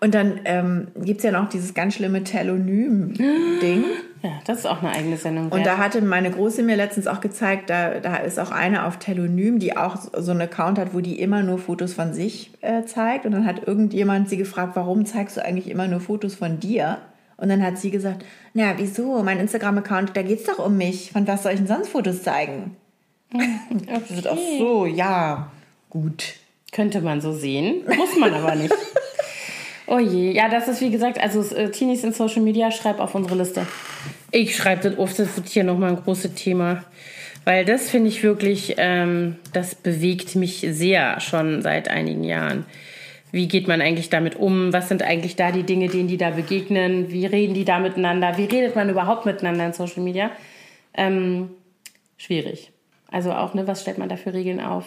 Und 0.00 0.14
dann 0.14 0.40
ähm, 0.44 0.88
gibt 1.02 1.18
es 1.18 1.24
ja 1.24 1.32
noch 1.32 1.48
dieses 1.48 1.74
ganz 1.74 1.94
schlimme 1.94 2.22
Telonym-Ding. 2.24 3.84
Ja, 4.24 4.30
das 4.46 4.58
ist 4.58 4.66
auch 4.66 4.80
eine 4.84 4.92
eigene 4.92 5.16
Sendung. 5.16 5.46
Und 5.46 5.50
wert. 5.54 5.66
da 5.66 5.78
hatte 5.78 6.00
meine 6.00 6.30
Große 6.30 6.62
mir 6.62 6.76
letztens 6.76 7.08
auch 7.08 7.20
gezeigt, 7.20 7.68
da, 7.70 7.98
da 7.98 8.14
ist 8.18 8.38
auch 8.38 8.52
eine 8.52 8.84
auf 8.86 8.98
Telonym, 9.00 9.58
die 9.58 9.76
auch 9.76 9.96
so 10.16 10.30
einen 10.30 10.42
Account 10.42 10.78
hat, 10.78 10.94
wo 10.94 11.00
die 11.00 11.18
immer 11.18 11.42
nur 11.42 11.58
Fotos 11.58 11.92
von 11.94 12.12
sich 12.14 12.52
äh, 12.60 12.84
zeigt. 12.84 13.26
Und 13.26 13.32
dann 13.32 13.44
hat 13.44 13.66
irgendjemand 13.66 14.28
sie 14.28 14.36
gefragt, 14.36 14.76
warum 14.76 15.06
zeigst 15.06 15.36
du 15.38 15.44
eigentlich 15.44 15.68
immer 15.68 15.88
nur 15.88 15.98
Fotos 15.98 16.36
von 16.36 16.60
dir? 16.60 16.98
Und 17.36 17.48
dann 17.48 17.64
hat 17.64 17.78
sie 17.78 17.90
gesagt, 17.90 18.24
na 18.54 18.74
wieso, 18.76 19.24
mein 19.24 19.40
Instagram-Account, 19.40 20.16
da 20.16 20.22
geht's 20.22 20.44
doch 20.44 20.64
um 20.64 20.76
mich. 20.76 21.10
Von 21.10 21.26
was 21.26 21.42
soll 21.42 21.50
ich 21.54 21.58
denn 21.58 21.66
sonst 21.66 21.88
Fotos 21.88 22.22
zeigen? 22.22 22.76
Okay. 23.32 24.22
Ach 24.30 24.36
so, 24.58 24.86
ja, 24.86 25.50
gut. 25.90 26.34
Könnte 26.72 27.00
man 27.02 27.20
so 27.20 27.32
sehen, 27.32 27.82
muss 27.96 28.16
man 28.16 28.34
aber 28.34 28.54
nicht. 28.54 28.74
Oh 29.88 29.98
je, 29.98 30.30
ja, 30.30 30.48
das 30.48 30.68
ist 30.68 30.80
wie 30.80 30.90
gesagt, 30.90 31.20
also 31.20 31.42
äh, 31.54 31.70
Teenies 31.70 32.02
in 32.02 32.12
Social 32.12 32.40
Media, 32.40 32.70
schreib 32.70 32.98
auf 32.98 33.14
unsere 33.14 33.34
Liste. 33.36 33.66
Ich 34.30 34.56
schreibe 34.56 34.88
das 34.88 34.98
auf, 34.98 35.12
das 35.14 35.36
wird 35.36 35.48
hier 35.48 35.64
nochmal 35.64 35.90
ein 35.90 36.02
großes 36.02 36.34
Thema. 36.34 36.84
Weil 37.44 37.64
das 37.64 37.90
finde 37.90 38.08
ich 38.08 38.22
wirklich, 38.22 38.76
ähm, 38.78 39.36
das 39.52 39.74
bewegt 39.74 40.36
mich 40.36 40.66
sehr 40.70 41.20
schon 41.20 41.60
seit 41.60 41.88
einigen 41.88 42.24
Jahren. 42.24 42.64
Wie 43.32 43.48
geht 43.48 43.66
man 43.66 43.80
eigentlich 43.80 44.08
damit 44.08 44.36
um? 44.36 44.72
Was 44.72 44.88
sind 44.88 45.02
eigentlich 45.02 45.36
da 45.36 45.52
die 45.52 45.64
Dinge, 45.64 45.88
denen 45.88 46.08
die 46.08 46.18
da 46.18 46.30
begegnen? 46.30 47.10
Wie 47.10 47.26
reden 47.26 47.54
die 47.54 47.64
da 47.64 47.78
miteinander? 47.78 48.38
Wie 48.38 48.44
redet 48.44 48.76
man 48.76 48.88
überhaupt 48.88 49.26
miteinander 49.26 49.66
in 49.66 49.72
Social 49.72 50.02
Media? 50.02 50.30
Ähm, 50.94 51.50
schwierig. 52.16 52.70
Also 53.10 53.32
auch, 53.32 53.54
ne, 53.54 53.66
was 53.66 53.82
stellt 53.82 53.98
man 53.98 54.08
da 54.08 54.16
für 54.16 54.32
Regeln 54.32 54.60
auf? 54.60 54.86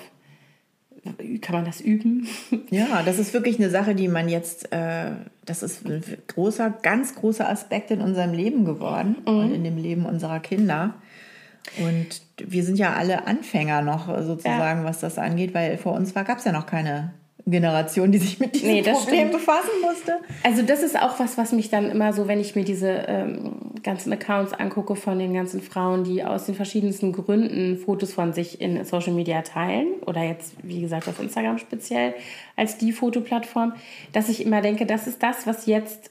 Kann 1.41 1.55
man 1.55 1.65
das 1.65 1.81
üben? 1.81 2.27
Ja, 2.71 3.03
das 3.03 3.19
ist 3.19 3.33
wirklich 3.33 3.59
eine 3.59 3.69
Sache, 3.69 3.93
die 3.93 4.07
man 4.07 4.27
jetzt, 4.27 4.71
äh, 4.71 5.11
das 5.45 5.61
ist 5.61 5.85
ein 5.85 6.03
großer, 6.27 6.71
ganz 6.81 7.15
großer 7.15 7.47
Aspekt 7.47 7.91
in 7.91 8.01
unserem 8.01 8.33
Leben 8.33 8.65
geworden 8.65 9.15
und 9.25 9.53
in 9.53 9.63
dem 9.63 9.77
Leben 9.77 10.05
unserer 10.05 10.39
Kinder. 10.39 10.95
Und 11.79 12.21
wir 12.37 12.63
sind 12.63 12.77
ja 12.77 12.93
alle 12.93 13.27
Anfänger 13.27 13.81
noch 13.81 14.07
sozusagen, 14.23 14.83
was 14.83 14.99
das 14.99 15.17
angeht, 15.17 15.53
weil 15.53 15.77
vor 15.77 15.93
uns 15.93 16.13
gab 16.13 16.37
es 16.37 16.45
ja 16.45 16.51
noch 16.51 16.65
keine 16.65 17.13
Generation, 17.47 18.11
die 18.11 18.17
sich 18.17 18.39
mit 18.39 18.55
diesem 18.55 18.69
Nee, 18.69 18.81
Problem 18.81 19.27
stimmt. 19.27 19.31
befassen 19.33 19.69
musste. 19.81 20.17
Also 20.43 20.63
das 20.63 20.81
ist 20.81 20.99
auch 20.99 21.19
was, 21.19 21.37
was 21.37 21.51
mich 21.51 21.69
dann 21.69 21.91
immer 21.91 22.11
so, 22.11 22.27
wenn 22.27 22.39
ich 22.39 22.55
mir 22.55 22.63
diese 22.63 22.89
ähm, 23.07 23.57
ganzen 23.83 24.11
Accounts 24.11 24.51
angucke 24.53 24.95
von 24.95 25.19
den 25.19 25.33
ganzen 25.33 25.61
Frauen, 25.61 26.03
die 26.03 26.23
aus 26.23 26.47
den 26.47 26.55
verschiedensten 26.55 27.11
Gründen 27.11 27.77
Fotos 27.77 28.13
von 28.13 28.33
sich 28.33 28.59
in 28.61 28.83
Social 28.83 29.13
Media 29.13 29.43
teilen 29.43 29.87
oder 30.07 30.23
jetzt, 30.23 30.55
wie 30.63 30.81
gesagt, 30.81 31.07
auf 31.07 31.19
Instagram 31.19 31.59
speziell 31.59 32.15
als 32.55 32.77
die 32.79 32.91
Fotoplattform, 32.91 33.73
dass 34.11 34.27
ich 34.29 34.43
immer 34.43 34.61
denke, 34.61 34.87
das 34.87 35.05
ist 35.05 35.21
das, 35.21 35.45
was 35.45 35.67
jetzt 35.67 36.09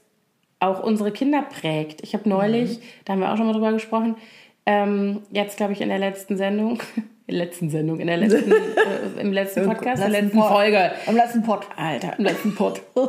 auch 0.61 0.82
unsere 0.82 1.11
Kinder 1.11 1.43
prägt. 1.43 2.03
Ich 2.03 2.14
habe 2.14 2.28
neulich, 2.28 2.78
da 3.05 3.12
haben 3.12 3.20
wir 3.20 3.32
auch 3.32 3.37
schon 3.37 3.47
mal 3.47 3.53
drüber 3.53 3.72
gesprochen, 3.72 4.14
ähm, 4.66 5.22
jetzt 5.30 5.57
glaube 5.57 5.72
ich 5.72 5.80
in 5.80 5.89
der 5.89 5.99
letzten 5.99 6.37
Sendung, 6.37 6.78
in 7.27 7.37
der 7.37 7.47
letzten 7.47 7.70
Sendung, 7.70 8.01
in 8.01 8.07
der 8.07 8.16
letzten, 8.18 8.53
äh, 8.53 9.20
im 9.20 9.33
letzten 9.33 9.66
Podcast, 9.66 10.03
der 10.03 10.11
letzten 10.11 10.39
Pod- 10.39 10.49
Folge, 10.49 10.93
Am 11.07 11.16
letzten 11.16 11.43
Pod. 11.43 11.66
Alter, 11.77 12.18
im 12.18 12.25
letzten 12.25 12.55
Pod. 12.55 12.83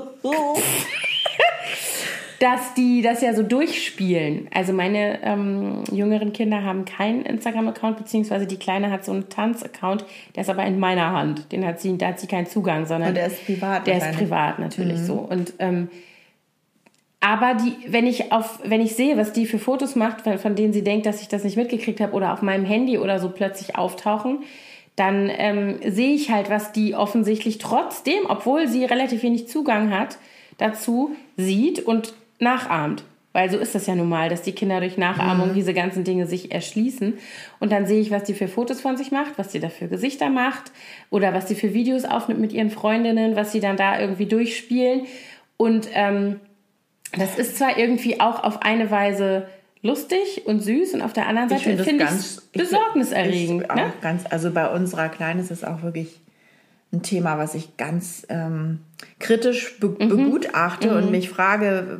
dass 2.39 2.73
die 2.73 3.01
das 3.01 3.21
ja 3.21 3.33
so 3.33 3.43
durchspielen. 3.43 4.49
Also 4.53 4.73
meine 4.73 5.23
ähm, 5.23 5.83
jüngeren 5.91 6.33
Kinder 6.33 6.63
haben 6.63 6.83
keinen 6.85 7.21
Instagram-Account, 7.23 7.97
beziehungsweise 7.97 8.45
die 8.45 8.57
Kleine 8.57 8.91
hat 8.91 9.05
so 9.05 9.13
einen 9.13 9.29
Tanz-Account, 9.29 10.05
der 10.35 10.41
ist 10.41 10.49
aber 10.49 10.65
in 10.65 10.77
meiner 10.77 11.11
Hand. 11.13 11.51
Den 11.53 11.65
hat 11.65 11.79
sie, 11.79 11.97
da 11.97 12.07
hat 12.07 12.19
sie 12.19 12.27
keinen 12.27 12.45
Zugang, 12.45 12.85
sondern 12.85 13.09
Und 13.09 13.15
der 13.15 13.27
ist 13.27 13.45
privat 13.45 13.87
Der 13.87 13.97
ist 13.97 14.17
privat 14.17 14.59
natürlich 14.59 14.99
so. 14.99 15.13
Und 15.15 15.53
ähm, 15.59 15.89
aber 17.25 17.55
die, 17.55 17.75
wenn 17.87 18.05
ich 18.05 18.31
auf, 18.31 18.59
wenn 18.65 18.81
ich 18.81 18.95
sehe, 18.95 19.17
was 19.17 19.33
die 19.33 19.47
für 19.47 19.57
Fotos 19.57 19.95
macht, 19.95 20.21
von, 20.21 20.37
von 20.37 20.55
denen 20.55 20.73
sie 20.73 20.83
denkt, 20.83 21.07
dass 21.07 21.21
ich 21.21 21.27
das 21.27 21.43
nicht 21.43 21.57
mitgekriegt 21.57 21.99
habe 21.99 22.13
oder 22.13 22.31
auf 22.31 22.43
meinem 22.43 22.65
Handy 22.65 22.99
oder 22.99 23.17
so 23.17 23.29
plötzlich 23.29 23.75
auftauchen, 23.75 24.43
dann 24.95 25.31
ähm, 25.35 25.79
sehe 25.87 26.13
ich 26.13 26.29
halt, 26.29 26.51
was 26.51 26.71
die 26.71 26.93
offensichtlich 26.93 27.57
trotzdem, 27.57 28.27
obwohl 28.27 28.67
sie 28.67 28.85
relativ 28.85 29.23
wenig 29.23 29.47
Zugang 29.47 29.89
hat, 29.89 30.19
dazu 30.59 31.15
sieht 31.35 31.79
und 31.79 32.13
nachahmt. 32.37 33.03
Weil 33.33 33.49
so 33.49 33.57
ist 33.57 33.73
das 33.73 33.87
ja 33.87 33.95
nun 33.95 34.07
mal, 34.07 34.29
dass 34.29 34.43
die 34.43 34.53
Kinder 34.53 34.79
durch 34.79 34.95
Nachahmung 34.95 35.55
diese 35.55 35.73
ganzen 35.73 36.03
Dinge 36.03 36.27
sich 36.27 36.51
erschließen. 36.51 37.15
Und 37.59 37.71
dann 37.71 37.87
sehe 37.87 38.01
ich, 38.01 38.11
was 38.11 38.25
die 38.25 38.35
für 38.35 38.47
Fotos 38.47 38.81
von 38.81 38.97
sich 38.97 39.11
macht, 39.11 39.39
was 39.39 39.51
sie 39.51 39.59
da 39.59 39.69
für 39.69 39.87
Gesichter 39.87 40.29
macht 40.29 40.71
oder 41.09 41.33
was 41.33 41.47
sie 41.47 41.55
für 41.55 41.73
Videos 41.73 42.05
aufnimmt 42.05 42.39
mit 42.39 42.53
ihren 42.53 42.69
Freundinnen, 42.69 43.35
was 43.35 43.51
sie 43.51 43.61
dann 43.61 43.77
da 43.77 43.99
irgendwie 43.99 44.27
durchspielen. 44.27 45.07
Und 45.57 45.89
ähm, 45.93 46.39
das 47.17 47.37
ist 47.37 47.57
zwar 47.57 47.77
irgendwie 47.77 48.19
auch 48.19 48.43
auf 48.43 48.61
eine 48.61 48.91
Weise 48.91 49.47
lustig 49.81 50.43
und 50.45 50.61
süß 50.61 50.95
und 50.95 51.01
auf 51.01 51.13
der 51.13 51.27
anderen 51.27 51.49
Seite 51.49 51.63
find 51.63 51.81
finde 51.81 52.03
ich 52.03 52.09
ganz- 52.09 52.25
es 52.25 52.41
besorgniserregend. 52.41 53.63
Ich 53.63 53.75
ne? 53.75 53.93
ganz, 54.01 54.23
also 54.29 54.51
bei 54.51 54.67
unserer 54.69 55.09
Kleinen 55.09 55.39
ist 55.39 55.51
es 55.51 55.63
auch 55.63 55.83
wirklich 55.83 56.19
ein 56.91 57.03
Thema, 57.03 57.37
was 57.37 57.55
ich 57.55 57.77
ganz 57.77 58.25
ähm, 58.29 58.79
kritisch 59.19 59.79
be 59.79 59.89
mhm. 59.89 60.09
begutachte 60.09 60.91
mhm. 60.91 60.97
und 60.97 61.11
mich 61.11 61.29
frage, 61.29 61.99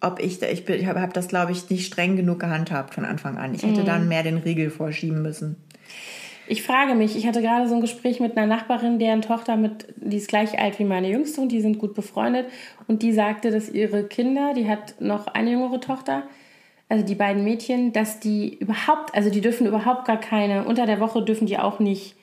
ob 0.00 0.20
ich, 0.20 0.40
ich, 0.42 0.68
ich 0.68 0.86
habe 0.86 1.00
hab 1.00 1.12
das, 1.14 1.28
glaube 1.28 1.52
ich, 1.52 1.68
nicht 1.68 1.86
streng 1.86 2.16
genug 2.16 2.40
gehandhabt 2.40 2.94
von 2.94 3.04
Anfang 3.04 3.38
an. 3.38 3.54
Ich 3.54 3.62
hätte 3.62 3.80
mhm. 3.82 3.86
dann 3.86 4.08
mehr 4.08 4.22
den 4.22 4.38
Riegel 4.38 4.70
vorschieben 4.70 5.22
müssen. 5.22 5.56
Ich 6.48 6.62
frage 6.62 6.94
mich, 6.94 7.16
ich 7.16 7.26
hatte 7.26 7.42
gerade 7.42 7.68
so 7.68 7.74
ein 7.74 7.80
Gespräch 7.80 8.20
mit 8.20 8.36
einer 8.36 8.46
Nachbarin, 8.46 8.98
deren 8.98 9.22
Tochter 9.22 9.56
mit, 9.56 9.86
die 9.96 10.16
ist 10.16 10.28
gleich 10.28 10.58
alt 10.58 10.78
wie 10.78 10.84
meine 10.84 11.10
Jüngste 11.10 11.40
und 11.40 11.50
die 11.50 11.60
sind 11.60 11.78
gut 11.78 11.94
befreundet. 11.94 12.46
Und 12.86 13.02
die 13.02 13.12
sagte, 13.12 13.50
dass 13.50 13.68
ihre 13.68 14.04
Kinder, 14.04 14.54
die 14.54 14.68
hat 14.68 15.00
noch 15.00 15.26
eine 15.26 15.50
jüngere 15.50 15.80
Tochter, 15.80 16.22
also 16.88 17.04
die 17.04 17.16
beiden 17.16 17.42
Mädchen, 17.42 17.92
dass 17.92 18.20
die 18.20 18.58
überhaupt, 18.58 19.14
also 19.14 19.28
die 19.28 19.40
dürfen 19.40 19.66
überhaupt 19.66 20.04
gar 20.04 20.20
keine, 20.20 20.64
unter 20.64 20.86
der 20.86 21.00
Woche 21.00 21.22
dürfen 21.22 21.46
die 21.46 21.58
auch 21.58 21.80
nicht 21.80 22.14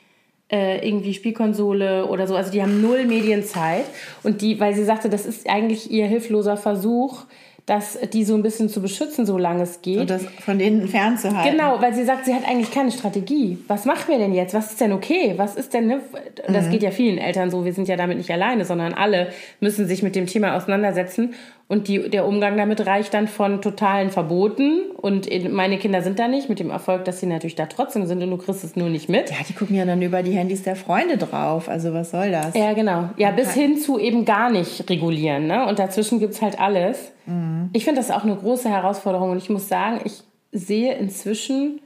äh, 0.49 0.87
irgendwie 0.87 1.13
Spielkonsole 1.13 2.07
oder 2.07 2.27
so. 2.27 2.35
Also 2.35 2.51
die 2.51 2.61
haben 2.61 2.81
null 2.81 3.05
Medienzeit. 3.05 3.85
Und 4.23 4.41
die, 4.41 4.59
weil 4.59 4.73
sie 4.73 4.85
sagte, 4.85 5.09
das 5.09 5.25
ist 5.25 5.49
eigentlich 5.49 5.91
ihr 5.91 6.07
hilfloser 6.07 6.55
Versuch, 6.55 7.25
dass 7.65 7.97
die 8.11 8.25
so 8.25 8.35
ein 8.35 8.43
bisschen 8.43 8.67
zu 8.67 8.81
beschützen, 8.81 9.25
solange 9.25 9.63
es 9.63 9.81
geht. 9.81 9.99
Und 9.99 10.09
das 10.09 10.25
von 10.43 10.59
denen 10.59 10.87
fernzuhalten. 10.89 11.57
Genau, 11.57 11.81
weil 11.81 11.93
sie 11.93 12.03
sagt, 12.03 12.25
sie 12.25 12.33
hat 12.33 12.45
eigentlich 12.45 12.71
keine 12.71 12.91
Strategie. 12.91 13.57
Was 13.67 13.85
machen 13.85 14.09
wir 14.09 14.17
denn 14.17 14.33
jetzt? 14.33 14.53
Was 14.53 14.71
ist 14.71 14.81
denn 14.81 14.91
okay? 14.91 15.35
Was 15.37 15.55
ist 15.55 15.73
denn, 15.73 15.87
ne? 15.87 16.01
Das 16.49 16.65
mhm. 16.65 16.71
geht 16.71 16.83
ja 16.83 16.91
vielen 16.91 17.17
Eltern 17.17 17.49
so. 17.51 17.63
Wir 17.63 17.73
sind 17.73 17.87
ja 17.87 17.95
damit 17.95 18.17
nicht 18.17 18.31
alleine, 18.31 18.65
sondern 18.65 18.93
alle 18.93 19.29
müssen 19.61 19.87
sich 19.87 20.03
mit 20.03 20.15
dem 20.15 20.27
Thema 20.27 20.57
auseinandersetzen. 20.57 21.35
Und 21.73 21.87
die, 21.87 22.07
der 22.07 22.27
Umgang 22.27 22.55
damit 22.55 22.85
reicht 22.85 23.15
dann 23.15 23.27
von 23.27 23.59
totalen 23.59 24.11
Verboten. 24.11 24.91
Und 24.91 25.27
meine 25.51 25.79
Kinder 25.79 26.03
sind 26.03 26.19
da 26.19 26.27
nicht, 26.27 26.47
mit 26.47 26.59
dem 26.59 26.69
Erfolg, 26.69 27.03
dass 27.03 27.19
sie 27.19 27.25
natürlich 27.25 27.55
da 27.55 27.65
trotzdem 27.65 28.05
sind 28.05 28.21
und 28.21 28.29
du 28.29 28.37
kriegst 28.37 28.63
es 28.63 28.75
nur 28.75 28.89
nicht 28.89 29.09
mit. 29.09 29.31
Ja, 29.31 29.37
die 29.49 29.53
gucken 29.53 29.75
ja 29.75 29.83
dann 29.83 29.99
über 30.03 30.21
die 30.21 30.33
Handys 30.33 30.61
der 30.61 30.75
Freunde 30.75 31.17
drauf. 31.17 31.69
Also 31.69 31.91
was 31.91 32.11
soll 32.11 32.29
das? 32.29 32.53
Ja, 32.53 32.73
genau. 32.73 33.09
Ja, 33.17 33.31
bis 33.31 33.55
hin 33.55 33.79
zu 33.79 33.97
eben 33.97 34.23
gar 34.23 34.51
nicht 34.51 34.87
regulieren. 34.87 35.47
Ne? 35.47 35.65
Und 35.65 35.79
dazwischen 35.79 36.19
gibt 36.19 36.35
es 36.35 36.43
halt 36.43 36.59
alles. 36.59 37.11
Mhm. 37.25 37.71
Ich 37.73 37.85
finde 37.85 38.01
das 38.01 38.11
auch 38.11 38.23
eine 38.23 38.35
große 38.35 38.69
Herausforderung. 38.69 39.31
Und 39.31 39.37
ich 39.39 39.49
muss 39.49 39.67
sagen, 39.67 39.99
ich 40.05 40.21
sehe 40.51 40.93
inzwischen 40.93 41.81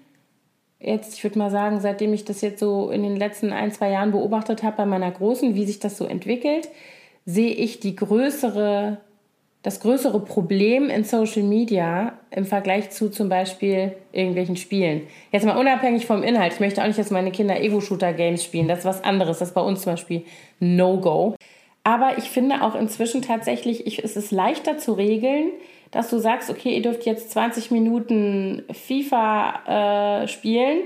jetzt, 0.82 1.14
ich 1.14 1.24
würde 1.24 1.40
mal 1.40 1.50
sagen, 1.50 1.80
seitdem 1.80 2.12
ich 2.12 2.26
das 2.26 2.42
jetzt 2.42 2.60
so 2.60 2.92
in 2.92 3.04
den 3.04 3.16
letzten 3.16 3.54
ein, 3.54 3.72
zwei 3.72 3.90
Jahren 3.90 4.12
beobachtet 4.12 4.64
habe 4.64 4.76
bei 4.76 4.86
meiner 4.86 5.12
Großen, 5.12 5.56
wie 5.56 5.66
sich 5.66 5.80
das 5.80 5.98
so 5.98 6.04
entwickelt, 6.04 6.68
sehe 7.24 7.54
ich 7.54 7.80
die 7.80 7.96
größere 7.96 8.98
das 9.64 9.80
größere 9.80 10.20
Problem 10.20 10.90
in 10.90 11.04
Social 11.04 11.44
Media 11.44 12.14
im 12.32 12.46
Vergleich 12.46 12.92
zu 12.92 13.10
zum 13.10 13.28
Beispiel 13.28 13.94
irgendwelchen 14.12 14.56
Spielen. 14.56 15.08
Jetzt 15.32 15.46
mal 15.46 15.58
unabhängig 15.58 16.06
vom 16.06 16.24
Inhalt. 16.24 16.54
Ich 16.54 16.60
möchte 16.60 16.82
auch 16.82 16.88
nicht, 16.88 17.00
dass 17.00 17.12
meine 17.12 17.32
Kinder 17.32 17.60
Ego-Shooter-Games 17.60 18.44
spielen. 18.44 18.68
Das 18.68 18.80
ist 18.80 18.86
was 18.86 19.04
anderes. 19.04 19.40
Das 19.40 19.50
ist 19.50 19.54
bei 19.56 19.62
uns 19.62 19.82
zum 19.82 19.94
Beispiel 19.94 20.24
No-Go. 20.60 21.36
Aber 21.84 22.18
ich 22.18 22.26
finde 22.26 22.62
auch 22.64 22.76
inzwischen 22.76 23.22
tatsächlich, 23.22 23.88
ich, 23.88 24.04
es 24.04 24.16
ist 24.16 24.32
leichter 24.32 24.78
zu 24.78 24.94
regeln, 24.94 25.52
dass 25.92 26.10
du 26.10 26.20
sagst, 26.20 26.50
okay, 26.50 26.76
ihr 26.76 26.82
dürft 26.82 27.06
jetzt 27.06 27.32
20 27.32 27.72
Minuten 27.72 28.64
FIFA 28.72 30.24
äh, 30.24 30.28
spielen. 30.28 30.80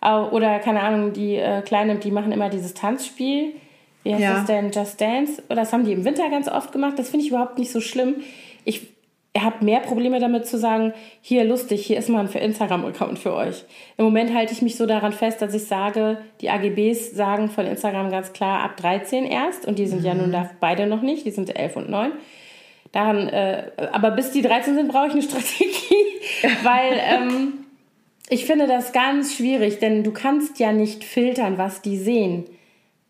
Oder 0.00 0.60
keine 0.60 0.82
Ahnung, 0.82 1.12
die 1.12 1.36
äh, 1.36 1.62
Kleinen, 1.62 1.98
die 1.98 2.10
machen 2.10 2.30
immer 2.30 2.50
dieses 2.50 2.74
Tanzspiel 2.74 3.54
wie 4.02 4.12
heißt 4.12 4.22
ja. 4.22 4.34
das 4.34 4.46
denn, 4.46 4.70
Just 4.70 5.00
Dance? 5.00 5.42
Oder 5.46 5.56
das 5.56 5.72
haben 5.72 5.84
die 5.84 5.92
im 5.92 6.04
Winter 6.04 6.28
ganz 6.30 6.48
oft 6.48 6.72
gemacht. 6.72 6.98
Das 6.98 7.10
finde 7.10 7.24
ich 7.24 7.30
überhaupt 7.30 7.58
nicht 7.58 7.72
so 7.72 7.80
schlimm. 7.80 8.16
Ich 8.64 8.88
habe 9.36 9.64
mehr 9.64 9.80
Probleme 9.80 10.20
damit 10.20 10.46
zu 10.46 10.58
sagen, 10.58 10.92
hier 11.20 11.44
lustig, 11.44 11.86
hier 11.86 11.98
ist 11.98 12.08
mal 12.08 12.26
ein 12.26 12.32
Instagram-Account 12.32 13.18
für 13.18 13.34
euch. 13.34 13.64
Im 13.96 14.04
Moment 14.04 14.34
halte 14.34 14.52
ich 14.52 14.62
mich 14.62 14.76
so 14.76 14.86
daran 14.86 15.12
fest, 15.12 15.42
dass 15.42 15.54
ich 15.54 15.66
sage, 15.66 16.18
die 16.40 16.50
AGBs 16.50 17.12
sagen 17.12 17.48
von 17.50 17.66
Instagram 17.66 18.10
ganz 18.10 18.32
klar 18.32 18.62
ab 18.62 18.76
13 18.76 19.24
erst 19.24 19.66
und 19.66 19.78
die 19.78 19.86
sind 19.86 20.00
mhm. 20.00 20.06
ja 20.06 20.14
nun 20.14 20.32
da 20.32 20.50
beide 20.60 20.86
noch 20.86 21.02
nicht, 21.02 21.26
die 21.26 21.30
sind 21.30 21.54
11 21.54 21.76
und 21.76 21.90
9. 21.90 22.12
Daran, 22.92 23.28
äh, 23.28 23.70
aber 23.92 24.12
bis 24.12 24.30
die 24.30 24.42
13 24.42 24.74
sind, 24.74 24.88
brauche 24.88 25.08
ich 25.08 25.12
eine 25.12 25.22
Strategie, 25.22 26.04
weil 26.62 26.98
ähm, 26.98 27.52
ich 28.30 28.46
finde 28.46 28.66
das 28.66 28.92
ganz 28.92 29.34
schwierig, 29.34 29.78
denn 29.78 30.04
du 30.04 30.12
kannst 30.12 30.58
ja 30.58 30.72
nicht 30.72 31.04
filtern, 31.04 31.58
was 31.58 31.82
die 31.82 31.98
sehen. 31.98 32.46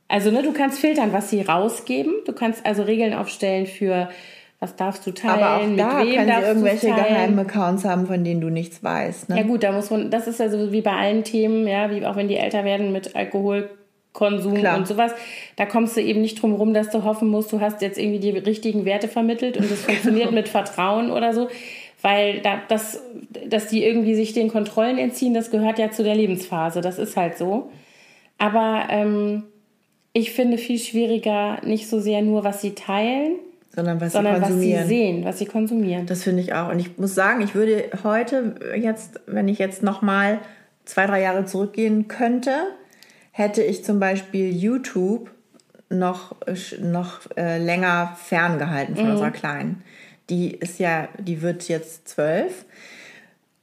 Also, 0.09 0.31
ne, 0.31 0.43
du 0.43 0.53
kannst 0.53 0.79
filtern, 0.79 1.13
was 1.13 1.31
sie 1.31 1.43
rausgeben. 1.43 2.15
Du 2.27 2.33
kannst 2.33 2.65
also 2.65 2.83
Regeln 2.83 3.15
aufstellen 3.15 3.67
für 3.67 4.09
was 4.61 4.75
darfst 4.75 5.07
du 5.07 5.13
teilen, 5.13 5.43
Aber 5.43 5.57
auch 5.57 5.67
mit 5.67 5.79
da 5.79 6.01
wem 6.01 6.17
können 6.17 6.33
sie 6.41 6.47
irgendwelche 6.47 6.87
geheimen 6.89 7.39
Accounts 7.39 7.85
haben, 7.85 8.07
von 8.07 8.25
denen 8.25 8.41
du 8.41 8.49
nichts 8.49 8.83
weißt. 8.83 9.29
Ne? 9.29 9.37
Ja 9.37 9.43
gut, 9.45 9.63
da 9.63 9.71
muss 9.71 9.91
man, 9.91 10.11
das 10.11 10.27
ist 10.27 10.41
ja 10.41 10.49
so 10.49 10.73
wie 10.73 10.81
bei 10.81 10.93
allen 10.93 11.23
Themen, 11.23 11.69
ja, 11.69 11.91
wie 11.91 12.05
auch 12.05 12.17
wenn 12.17 12.27
die 12.27 12.37
älter 12.37 12.65
werden 12.65 12.91
mit 12.91 13.15
Alkoholkonsum 13.15 14.55
Klar. 14.55 14.77
und 14.77 14.89
sowas, 14.89 15.13
da 15.55 15.65
kommst 15.65 15.97
du 15.97 16.01
eben 16.01 16.21
nicht 16.21 16.43
drum 16.43 16.55
rum, 16.55 16.75
dass 16.75 16.91
du 16.91 17.05
hoffen 17.05 17.29
musst, 17.29 17.53
du 17.53 17.61
hast 17.61 17.83
jetzt 17.83 17.99
irgendwie 17.99 18.19
die 18.19 18.37
richtigen 18.37 18.85
Werte 18.85 19.07
vermittelt 19.07 19.57
und 19.59 19.71
das 19.71 19.81
funktioniert 19.85 20.33
mit 20.33 20.49
Vertrauen 20.49 21.13
oder 21.13 21.33
so. 21.33 21.49
Weil 22.03 22.41
da, 22.41 22.61
das, 22.69 23.03
dass 23.47 23.69
die 23.69 23.85
irgendwie 23.85 24.15
sich 24.15 24.33
den 24.33 24.49
Kontrollen 24.49 24.99
entziehen, 24.99 25.35
das 25.35 25.51
gehört 25.51 25.79
ja 25.81 25.91
zu 25.91 26.05
der 26.05 26.15
Lebensphase. 26.15 26.81
Das 26.81 26.99
ist 26.99 27.17
halt 27.17 27.37
so. 27.37 27.71
Aber 28.39 28.85
ähm, 28.89 29.45
ich 30.13 30.33
finde 30.33 30.59
viel 30.59 30.79
schwieriger 30.79 31.61
nicht 31.65 31.89
so 31.89 32.01
sehr 32.01 32.23
nur, 32.23 32.45
was 32.45 32.61
sie 32.61 32.75
teilen, 32.75 33.39
sondern 33.75 34.01
was 34.01 34.13
sondern 34.13 34.37
sie 34.37 34.41
konsumieren. 34.41 34.81
Was 34.81 34.89
sie 34.89 34.95
sehen, 34.95 35.25
was 35.25 35.39
sie 35.39 35.47
konsumieren. 35.47 36.07
Das 36.07 36.23
finde 36.25 36.43
ich 36.43 36.55
auch. 36.55 36.71
Und 36.71 36.81
ich 36.81 36.99
muss 36.99 37.15
sagen, 37.15 37.41
ich 37.43 37.55
würde 37.55 37.91
heute 38.03 38.55
jetzt, 38.77 39.21
wenn 39.27 39.49
ich 39.49 39.59
jetzt 39.59 39.83
noch 39.83 40.03
mal 40.03 40.41
zwei, 40.85 41.07
drei 41.07 41.21
Jahre 41.21 41.45
zurückgehen 41.45 42.09
könnte, 42.09 42.53
hätte 43.31 43.63
ich 43.63 43.85
zum 43.85 44.01
Beispiel 44.01 44.55
YouTube 44.55 45.31
noch, 45.91 46.35
noch 46.81 47.21
äh, 47.37 47.59
länger 47.59 48.17
ferngehalten 48.23 48.97
von 48.97 49.05
mhm. 49.07 49.11
unserer 49.13 49.31
Kleinen. 49.31 49.83
Die 50.29 50.53
ist 50.53 50.79
ja, 50.79 51.09
die 51.19 51.41
wird 51.41 51.69
jetzt 51.69 52.09
zwölf. 52.09 52.65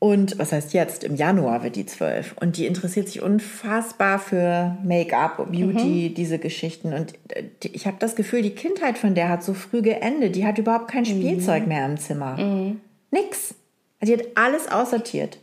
Und 0.05 0.37
was 0.37 0.51
heißt 0.51 0.73
jetzt? 0.73 1.03
Im 1.03 1.15
Januar 1.15 1.63
wird 1.63 1.75
die 1.75 1.87
zwölf. 1.87 2.35
Und 2.39 2.57
die 2.57 2.67
interessiert 2.67 3.07
sich 3.07 3.23
unfassbar 3.23 4.19
für 4.19 4.77
Make-up, 4.83 5.37
Beauty, 5.37 6.09
mhm. 6.09 6.13
diese 6.13 6.37
Geschichten. 6.37 6.93
Und 6.93 7.13
äh, 7.29 7.45
ich 7.63 7.87
habe 7.87 7.97
das 7.97 8.15
Gefühl, 8.15 8.43
die 8.43 8.51
Kindheit 8.51 8.99
von 8.99 9.15
der 9.15 9.29
hat 9.29 9.41
so 9.41 9.55
früh 9.55 9.81
geendet. 9.81 10.35
Die 10.35 10.45
hat 10.45 10.59
überhaupt 10.59 10.89
kein 10.89 11.05
mhm. 11.05 11.07
Spielzeug 11.07 11.65
mehr 11.65 11.87
im 11.87 11.97
Zimmer. 11.97 12.37
Mhm. 12.37 12.81
Nix. 13.09 13.55
Die 14.03 14.13
hat 14.13 14.21
alles 14.35 14.71
aussortiert. 14.71 15.39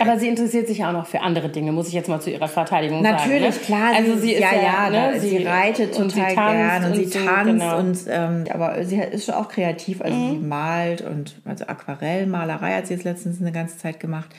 Aber 0.00 0.18
sie 0.18 0.28
interessiert 0.28 0.66
sich 0.68 0.84
auch 0.84 0.92
noch 0.92 1.06
für 1.06 1.20
andere 1.20 1.48
Dinge, 1.48 1.72
muss 1.72 1.88
ich 1.88 1.94
jetzt 1.94 2.08
mal 2.08 2.20
zu 2.20 2.30
ihrer 2.30 2.48
Verteidigung 2.48 3.02
Natürlich, 3.02 3.20
sagen. 3.20 3.40
Natürlich, 3.40 3.54
ne? 3.56 3.66
klar. 3.66 3.94
Also 3.96 4.16
sie 4.18 4.32
ist 4.32 4.40
ja, 4.40 4.54
ja, 4.54 4.92
ja 4.92 5.10
ne? 5.10 5.20
sie, 5.20 5.36
reitet 5.44 5.94
total 5.94 6.30
sie 6.30 6.34
gern 6.34 6.84
und, 6.84 6.94
sie 6.94 7.04
so, 7.04 7.18
tanzt 7.18 7.46
genau. 7.46 7.78
und 7.78 7.98
ähm, 8.08 8.44
aber 8.52 8.84
sie 8.84 8.96
ist 8.96 9.26
schon 9.26 9.34
auch 9.34 9.48
kreativ, 9.48 10.00
also 10.02 10.16
mhm. 10.16 10.30
sie 10.30 10.38
malt 10.38 11.02
und 11.02 11.36
also 11.44 11.66
Aquarellmalerei 11.66 12.74
hat 12.74 12.86
sie 12.86 12.94
jetzt 12.94 13.04
letztens 13.04 13.40
eine 13.40 13.52
ganze 13.52 13.78
Zeit 13.78 14.00
gemacht. 14.00 14.30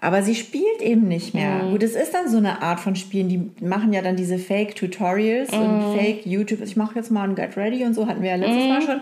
Aber 0.00 0.22
sie 0.22 0.34
spielt 0.34 0.82
eben 0.82 1.08
nicht 1.08 1.34
mehr. 1.34 1.62
Mhm. 1.62 1.70
Gut, 1.70 1.82
es 1.82 1.94
ist 1.94 2.12
dann 2.12 2.28
so 2.28 2.36
eine 2.36 2.60
Art 2.60 2.80
von 2.80 2.94
Spielen, 2.94 3.28
die 3.28 3.64
machen 3.64 3.92
ja 3.92 4.02
dann 4.02 4.16
diese 4.16 4.38
Fake-Tutorials 4.38 5.52
mhm. 5.52 5.58
und 5.58 5.98
Fake-YouTube. 5.98 6.60
Ich 6.62 6.76
mache 6.76 6.96
jetzt 6.96 7.10
mal 7.10 7.26
ein 7.26 7.34
Get 7.34 7.56
Ready 7.56 7.84
und 7.84 7.94
so, 7.94 8.06
hatten 8.06 8.22
wir 8.22 8.30
ja 8.30 8.36
letztes 8.36 8.68
Mal 8.68 8.80
mhm. 8.80 8.84
schon. 8.84 9.00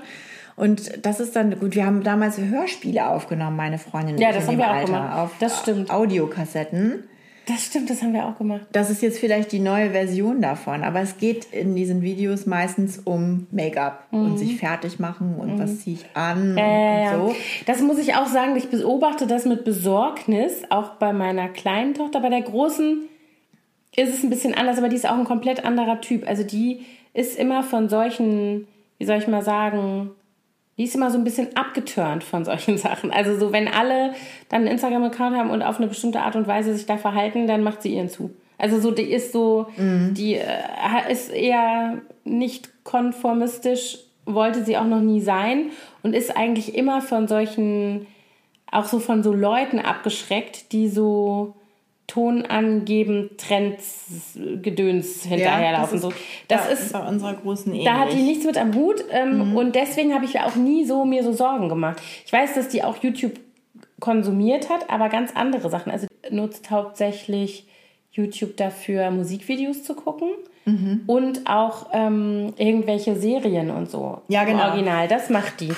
Und 0.57 1.05
das 1.05 1.21
ist 1.21 1.35
dann 1.35 1.59
gut. 1.59 1.75
Wir 1.75 1.87
haben 1.87 2.03
damals 2.03 2.39
Hörspiele 2.39 3.07
aufgenommen, 3.07 3.57
meine 3.57 3.79
Freundin. 3.79 4.19
Ja, 4.19 4.33
das 4.33 4.47
haben 4.47 4.59
wir 4.59 4.71
auch 4.71 4.85
gemacht. 4.85 5.17
Auf 5.17 5.31
das 5.41 5.61
stimmt. 5.61 5.91
Audiokassetten. 5.91 7.05
Das 7.47 7.65
stimmt, 7.65 7.91
das 7.91 8.03
haben 8.03 8.13
wir 8.13 8.25
auch 8.27 8.39
gemacht. 8.39 8.67
Das 8.71 8.89
ist 8.89 9.03
jetzt 9.03 9.19
vielleicht 9.19 9.51
die 9.51 9.59
neue 9.59 9.91
Version 9.91 10.41
davon, 10.41 10.85
aber 10.85 11.01
es 11.01 11.19
geht 11.19 11.47
in 11.47 11.75
diesen 11.75 12.01
Videos 12.01 12.47
meistens 12.47 13.01
um 13.01 13.49
Make-up 13.51 14.07
mhm. 14.13 14.27
und 14.27 14.39
sich 14.39 14.59
fertig 14.59 15.01
machen 15.01 15.35
und 15.37 15.55
mhm. 15.55 15.59
was 15.59 15.81
ziehe 15.81 15.97
ich 15.97 16.07
an 16.15 16.57
äh, 16.57 17.11
und 17.15 17.31
so. 17.31 17.37
Das 17.67 17.81
muss 17.81 17.99
ich 17.99 18.15
auch 18.15 18.27
sagen, 18.27 18.55
ich 18.55 18.71
beobachte 18.71 19.27
das 19.27 19.45
mit 19.45 19.65
Besorgnis, 19.65 20.63
auch 20.71 20.91
bei 20.95 21.13
meiner 21.13 21.49
kleinen 21.49 21.95
Tochter. 21.95 22.21
Bei 22.21 22.29
der 22.29 22.43
großen 22.43 23.09
ist 23.97 24.15
es 24.15 24.23
ein 24.23 24.31
bisschen 24.31 24.55
anders, 24.55 24.79
aber 24.79 24.89
die 24.89 24.97
ist 24.97 25.09
auch 25.09 25.19
ein 25.19 25.25
komplett 25.25 25.65
anderer 25.65 26.01
Typ. 26.01 26.29
Also 26.29 26.45
die 26.45 26.87
ist 27.13 27.37
immer 27.37 27.65
von 27.65 27.89
solchen, 27.89 28.69
wie 28.99 29.05
soll 29.05 29.19
ich 29.19 29.27
mal 29.27 29.43
sagen, 29.43 30.13
die 30.83 30.89
ist 30.89 30.97
immer 30.97 31.13
so 31.13 31.19
ein 31.19 31.23
bisschen 31.23 31.57
abgeturnt 31.57 32.25
von 32.25 32.45
solchen 32.45 32.77
Sachen. 32.87 33.13
Also 33.13 33.39
so, 33.39 33.53
wenn 33.53 33.69
alle 33.69 34.15
dann 34.49 34.63
einen 34.63 34.73
Instagram-Account 34.73 35.37
haben 35.37 35.51
und 35.51 35.63
auf 35.63 35.79
eine 35.79 35.87
bestimmte 35.87 36.21
Art 36.21 36.35
und 36.35 36.49
Weise 36.49 36.75
sich 36.75 36.87
da 36.87 36.97
verhalten, 36.97 37.47
dann 37.47 37.63
macht 37.63 37.83
sie 37.83 37.95
ihren 37.95 38.09
zu. 38.09 38.31
Also 38.59 38.81
so, 38.81 38.91
die 38.91 39.05
ist 39.05 39.33
so, 39.33 39.69
mhm. 39.77 40.13
die 40.15 40.35
äh, 40.35 41.09
ist 41.09 41.31
eher 41.31 41.99
nicht 42.25 42.83
konformistisch, 42.83 43.99
wollte 44.27 44.65
sie 44.65 44.77
auch 44.77 44.87
noch 44.87 45.01
nie 45.01 45.21
sein 45.21 45.71
und 46.03 46.15
ist 46.15 46.37
eigentlich 46.37 46.75
immer 46.75 47.01
von 47.01 47.29
solchen, 47.29 48.09
auch 48.73 48.87
so 48.87 48.99
von 48.99 49.23
so 49.23 49.33
Leuten 49.33 49.79
abgeschreckt, 49.79 50.73
die 50.73 50.89
so 50.89 51.55
Ton 52.13 52.45
angeben, 52.45 53.31
Trends, 53.39 54.35
Gedöns 54.61 55.23
hinterherlaufen. 55.25 56.03
Ja, 56.03 56.11
das, 56.47 56.69
ist, 56.69 56.71
so. 56.71 56.73
das 56.77 56.81
ist 56.81 56.93
bei 56.93 57.09
unserer 57.09 57.33
großen 57.33 57.73
ähnlich. 57.73 57.87
Da 57.87 58.01
hat 58.01 58.13
die 58.13 58.21
nichts 58.21 58.45
mit 58.45 58.59
am 58.59 58.75
Hut 58.75 59.03
ähm, 59.11 59.53
mhm. 59.53 59.57
und 59.57 59.75
deswegen 59.75 60.13
habe 60.13 60.27
ich 60.27 60.39
auch 60.39 60.55
nie 60.55 60.85
so 60.85 61.07
mir 61.07 61.25
so 61.25 61.33
Sorgen 61.33 61.71
gemacht. 61.71 62.03
Ich 62.27 62.33
weiß, 62.33 62.53
dass 62.53 62.69
die 62.69 62.85
auch 62.85 63.03
YouTube 63.03 63.41
konsumiert 63.99 64.69
hat, 64.69 64.91
aber 64.91 65.09
ganz 65.09 65.35
andere 65.35 65.71
Sachen. 65.71 65.91
Also 65.91 66.07
nutzt 66.31 66.71
hauptsächlich 66.71 67.67
YouTube 68.11 68.59
dafür, 68.59 69.11
Musikvideos 69.11 69.83
zu 69.83 69.95
gucken. 69.95 70.29
und 71.07 71.47
auch 71.47 71.87
ähm, 71.95 72.53
irgendwelche 72.59 73.17
Serien 73.17 73.71
und 73.71 73.91
so. 73.91 74.21
Ja, 74.29 74.45
genau. 74.45 74.69
Original, 74.69 75.09
das 75.09 75.31
macht 75.31 75.61
die. 75.61 75.73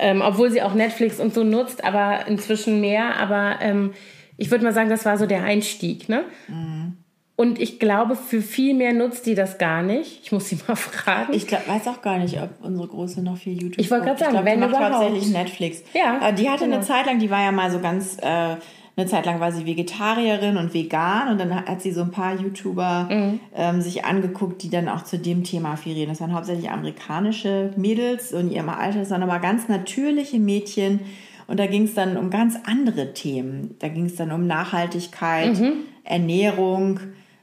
Ähm, 0.00 0.22
obwohl 0.24 0.50
sie 0.50 0.62
auch 0.62 0.72
Netflix 0.72 1.20
und 1.20 1.34
so 1.34 1.44
nutzt, 1.44 1.84
aber 1.84 2.26
inzwischen 2.26 2.80
mehr. 2.80 3.20
Aber 3.20 3.58
ähm, 3.60 3.92
ich 4.36 4.50
würde 4.50 4.64
mal 4.64 4.72
sagen, 4.74 4.90
das 4.90 5.04
war 5.04 5.18
so 5.18 5.26
der 5.26 5.42
Einstieg. 5.44 6.08
Ne? 6.08 6.24
Mhm. 6.48 6.96
Und 7.38 7.60
ich 7.60 7.78
glaube, 7.78 8.16
für 8.16 8.40
viel 8.40 8.72
mehr 8.72 8.94
nutzt 8.94 9.26
die 9.26 9.34
das 9.34 9.58
gar 9.58 9.82
nicht. 9.82 10.20
Ich 10.22 10.32
muss 10.32 10.48
sie 10.48 10.58
mal 10.68 10.74
fragen. 10.74 11.34
Ich 11.34 11.46
glaub, 11.46 11.68
weiß 11.68 11.86
auch 11.88 12.00
gar 12.00 12.18
nicht, 12.18 12.40
ob 12.40 12.48
unsere 12.62 12.88
Große 12.88 13.22
noch 13.22 13.36
viel 13.36 13.60
YouTube 13.60 13.78
Ich 13.78 13.90
wollte 13.90 14.06
gerade 14.06 14.18
sagen, 14.18 14.32
glaub, 14.32 14.44
die 14.44 14.50
wenn 14.52 14.60
macht 14.60 14.70
überhaupt. 14.70 14.94
hauptsächlich 14.94 15.32
Netflix. 15.32 15.82
Ja, 15.92 16.28
Äh, 16.28 16.32
Die 16.34 16.48
hatte 16.48 16.64
genau. 16.64 16.76
eine 16.76 16.84
Zeit 16.84 17.06
lang, 17.06 17.18
die 17.18 17.30
war 17.30 17.42
ja 17.42 17.52
mal 17.52 17.70
so 17.70 17.78
ganz, 17.80 18.16
äh, 18.22 18.56
eine 18.98 19.06
Zeit 19.06 19.26
lang 19.26 19.40
war 19.40 19.52
sie 19.52 19.66
Vegetarierin 19.66 20.56
und 20.56 20.72
vegan 20.72 21.28
und 21.28 21.38
dann 21.38 21.54
hat 21.54 21.82
sie 21.82 21.92
so 21.92 22.00
ein 22.00 22.10
paar 22.10 22.34
YouTuber 22.40 23.06
Mhm. 23.10 23.40
ähm, 23.54 23.82
sich 23.82 24.06
angeguckt, 24.06 24.62
die 24.62 24.70
dann 24.70 24.88
auch 24.88 25.04
zu 25.04 25.18
dem 25.18 25.44
Thema 25.44 25.72
affiliieren. 25.74 26.08
Das 26.08 26.22
waren 26.22 26.32
hauptsächlich 26.32 26.70
amerikanische 26.70 27.74
Mädels 27.76 28.32
und 28.32 28.46
in 28.48 28.52
ihrem 28.52 28.70
Alter, 28.70 29.00
das 29.00 29.10
waren 29.10 29.22
aber 29.22 29.38
ganz 29.40 29.68
natürliche 29.68 30.38
Mädchen 30.38 31.00
und 31.46 31.58
da 31.60 31.66
ging 31.66 31.84
es 31.84 31.94
dann 31.94 32.16
um 32.16 32.30
ganz 32.30 32.56
andere 32.64 33.12
Themen. 33.14 33.76
Da 33.78 33.88
ging 33.88 34.06
es 34.06 34.16
dann 34.16 34.32
um 34.32 34.46
Nachhaltigkeit, 34.46 35.58
Mhm. 35.58 35.72
Ernährung 36.04 37.00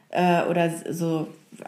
äh, 0.10 0.43
oder 0.43 0.70
so, 0.91 1.28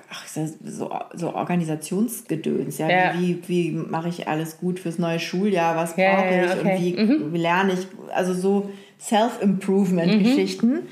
ach, 0.09 0.27
so, 0.27 0.89
so 1.13 1.33
Organisationsgedöns. 1.35 2.77
Ja? 2.77 2.89
Ja. 2.89 3.13
Wie, 3.19 3.41
wie, 3.47 3.71
wie 3.71 3.71
mache 3.71 4.09
ich 4.09 4.27
alles 4.27 4.57
gut 4.57 4.79
fürs 4.79 4.99
neue 4.99 5.19
Schuljahr? 5.19 5.75
Was 5.75 5.95
Ja, 5.97 6.15
brauche 6.15 6.35
ja, 6.35 6.43
ich? 6.45 6.59
okay. 6.59 6.95
Mhm. 6.97 7.09
Und 7.11 7.29
wie, 7.29 7.33
wie 7.33 7.37
lerne 7.41 7.73
ich? 7.73 7.87
Also 8.13 8.33
so 8.33 8.69
Self-Improvement-Geschichten. 8.99 10.83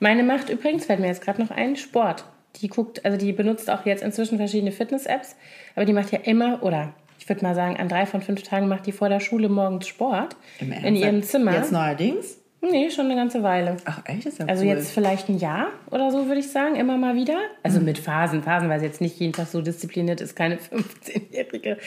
Meine 0.00 0.22
macht 0.22 0.50
übrigens, 0.50 0.86
fällt 0.86 1.00
mir 1.00 1.06
jetzt 1.06 1.22
gerade 1.22 1.40
noch 1.40 1.50
ein, 1.50 1.76
Sport. 1.76 2.24
Die 2.60 2.68
guckt, 2.68 3.04
also 3.04 3.16
die 3.16 3.32
benutzt 3.32 3.70
auch 3.70 3.86
jetzt 3.86 4.02
inzwischen 4.02 4.36
verschiedene 4.36 4.72
Fitness-Apps, 4.72 5.36
aber 5.74 5.84
die 5.86 5.92
macht 5.92 6.12
ja 6.12 6.18
immer, 6.20 6.62
oder 6.62 6.92
ich 7.22 7.28
würde 7.28 7.44
mal 7.44 7.54
sagen, 7.54 7.76
an 7.76 7.88
drei 7.88 8.04
von 8.04 8.20
fünf 8.20 8.42
Tagen 8.42 8.66
macht 8.66 8.84
die 8.84 8.90
vor 8.90 9.08
der 9.08 9.20
Schule 9.20 9.48
morgens 9.48 9.86
Sport 9.86 10.34
Im 10.58 10.72
in 10.72 10.96
ihrem 10.96 11.22
Zimmer. 11.22 11.52
Jetzt 11.54 11.70
neuerdings? 11.70 12.38
Nee, 12.60 12.90
schon 12.90 13.06
eine 13.06 13.14
ganze 13.14 13.44
Weile. 13.44 13.76
Ach 13.84 14.02
echt, 14.06 14.26
ist 14.26 14.38
ja 14.40 14.46
Also 14.46 14.62
cool. 14.64 14.70
jetzt 14.70 14.90
vielleicht 14.92 15.28
ein 15.28 15.38
Jahr 15.38 15.68
oder 15.92 16.10
so, 16.10 16.26
würde 16.26 16.40
ich 16.40 16.48
sagen, 16.50 16.74
immer 16.74 16.96
mal 16.96 17.14
wieder. 17.14 17.36
Also 17.62 17.78
mit 17.80 17.98
Phasen, 17.98 18.42
Phasen, 18.42 18.68
weil 18.68 18.80
sie 18.80 18.86
jetzt 18.86 19.00
nicht 19.00 19.18
jeden 19.20 19.32
Tag 19.32 19.46
so 19.46 19.60
diszipliniert 19.62 20.20
ist, 20.20 20.34
keine 20.34 20.56
15-Jährige. 21.06 21.78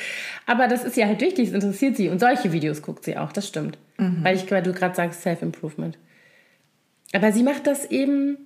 Aber 0.46 0.68
das 0.70 0.86
ist 0.86 0.96
ja 0.96 1.08
halt 1.08 1.20
wichtig, 1.20 1.50
es 1.50 1.54
interessiert 1.54 1.98
sie. 1.98 2.08
Und 2.10 2.20
solche 2.20 2.54
Videos 2.54 2.82
guckt 2.82 3.04
sie 3.04 3.18
auch, 3.18 3.34
das 3.34 3.46
stimmt. 3.48 3.78
Weil, 3.98 4.36
ich, 4.38 4.50
weil 4.52 4.64
du 4.64 4.72
gerade 4.74 4.96
sagst, 4.96 5.22
Self-Improvement. 5.22 5.98
Aber 7.14 7.32
sie 7.32 7.44
macht 7.44 7.68
das 7.68 7.86
eben, 7.92 8.38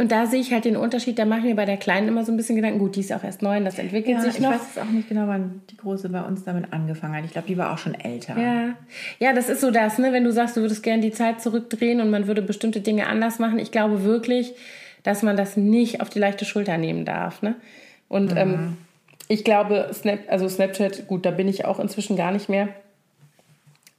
und 0.00 0.10
da 0.12 0.24
sehe 0.24 0.40
ich 0.40 0.50
halt 0.50 0.64
den 0.64 0.78
Unterschied, 0.78 1.18
da 1.18 1.26
mache 1.26 1.40
ich 1.40 1.44
mir 1.44 1.54
bei 1.54 1.66
der 1.66 1.76
Kleinen 1.76 2.08
immer 2.08 2.24
so 2.24 2.32
ein 2.32 2.38
bisschen 2.38 2.56
Gedanken, 2.56 2.78
gut, 2.78 2.96
die 2.96 3.00
ist 3.00 3.12
auch 3.12 3.22
erst 3.22 3.42
neun, 3.42 3.66
das 3.66 3.78
entwickelt 3.78 4.16
ja, 4.16 4.22
sich 4.22 4.36
ich 4.36 4.40
noch. 4.40 4.50
weiß 4.50 4.74
jetzt 4.74 4.78
auch 4.78 4.90
nicht 4.90 5.10
genau, 5.10 5.26
wann 5.26 5.60
die 5.68 5.76
Große 5.76 6.08
bei 6.08 6.22
uns 6.22 6.42
damit 6.42 6.72
angefangen 6.72 7.16
hat. 7.16 7.26
Ich 7.26 7.32
glaube, 7.32 7.46
die 7.46 7.58
war 7.58 7.74
auch 7.74 7.76
schon 7.76 7.92
älter. 7.92 8.34
Ja. 8.40 8.74
ja, 9.18 9.34
das 9.34 9.50
ist 9.50 9.60
so 9.60 9.70
das, 9.70 9.98
ne? 9.98 10.14
wenn 10.14 10.24
du 10.24 10.32
sagst, 10.32 10.56
du 10.56 10.62
würdest 10.62 10.82
gerne 10.82 11.02
die 11.02 11.10
Zeit 11.10 11.42
zurückdrehen 11.42 12.00
und 12.00 12.08
man 12.08 12.26
würde 12.26 12.40
bestimmte 12.40 12.80
Dinge 12.80 13.08
anders 13.08 13.38
machen. 13.38 13.58
Ich 13.58 13.72
glaube 13.72 14.02
wirklich, 14.02 14.54
dass 15.02 15.22
man 15.22 15.36
das 15.36 15.58
nicht 15.58 16.00
auf 16.00 16.08
die 16.08 16.18
leichte 16.18 16.46
Schulter 16.46 16.78
nehmen 16.78 17.04
darf. 17.04 17.42
Ne? 17.42 17.56
Und 18.08 18.34
ähm, 18.34 18.78
ich 19.28 19.44
glaube, 19.44 19.90
Snap, 19.92 20.20
also 20.28 20.48
Snapchat, 20.48 21.08
gut, 21.08 21.26
da 21.26 21.30
bin 21.30 21.46
ich 21.46 21.66
auch 21.66 21.78
inzwischen 21.78 22.16
gar 22.16 22.32
nicht 22.32 22.48
mehr. 22.48 22.68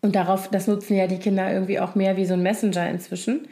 Und 0.02 0.16
darauf, 0.16 0.47
das 0.49 0.66
nutzen 0.66 0.95
ja 0.95 1.06
die 1.06 1.20
Kinder 1.20 1.54
irgendwie 1.54 1.80
auch 1.80 1.93
mehr 1.93 2.18
wie 2.18 2.26
so 2.26 2.34
ein 2.34 2.41
Messenger 2.41 2.89
inzwischen. 2.89 3.47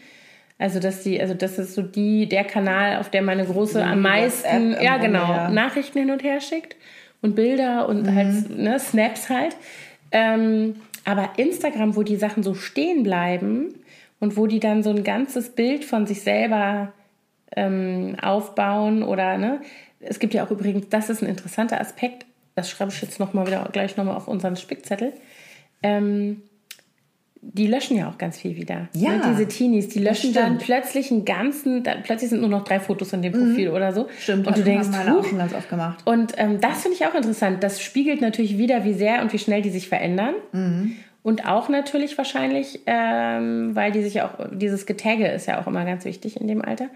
Also, 0.59 0.79
dass 0.79 1.03
die, 1.03 1.19
also 1.19 1.33
das 1.33 1.57
ist 1.57 1.73
so 1.73 1.81
die, 1.81 2.27
der 2.27 2.43
Kanal, 2.43 2.97
auf 2.97 3.09
der 3.09 3.21
meine 3.21 3.45
Große 3.45 3.83
am 3.83 4.01
meisten, 4.01 4.75
ja 4.81 4.97
genau, 4.97 5.31
ja. 5.31 5.49
Nachrichten 5.49 5.99
hin 5.99 6.11
und 6.11 6.21
her 6.21 6.41
schickt 6.41 6.75
und 7.21 7.35
Bilder 7.35 7.87
und 7.87 8.13
halt 8.13 8.49
ne, 8.49 8.77
Snaps 8.77 9.29
halt. 9.29 9.55
Ähm, 10.11 10.75
aber 11.05 11.29
Instagram, 11.37 11.95
wo 11.95 12.03
die 12.03 12.17
Sachen 12.17 12.43
so 12.43 12.55
stehen 12.55 13.03
bleiben 13.03 13.73
und 14.19 14.35
wo 14.35 14.47
die 14.47 14.59
dann 14.59 14.83
so 14.83 14.89
ein 14.89 15.05
ganzes 15.05 15.49
Bild 15.49 15.85
von 15.85 16.05
sich 16.05 16.21
selber 16.23 16.91
ähm, 17.55 18.17
aufbauen 18.21 19.01
oder 19.01 19.37
ne, 19.37 19.61
es 20.01 20.19
gibt 20.19 20.33
ja 20.33 20.45
auch 20.45 20.51
übrigens, 20.51 20.89
das 20.89 21.09
ist 21.09 21.21
ein 21.21 21.29
interessanter 21.29 21.79
Aspekt, 21.79 22.25
das 22.55 22.69
schreibe 22.69 22.91
ich 22.91 23.01
jetzt 23.01 23.19
noch 23.19 23.33
mal 23.33 23.47
wieder 23.47 23.67
gleich 23.71 23.95
nochmal 23.95 24.17
auf 24.17 24.27
unseren 24.27 24.57
Spickzettel. 24.57 25.13
Ähm, 25.81 26.41
die 27.41 27.67
löschen 27.67 27.97
ja 27.97 28.09
auch 28.09 28.17
ganz 28.17 28.37
viel 28.37 28.55
wieder. 28.55 28.89
Ja, 28.93 29.11
ne? 29.11 29.21
Diese 29.29 29.47
Teenies, 29.47 29.87
die 29.89 29.99
löschen 29.99 30.33
dann 30.33 30.57
plötzlich 30.57 31.11
einen 31.11 31.25
ganzen, 31.25 31.83
da, 31.83 31.95
plötzlich 32.03 32.29
sind 32.29 32.41
nur 32.41 32.49
noch 32.49 32.63
drei 32.63 32.79
Fotos 32.79 33.13
in 33.13 33.21
dem 33.21 33.31
Profil 33.31 33.69
oder 33.69 33.93
so. 33.93 34.03
Mhm. 34.03 34.07
Stimmt, 34.19 34.47
und 34.47 34.57
du 34.57 34.61
das 34.61 34.65
denkst, 34.65 34.87
haben 34.87 35.05
meine 35.05 35.19
auch 35.19 35.25
schon 35.25 35.37
ganz 35.37 35.53
oft 35.53 35.69
gemacht. 35.69 36.01
und 36.05 36.33
ähm, 36.37 36.59
das 36.59 36.81
finde 36.81 36.97
ich 36.97 37.05
auch 37.05 37.15
interessant. 37.15 37.63
Das 37.63 37.81
spiegelt 37.81 38.21
natürlich 38.21 38.57
wieder, 38.57 38.83
wie 38.83 38.93
sehr 38.93 39.21
und 39.21 39.31
wie 39.31 39.39
schnell 39.39 39.61
die 39.61 39.69
sich 39.69 39.87
verändern. 39.87 40.35
Und 41.21 41.47
auch 41.47 41.69
natürlich 41.69 42.17
wahrscheinlich, 42.17 42.81
ähm, 42.85 43.75
weil 43.75 43.91
die 43.91 44.01
sich 44.01 44.21
auch, 44.21 44.31
dieses 44.51 44.85
Getagge 44.85 45.27
ist 45.27 45.47
ja 45.47 45.61
auch 45.61 45.67
immer 45.67 45.85
ganz 45.85 46.05
wichtig 46.05 46.39
in 46.39 46.47
dem 46.47 46.63
Alter. 46.63 46.89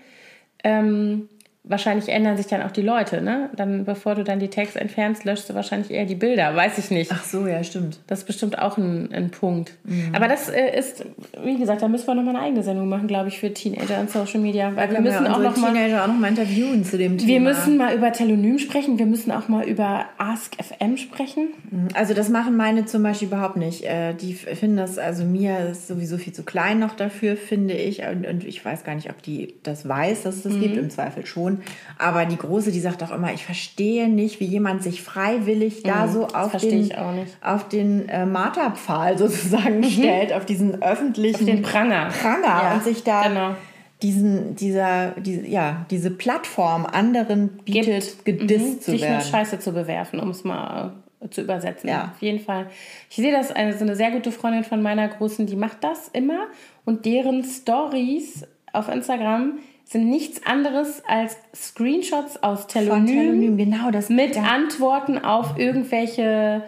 Ähm, 0.63 1.29
wahrscheinlich 1.65 2.09
ändern 2.09 2.35
sich 2.35 2.47
dann 2.47 2.61
auch 2.61 2.71
die 2.71 2.81
Leute, 2.81 3.21
ne? 3.21 3.49
Dann, 3.55 3.85
bevor 3.85 4.15
du 4.15 4.23
dann 4.23 4.39
die 4.39 4.49
Tags 4.49 4.75
entfernst, 4.75 5.23
löschst 5.23 5.49
du 5.49 5.53
wahrscheinlich 5.53 5.91
eher 5.91 6.05
die 6.05 6.15
Bilder. 6.15 6.53
Weiß 6.55 6.77
ich 6.77 6.91
nicht. 6.91 7.11
Ach 7.13 7.23
so, 7.23 7.47
ja, 7.47 7.63
stimmt. 7.63 7.99
Das 8.07 8.19
ist 8.19 8.25
bestimmt 8.25 8.59
auch 8.59 8.77
ein, 8.77 9.09
ein 9.13 9.29
Punkt. 9.31 9.73
Aber 10.13 10.27
das 10.27 10.49
äh, 10.49 10.77
ist, 10.77 11.05
wie 11.43 11.57
gesagt, 11.57 11.81
da 11.81 11.87
müssen 11.87 12.05
wir 12.07 12.15
nochmal 12.15 12.35
eine 12.35 12.45
eigene 12.45 12.63
Sendung 12.63 12.89
machen, 12.89 13.07
glaube 13.07 13.29
ich, 13.29 13.39
für 13.39 13.53
Teenager 13.53 13.99
und 14.01 14.09
Social 14.09 14.41
Media. 14.41 14.75
Weil 14.75 14.91
wir 14.91 14.99
müssen 15.01 15.23
wir 15.23 15.33
auch 15.33 15.39
noch 15.39 15.55
mal 15.57 15.71
Teenager 15.73 16.03
auch 16.03 16.07
noch 16.07 16.19
mal 16.19 16.27
interviewen 16.27 16.83
zu 16.83 16.97
dem 16.97 17.17
Thema. 17.17 17.29
wir 17.29 17.39
müssen 17.39 17.77
mal 17.77 17.95
über 17.95 18.11
Telonym 18.11 18.59
sprechen. 18.59 18.99
Wir 18.99 19.05
müssen 19.05 19.31
auch 19.31 19.47
mal 19.47 19.63
über 19.65 20.05
Ask 20.17 20.55
FM 20.61 20.97
sprechen. 20.97 21.47
Also 21.93 22.13
das 22.13 22.27
machen 22.29 22.57
meine 22.57 22.85
zum 22.85 23.03
Beispiel 23.03 23.29
überhaupt 23.29 23.55
nicht. 23.55 23.83
Äh, 23.85 24.13
Die 24.15 24.33
finden 24.33 24.75
das, 24.77 24.97
also 24.97 25.23
mir 25.23 25.59
ist 25.71 25.87
sowieso 25.87 26.17
viel 26.17 26.33
zu 26.33 26.43
klein 26.43 26.79
noch 26.79 26.95
dafür, 26.95 27.37
finde 27.37 27.73
ich. 27.73 28.01
Und, 28.03 28.27
und 28.27 28.43
ich 28.43 28.63
weiß 28.63 28.83
gar 28.83 28.95
nicht, 28.95 29.09
ob 29.09 29.21
die 29.23 29.53
das 29.63 29.87
weiß, 29.87 30.23
dass 30.23 30.35
es 30.35 30.43
das 30.43 30.53
Mhm. 30.53 30.59
gibt, 30.61 30.77
im 30.77 30.89
Zweifel 30.89 31.25
schon. 31.25 31.52
Aber 31.97 32.25
die 32.25 32.37
Große, 32.37 32.71
die 32.71 32.79
sagt 32.79 33.01
auch 33.03 33.11
immer, 33.11 33.33
ich 33.33 33.45
verstehe 33.45 34.07
nicht, 34.09 34.39
wie 34.39 34.45
jemand 34.45 34.83
sich 34.83 35.01
freiwillig 35.01 35.83
da 35.83 36.07
so 36.07 36.27
auf 36.27 36.53
Mhm. 36.53 36.59
den. 36.69 36.81
Mhm. 36.85 37.25
auf 37.41 37.67
den 37.69 38.09
äh, 38.09 38.25
Marterpfahl 38.25 39.17
sozusagen 39.17 39.83
stellt, 39.83 40.33
auf 40.33 40.45
diesen 40.45 40.81
öffentlichen 40.81 41.45
Den 41.45 41.61
Pranger. 41.61 42.09
Pranger 42.21 42.45
Ja, 42.63 42.73
und 42.73 42.83
sich 42.83 43.03
da 43.03 43.27
genau. 43.27 43.55
diesen, 44.01 44.55
dieser, 44.55 45.11
diese, 45.11 45.47
ja, 45.47 45.85
diese 45.89 46.11
Plattform 46.11 46.85
anderen 46.85 47.49
bietet, 47.63 48.25
gedisst 48.25 48.65
Mhm, 48.75 48.81
zu 48.81 48.91
sich 48.91 49.01
werden. 49.01 49.17
mit 49.17 49.25
Scheiße 49.25 49.59
zu 49.59 49.71
bewerfen, 49.71 50.19
um 50.19 50.29
es 50.29 50.43
mal 50.43 50.91
äh, 51.21 51.29
zu 51.29 51.41
übersetzen. 51.41 51.89
Ja. 51.89 52.11
Auf 52.13 52.21
jeden 52.21 52.39
Fall. 52.43 52.67
Ich 53.09 53.15
sehe 53.15 53.31
das, 53.31 53.51
eine, 53.51 53.77
so 53.77 53.85
eine 53.85 53.95
sehr 53.95 54.11
gute 54.11 54.31
Freundin 54.31 54.63
von 54.65 54.81
meiner 54.81 55.07
Großen, 55.07 55.45
die 55.45 55.55
macht 55.55 55.83
das 55.83 56.09
immer 56.09 56.47
und 56.85 57.05
deren 57.05 57.43
Stories 57.45 58.45
auf 58.73 58.89
Instagram 58.89 59.59
sind 59.93 60.09
nichts 60.09 60.45
anderes 60.45 61.01
als 61.07 61.37
Screenshots 61.55 62.43
aus 62.43 62.67
Telonym, 62.67 63.05
Telonym, 63.07 63.57
genau 63.57 63.91
das. 63.91 64.09
mit 64.09 64.35
ja. 64.35 64.43
Antworten 64.43 65.17
auf 65.17 65.57
irgendwelche 65.57 66.63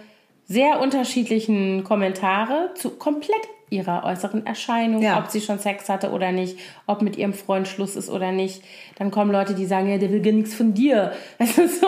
sehr 0.48 0.80
unterschiedlichen 0.80 1.84
Kommentare 1.84 2.72
zu 2.76 2.92
komplett 2.92 3.42
ihrer 3.76 4.04
äußeren 4.04 4.46
Erscheinung, 4.46 5.02
Ja. 5.02 5.20
ob 5.20 5.30
sie 5.30 5.42
schon 5.42 5.60
Sex 5.60 5.90
hatte 5.90 6.12
oder 6.12 6.32
nicht, 6.32 6.58
ob 6.88 7.02
mit 7.02 7.18
ihrem 7.18 7.34
Freund 7.34 7.68
Schluss 7.68 7.96
ist 7.96 8.10
oder 8.10 8.32
nicht. 8.32 8.64
Dann 8.98 9.12
kommen 9.12 9.32
Leute, 9.32 9.54
die 9.54 9.66
sagen, 9.66 9.90
ja, 9.90 9.98
der 9.98 10.10
will 10.12 10.22
gar 10.22 10.32
nichts 10.32 10.54
von 10.54 10.74
dir. 10.74 11.12
Weißt 11.38 11.58
du, 11.58 11.68
so. 11.68 11.88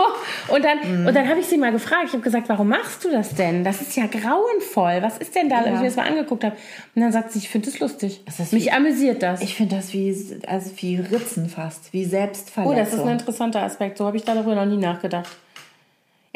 Und 0.53 0.63
dann, 0.65 0.77
Mhm. 1.01 1.07
und 1.07 1.13
dann 1.15 1.27
habe 1.29 1.39
ich 1.39 1.45
sie 1.47 1.57
mal 1.57 1.71
gefragt, 1.71 2.03
ich 2.07 2.13
habe 2.13 2.23
gesagt, 2.23 2.49
warum 2.49 2.67
machst 2.69 3.03
du 3.05 3.11
das 3.11 3.33
denn? 3.35 3.63
Das 3.63 3.81
ist 3.81 3.95
ja 3.95 4.05
grauenvoll. 4.07 5.01
Was 5.01 5.17
ist 5.17 5.35
denn 5.35 5.49
da, 5.49 5.57
als 5.59 5.67
ich 5.67 5.73
mir 5.73 5.85
das 5.85 5.95
mal 5.95 6.07
angeguckt 6.07 6.43
habe? 6.43 6.55
Und 6.95 7.01
dann 7.01 7.11
sagt 7.11 7.31
sie, 7.31 7.39
ich 7.39 7.49
finde 7.49 7.69
es 7.69 7.79
lustig. 7.79 8.21
ist 8.27 8.53
Mich 8.53 8.65
wie- 8.65 8.71
amüsiert 8.71 9.23
das. 9.23 9.41
Ich 9.41 9.55
finde 9.55 9.75
das 9.75 9.93
wie, 9.93 10.15
also 10.47 10.71
wie 10.77 10.97
Ritzen 10.97 11.49
fast, 11.49 11.93
wie 11.93 12.05
Selbstverletzung. 12.05 12.75
Oh, 12.75 12.77
das 12.77 12.93
ist 12.93 12.99
ein 13.01 13.09
interessanter 13.19 13.61
Aspekt. 13.63 13.97
So 13.97 14.05
habe 14.05 14.17
ich 14.17 14.23
darüber 14.23 14.55
noch 14.55 14.65
nie 14.65 14.77
nachgedacht. 14.77 15.29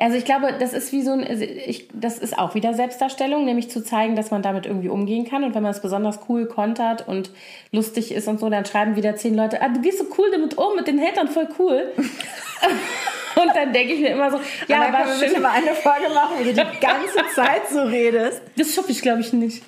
Also 0.02 0.18
ich 0.18 0.26
glaube, 0.26 0.52
das 0.60 0.74
ist 0.74 0.92
wie 0.92 1.04
so 1.04 1.12
ein, 1.12 1.24
also 1.24 1.44
ich, 1.44 1.88
das 1.94 2.18
ist 2.18 2.36
auch 2.36 2.56
wieder 2.56 2.74
Selbstdarstellung, 2.74 3.46
nämlich 3.46 3.70
zu 3.70 3.84
zeigen, 3.84 4.16
dass 4.16 4.32
man 4.32 4.42
damit 4.42 4.66
irgendwie 4.66 4.90
umgehen 4.90 5.30
kann. 5.30 5.44
Und 5.44 5.54
wenn 5.54 5.62
man 5.62 5.72
es 5.72 5.80
besonders 5.80 6.22
cool 6.28 6.48
kontert 6.48 7.08
und 7.08 7.30
lustig 7.72 8.12
ist 8.12 8.28
und 8.28 8.40
so, 8.40 8.50
dann 8.50 8.66
schreiben 8.66 8.96
wieder 8.96 9.16
zehn 9.16 9.36
Leute, 9.36 9.62
ah, 9.62 9.70
du 9.70 9.80
gehst 9.80 10.00
so 10.00 10.06
cool 10.18 10.32
damit 10.32 10.58
um, 10.58 10.76
mit 10.76 10.88
den 10.88 11.00
Hatern 11.00 11.28
voll 11.28 11.48
cool. 11.60 11.92
und 13.36 13.56
dann 13.56 13.72
denke 13.74 13.94
ich 13.94 14.00
mir 14.00 14.10
immer 14.10 14.32
so, 14.32 14.40
ja, 14.68 14.88
Aber 14.88 15.06
wir 15.06 15.30
schön. 15.30 15.40
mal 15.40 15.52
eine 15.52 15.76
Folge 15.76 16.12
machen, 16.12 16.36
wo 16.40 16.44
du 16.46 16.52
die 16.52 16.80
ganze 16.80 17.20
Zeit 17.36 17.70
so 17.70 17.84
redest. 17.84 18.42
Das 18.58 18.74
schaffe 18.74 18.92
ich, 18.92 19.04
glaube 19.04 19.22
ich, 19.22 19.34
nicht. 19.34 19.62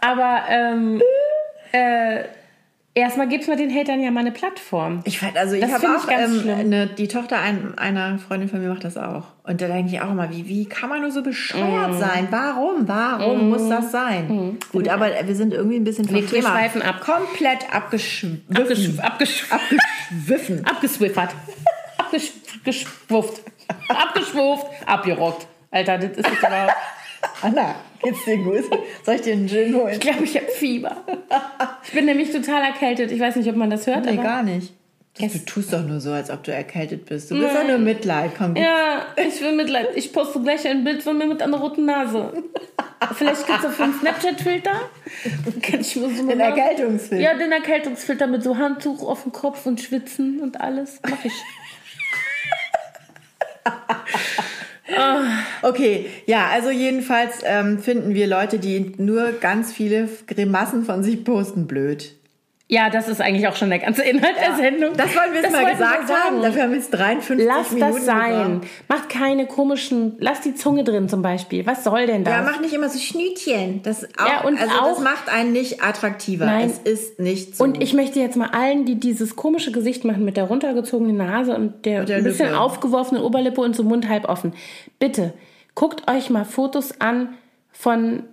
aber 0.00 0.42
ähm, 0.48 1.02
äh, 1.72 2.22
erstmal 2.98 3.28
gibt 3.28 3.42
es 3.42 3.48
mir 3.48 3.56
den 3.56 3.74
Hatern 3.74 4.00
ja 4.02 4.10
mal 4.10 4.20
eine 4.20 4.32
Plattform. 4.32 5.00
Ich 5.04 5.18
fand, 5.18 5.36
also 5.36 5.54
ich 5.54 5.62
habe 5.62 5.80
finde 5.80 5.96
ich 5.96 6.02
auch 6.02 6.06
ganz 6.08 6.44
ähm, 6.44 6.50
eine, 6.58 6.86
die 6.86 7.08
Tochter 7.08 7.38
ein, 7.40 7.76
einer 7.78 8.18
Freundin 8.18 8.48
von 8.48 8.60
mir 8.60 8.68
macht 8.68 8.84
das 8.84 8.96
auch. 8.96 9.24
Und 9.44 9.60
da 9.60 9.66
denke 9.68 9.92
ich 9.92 10.00
auch 10.00 10.10
immer, 10.10 10.30
wie, 10.30 10.46
wie 10.48 10.66
kann 10.66 10.88
man 10.90 11.00
nur 11.00 11.10
so 11.10 11.22
bescheuert 11.22 11.92
Mm. 11.94 11.98
sein? 11.98 12.28
Warum? 12.30 12.86
Warum 12.88 13.48
muss 13.48 13.68
das 13.68 13.90
sein? 13.90 14.58
Gut, 14.72 14.88
aber 14.88 15.10
wir 15.24 15.34
sind 15.34 15.54
irgendwie 15.54 15.76
ein 15.76 15.84
bisschen 15.84 16.04
vom 16.06 16.14
Wir 16.16 16.26
Thema 16.26 16.50
schweifen 16.50 16.82
ab. 16.82 17.00
komplett 17.00 17.72
abgeschwiffen. 17.74 18.44
Abgesch 18.54 18.88
abgesch 19.00 19.44
abgeschwiffen. 19.50 20.64
abgeswiffert. 20.66 21.34
abgeschwufft. 21.98 23.42
Abgeschwufft, 23.88 24.66
abgerockt. 24.86 25.46
Alter, 25.70 25.98
das 25.98 26.10
ist 26.16 26.30
jetzt 26.30 26.44
aber. 26.44 26.68
Anna, 27.42 27.74
geht's 28.02 28.24
dir 28.24 28.38
gut? 28.38 28.64
Soll 29.04 29.14
ich 29.16 29.20
dir 29.22 29.32
einen 29.32 29.48
Gin 29.48 29.74
holen? 29.74 29.92
Ich 29.94 30.00
glaube, 30.00 30.24
ich 30.24 30.36
habe 30.36 30.46
Fieber. 30.46 30.96
Ich 31.84 31.92
bin 31.92 32.04
nämlich 32.06 32.30
total 32.30 32.62
erkältet. 32.62 33.10
Ich 33.10 33.20
weiß 33.20 33.36
nicht, 33.36 33.48
ob 33.48 33.56
man 33.56 33.70
das 33.70 33.86
hört. 33.86 34.04
Nee, 34.06 34.16
gar 34.16 34.42
nicht. 34.42 34.72
Du 35.18 35.26
tust 35.46 35.72
doch 35.72 35.82
nur 35.82 36.00
so, 36.00 36.12
als 36.12 36.30
ob 36.30 36.44
du 36.44 36.52
erkältet 36.52 37.06
bist. 37.06 37.30
Du 37.30 37.38
bist 37.40 37.52
doch 37.52 37.66
nur 37.66 37.78
Mitleid. 37.78 38.30
Komm, 38.38 38.54
Ja, 38.54 39.04
ich 39.16 39.40
will 39.40 39.52
Mitleid. 39.56 39.88
Ich 39.96 40.12
poste 40.12 40.40
gleich 40.40 40.64
ein 40.68 40.84
Bild 40.84 41.02
von 41.02 41.18
mir 41.18 41.26
mit 41.26 41.42
einer 41.42 41.56
roten 41.58 41.86
Nase. 41.86 42.32
Vielleicht 43.14 43.44
gibt 43.46 43.58
es 43.58 43.64
dafür 43.64 43.86
einen 43.86 43.94
Snapchat-Filter. 43.98 44.80
Dann 45.44 45.60
kann 45.62 45.80
ich 45.80 45.96
mir 45.96 46.08
so 46.10 46.22
eine 46.22 46.28
den 46.34 46.40
Erkältungsfilm. 46.40 47.20
Ja, 47.20 47.34
den 47.34 47.50
Erkältungsfilter 47.50 48.28
mit 48.28 48.44
so 48.44 48.56
Handtuch 48.58 49.02
auf 49.02 49.24
dem 49.24 49.32
Kopf 49.32 49.66
und 49.66 49.80
Schwitzen 49.80 50.40
und 50.40 50.60
alles. 50.60 51.00
Mach 51.08 51.24
ich. 51.24 51.32
Okay, 55.62 56.06
ja, 56.26 56.48
also 56.48 56.70
jedenfalls 56.70 57.40
ähm, 57.44 57.78
finden 57.78 58.14
wir 58.14 58.26
Leute, 58.26 58.58
die 58.58 58.92
nur 58.96 59.32
ganz 59.32 59.72
viele 59.72 60.08
Grimassen 60.26 60.84
von 60.84 61.02
sich 61.02 61.24
posten, 61.24 61.66
blöd. 61.66 62.17
Ja, 62.70 62.90
das 62.90 63.08
ist 63.08 63.22
eigentlich 63.22 63.48
auch 63.48 63.56
schon 63.56 63.70
der 63.70 63.78
ganze 63.78 64.02
Inhalt 64.02 64.34
der 64.38 64.54
Sendung. 64.56 64.94
Das 64.94 65.16
wollen 65.16 65.32
wir 65.32 65.40
jetzt 65.40 65.46
Das 65.46 65.52
mal 65.62 65.70
gesagt 65.70 66.10
haben. 66.12 66.42
Dafür 66.42 66.62
haben 66.64 66.70
wir 66.72 66.76
jetzt 66.78 66.90
53 66.90 67.46
Lass 67.46 67.70
Minuten 67.72 67.94
das 67.94 68.04
sein. 68.04 68.52
gebraucht. 68.60 68.68
Macht 68.88 69.08
keine 69.08 69.46
komischen. 69.46 70.16
Lass 70.18 70.42
die 70.42 70.54
Zunge 70.54 70.84
drin 70.84 71.08
zum 71.08 71.22
Beispiel. 71.22 71.64
Was 71.64 71.82
soll 71.82 72.06
denn 72.06 72.24
das? 72.24 72.34
Ja, 72.34 72.42
mach 72.42 72.60
nicht 72.60 72.74
immer 72.74 72.90
so 72.90 72.98
Schnütchen. 72.98 73.82
Das 73.84 74.04
auch, 74.18 74.26
Ja, 74.28 74.44
und 74.44 74.60
also 74.60 74.70
das 74.70 74.98
auch- 74.98 75.00
macht 75.02 75.30
einen 75.30 75.52
nicht 75.52 75.82
attraktiver. 75.82 76.44
Nein. 76.44 76.68
Es 76.68 76.78
ist 76.80 77.18
nicht 77.18 77.56
so. 77.56 77.64
Und 77.64 77.82
ich 77.82 77.94
möchte 77.94 78.20
jetzt 78.20 78.36
mal 78.36 78.50
allen, 78.50 78.84
die 78.84 78.96
dieses 78.96 79.34
komische 79.34 79.72
Gesicht 79.72 80.04
machen 80.04 80.26
mit 80.26 80.36
der 80.36 80.44
runtergezogenen 80.44 81.16
Nase 81.16 81.54
und 81.56 81.86
der, 81.86 82.04
der 82.04 82.18
ein 82.18 82.24
bisschen 82.24 82.48
Lippe. 82.50 82.60
aufgeworfenen 82.60 83.22
Oberlippe 83.22 83.62
und 83.62 83.74
so 83.74 83.82
Mund 83.82 84.10
halb 84.10 84.28
offen. 84.28 84.52
Bitte, 84.98 85.32
guckt 85.74 86.10
euch 86.10 86.28
mal 86.28 86.44
Fotos 86.44 87.00
an 87.00 87.30
von, 87.72 88.24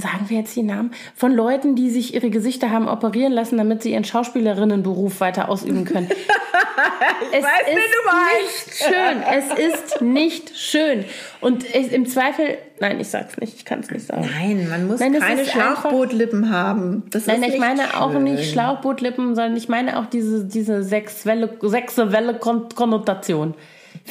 sagen 0.00 0.26
wir 0.28 0.38
jetzt 0.38 0.56
die 0.56 0.62
Namen, 0.62 0.92
von 1.14 1.32
Leuten, 1.32 1.76
die 1.76 1.90
sich 1.90 2.14
ihre 2.14 2.30
Gesichter 2.30 2.70
haben 2.70 2.88
operieren 2.88 3.32
lassen, 3.32 3.56
damit 3.58 3.82
sie 3.82 3.92
ihren 3.92 4.04
Schauspielerinnenberuf 4.04 5.20
weiter 5.20 5.48
ausüben 5.48 5.84
können. 5.84 6.08
es 7.32 7.44
weiß, 7.44 7.50
wen 7.66 7.76
ist 7.78 7.94
meinst. 8.06 8.66
nicht 8.66 8.88
schön. 8.88 9.22
Es 9.30 9.74
ist 9.74 10.02
nicht 10.02 10.58
schön. 10.58 11.04
Und 11.40 11.64
ich, 11.64 11.92
im 11.92 12.06
Zweifel, 12.06 12.58
nein, 12.80 13.00
ich 13.00 13.08
sag's 13.08 13.36
nicht, 13.38 13.54
ich 13.54 13.64
kann 13.64 13.80
es 13.80 13.90
nicht 13.90 14.06
sagen. 14.06 14.28
Nein, 14.38 14.68
man 14.68 14.86
muss 14.86 15.00
Nein, 15.00 15.18
keine 15.18 15.44
Schlauchbootlippen 15.44 16.50
haben. 16.50 17.04
Das 17.10 17.26
Nein, 17.26 17.42
ich 17.42 17.58
meine 17.58 18.00
auch 18.00 18.12
schön. 18.12 18.24
nicht 18.24 18.50
Schlauchbootlippen, 18.50 19.34
sondern 19.34 19.56
ich 19.56 19.68
meine 19.68 19.98
auch 19.98 20.06
diese, 20.06 20.44
diese 20.44 20.82
sexuelle, 20.82 21.56
sexuelle 21.62 22.34
Kon 22.34 22.68
Konnotation. 22.74 23.54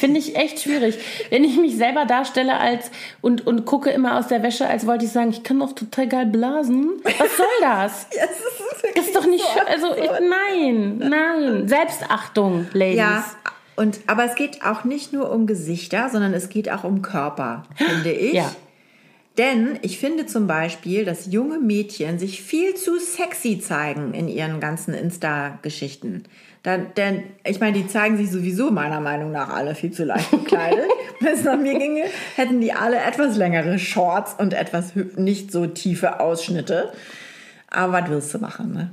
Finde 0.00 0.18
ich 0.18 0.34
echt 0.34 0.60
schwierig. 0.60 0.98
Wenn 1.28 1.44
ich 1.44 1.58
mich 1.58 1.76
selber 1.76 2.06
darstelle 2.06 2.58
als 2.58 2.90
und, 3.20 3.46
und 3.46 3.66
gucke 3.66 3.90
immer 3.90 4.18
aus 4.18 4.28
der 4.28 4.42
Wäsche, 4.42 4.66
als 4.66 4.86
wollte 4.86 5.04
ich 5.04 5.12
sagen, 5.12 5.28
ich 5.28 5.42
kann 5.42 5.58
doch 5.58 5.74
total 5.74 6.08
geil 6.08 6.24
blasen. 6.24 6.92
Was 7.04 7.36
soll 7.36 7.46
das? 7.60 8.06
Ja, 8.16 8.24
es 8.24 8.38
ist 8.38 8.96
Das 8.96 9.06
ist 9.06 9.16
doch 9.16 9.26
nicht 9.26 9.44
so 9.44 9.58
schön. 9.58 9.68
Also 9.68 9.94
ich, 9.94 10.10
nein, 10.28 10.98
nein. 10.98 11.68
Selbstachtung, 11.68 12.66
Ladies. 12.72 12.96
Ja, 12.96 13.24
und, 13.76 14.00
aber 14.06 14.24
es 14.24 14.34
geht 14.34 14.62
auch 14.64 14.84
nicht 14.84 15.12
nur 15.12 15.30
um 15.30 15.46
Gesichter, 15.46 16.08
sondern 16.10 16.32
es 16.32 16.48
geht 16.48 16.70
auch 16.70 16.84
um 16.84 17.02
Körper, 17.02 17.64
finde 17.76 18.12
ich. 18.12 18.34
Ja. 18.34 18.50
Denn 19.38 19.78
ich 19.82 19.98
finde 19.98 20.26
zum 20.26 20.46
Beispiel, 20.46 21.04
dass 21.04 21.32
junge 21.32 21.58
Mädchen 21.58 22.18
sich 22.18 22.42
viel 22.42 22.74
zu 22.74 22.98
sexy 22.98 23.58
zeigen 23.58 24.12
in 24.12 24.28
ihren 24.28 24.60
ganzen 24.60 24.92
Insta-Geschichten. 24.92 26.24
Da, 26.62 26.76
denn 26.76 27.22
ich 27.44 27.58
meine, 27.58 27.72
die 27.72 27.86
zeigen 27.86 28.18
sich 28.18 28.30
sowieso 28.30 28.70
meiner 28.70 29.00
Meinung 29.00 29.32
nach 29.32 29.48
alle 29.48 29.74
viel 29.74 29.92
zu 29.92 30.04
leicht 30.04 30.30
bekleidet. 30.30 30.84
Wenn 31.20 31.34
es 31.34 31.44
nach 31.44 31.56
mir 31.56 31.78
ginge, 31.78 32.04
hätten 32.36 32.60
die 32.60 32.72
alle 32.72 32.98
etwas 32.98 33.36
längere 33.36 33.78
Shorts 33.78 34.34
und 34.38 34.52
etwas 34.52 34.92
nicht 35.16 35.52
so 35.52 35.66
tiefe 35.66 36.20
Ausschnitte. 36.20 36.92
Aber 37.70 37.92
was 37.94 38.10
willst 38.10 38.34
du 38.34 38.38
machen, 38.38 38.72
ne? 38.72 38.90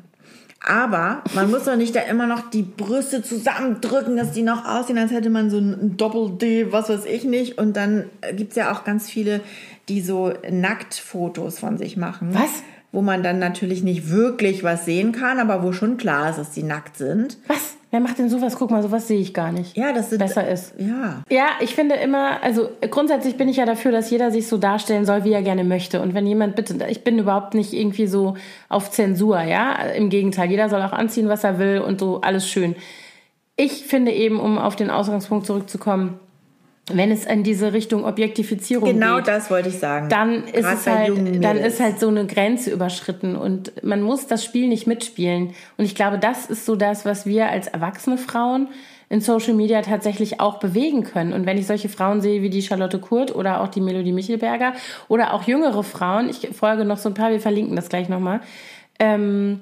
Aber 0.66 1.24
man 1.34 1.52
muss 1.52 1.66
doch 1.66 1.76
nicht 1.76 1.96
da 1.96 2.02
immer 2.02 2.26
noch 2.26 2.50
die 2.50 2.64
Brüste 2.64 3.22
zusammendrücken, 3.22 4.18
dass 4.18 4.32
die 4.32 4.42
noch 4.42 4.66
aussehen, 4.66 4.98
als 4.98 5.12
hätte 5.12 5.30
man 5.30 5.50
so 5.50 5.60
ein 5.60 5.96
Doppel-D, 5.98 6.72
was 6.72 6.90
weiß 6.90 7.06
ich 7.06 7.24
nicht. 7.24 7.58
Und 7.58 7.78
dann 7.78 8.10
gibt 8.34 8.52
es 8.52 8.56
ja 8.58 8.74
auch 8.74 8.84
ganz 8.84 9.10
viele, 9.10 9.42
die 9.88 10.02
so 10.02 10.34
Nacktfotos 10.50 11.60
von 11.60 11.78
sich 11.78 11.96
machen. 11.96 12.30
Was? 12.34 12.64
Wo 12.98 13.04
man 13.04 13.22
dann 13.22 13.38
natürlich 13.38 13.84
nicht 13.84 14.10
wirklich 14.10 14.64
was 14.64 14.86
sehen 14.86 15.12
kann, 15.12 15.40
aber 15.40 15.62
wo 15.62 15.72
schon 15.72 15.98
klar 15.98 16.32
ist, 16.32 16.40
dass 16.40 16.50
die 16.50 16.64
nackt 16.64 16.98
sind. 16.98 17.38
Was? 17.46 17.78
Wer 17.92 18.00
macht 18.00 18.18
denn 18.18 18.28
sowas? 18.28 18.56
Guck 18.58 18.72
mal, 18.72 18.82
sowas 18.82 19.08
sehe 19.08 19.20
ich 19.20 19.36
gar 19.36 19.52
nicht. 19.52 19.78
Ja, 19.78 19.94
das 19.94 20.10
sind, 20.10 20.18
Besser 20.18 20.50
ist. 20.50 20.74
Ja. 20.80 21.22
Ja, 21.30 21.46
ich 21.60 21.76
finde 21.76 21.94
immer, 21.94 22.42
also 22.42 22.70
grundsätzlich 22.90 23.38
bin 23.38 23.50
ich 23.50 23.58
ja 23.58 23.68
dafür, 23.68 23.92
dass 23.92 24.10
jeder 24.10 24.32
sich 24.32 24.48
so 24.48 24.58
darstellen 24.58 25.06
soll, 25.06 25.24
wie 25.26 25.32
er 25.32 25.44
gerne 25.44 25.64
möchte. 25.64 26.02
Und 26.02 26.16
wenn 26.16 26.26
jemand 26.26 26.56
bitte, 26.56 26.76
ich 26.90 27.04
bin 27.04 27.20
überhaupt 27.20 27.54
nicht 27.54 27.72
irgendwie 27.72 28.08
so 28.08 28.36
auf 28.68 28.90
Zensur, 28.90 29.42
ja. 29.42 29.76
Im 29.96 30.10
Gegenteil, 30.10 30.50
jeder 30.50 30.68
soll 30.68 30.82
auch 30.82 30.92
anziehen, 30.92 31.30
was 31.30 31.44
er 31.44 31.60
will 31.60 31.78
und 31.78 32.00
so, 32.00 32.22
alles 32.22 32.50
schön. 32.50 32.76
Ich 33.58 33.86
finde 33.86 34.12
eben, 34.12 34.40
um 34.40 34.58
auf 34.58 34.76
den 34.76 34.90
Ausgangspunkt 34.90 35.46
zurückzukommen, 35.46 36.20
wenn 36.92 37.12
es 37.12 37.26
in 37.26 37.44
diese 37.44 37.74
Richtung 37.74 38.06
Objektifizierung 38.06 38.88
Genau 38.90 39.18
geht, 39.18 39.28
das 39.28 39.52
wollte 39.52 39.70
ich 39.70 39.80
sagen. 39.80 40.08
dann 40.10 40.46
ist 40.46 40.66
es 40.66 40.88
halt, 40.88 41.44
dann 41.44 41.58
ist 41.58 41.80
halt 41.80 42.00
so 42.00 42.08
eine 42.08 42.26
Grenze 42.26 42.72
überschritten 42.72 43.36
und 43.36 43.84
man 43.84 44.02
muss 44.02 44.28
das 44.28 44.44
Spiel 44.44 44.68
nicht 44.68 44.88
mitspielen. 44.88 45.54
Und 45.78 45.86
ich 45.86 45.96
glaube, 45.96 46.18
das 46.18 46.46
ist 46.46 46.66
so 46.66 46.76
das, 46.76 47.04
was 47.06 47.26
wir 47.26 47.50
als 47.50 47.68
erwachsene 47.68 48.18
Frauen 48.18 48.70
in 49.10 49.22
Social 49.22 49.54
Media 49.54 49.82
tatsächlich 49.82 50.40
auch 50.40 50.60
bewegen 50.60 51.04
können. 51.04 51.34
Und 51.34 51.46
wenn 51.46 51.58
ich 51.58 51.68
solche 51.68 51.90
Frauen 51.90 52.22
sehe 52.22 52.42
wie 52.42 52.50
die 52.50 52.62
Charlotte 52.62 53.00
Kurt 53.00 53.34
oder 53.34 53.62
auch 53.62 53.70
die 53.70 53.82
Melodie 53.82 54.12
Michelberger 54.12 54.74
oder 55.08 55.34
auch 55.34 55.44
jüngere 55.44 55.84
Frauen, 55.84 56.30
ich 56.30 56.50
folge 56.56 56.86
noch 56.86 56.98
so 56.98 57.10
ein 57.10 57.16
paar, 57.16 57.32
wir 57.32 57.40
verlinken 57.40 57.76
das 57.76 57.90
gleich 57.90 58.10
nochmal, 58.10 58.42
ähm, 59.00 59.62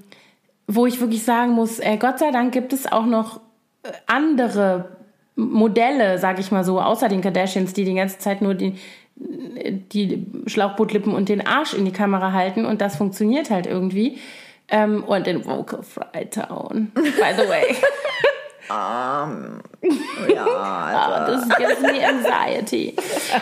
wo 0.67 0.85
ich 0.85 0.99
wirklich 0.99 1.23
sagen 1.23 1.51
muss, 1.51 1.79
äh, 1.79 1.97
Gott 1.97 2.19
sei 2.19 2.31
Dank 2.31 2.53
gibt 2.53 2.73
es 2.73 2.91
auch 2.91 3.05
noch 3.05 3.39
äh, 3.83 3.89
andere 4.07 4.95
Modelle, 5.35 6.17
sag 6.17 6.39
ich 6.39 6.51
mal 6.51 6.63
so, 6.63 6.81
außer 6.81 7.09
den 7.09 7.21
Kardashians, 7.21 7.73
die 7.73 7.83
die 7.83 7.93
ganze 7.93 8.19
Zeit 8.19 8.41
nur 8.41 8.53
die, 8.53 8.75
die 9.17 10.25
Schlauchbootlippen 10.47 11.13
und 11.13 11.29
den 11.29 11.45
Arsch 11.45 11.73
in 11.73 11.85
die 11.85 11.91
Kamera 11.91 12.31
halten 12.31 12.65
und 12.65 12.81
das 12.81 12.95
funktioniert 12.95 13.49
halt 13.49 13.67
irgendwie. 13.67 14.19
Ähm, 14.67 15.03
und 15.03 15.27
in 15.27 15.45
Vocal 15.45 15.83
Freitown, 15.83 16.91
by 16.95 17.33
the 17.37 17.47
way. 17.47 17.75
ja, 20.33 20.45
Ah, 20.57 21.27
das 21.27 21.47
gives 21.57 21.81
me 21.81 22.03
anxiety. 22.07 22.95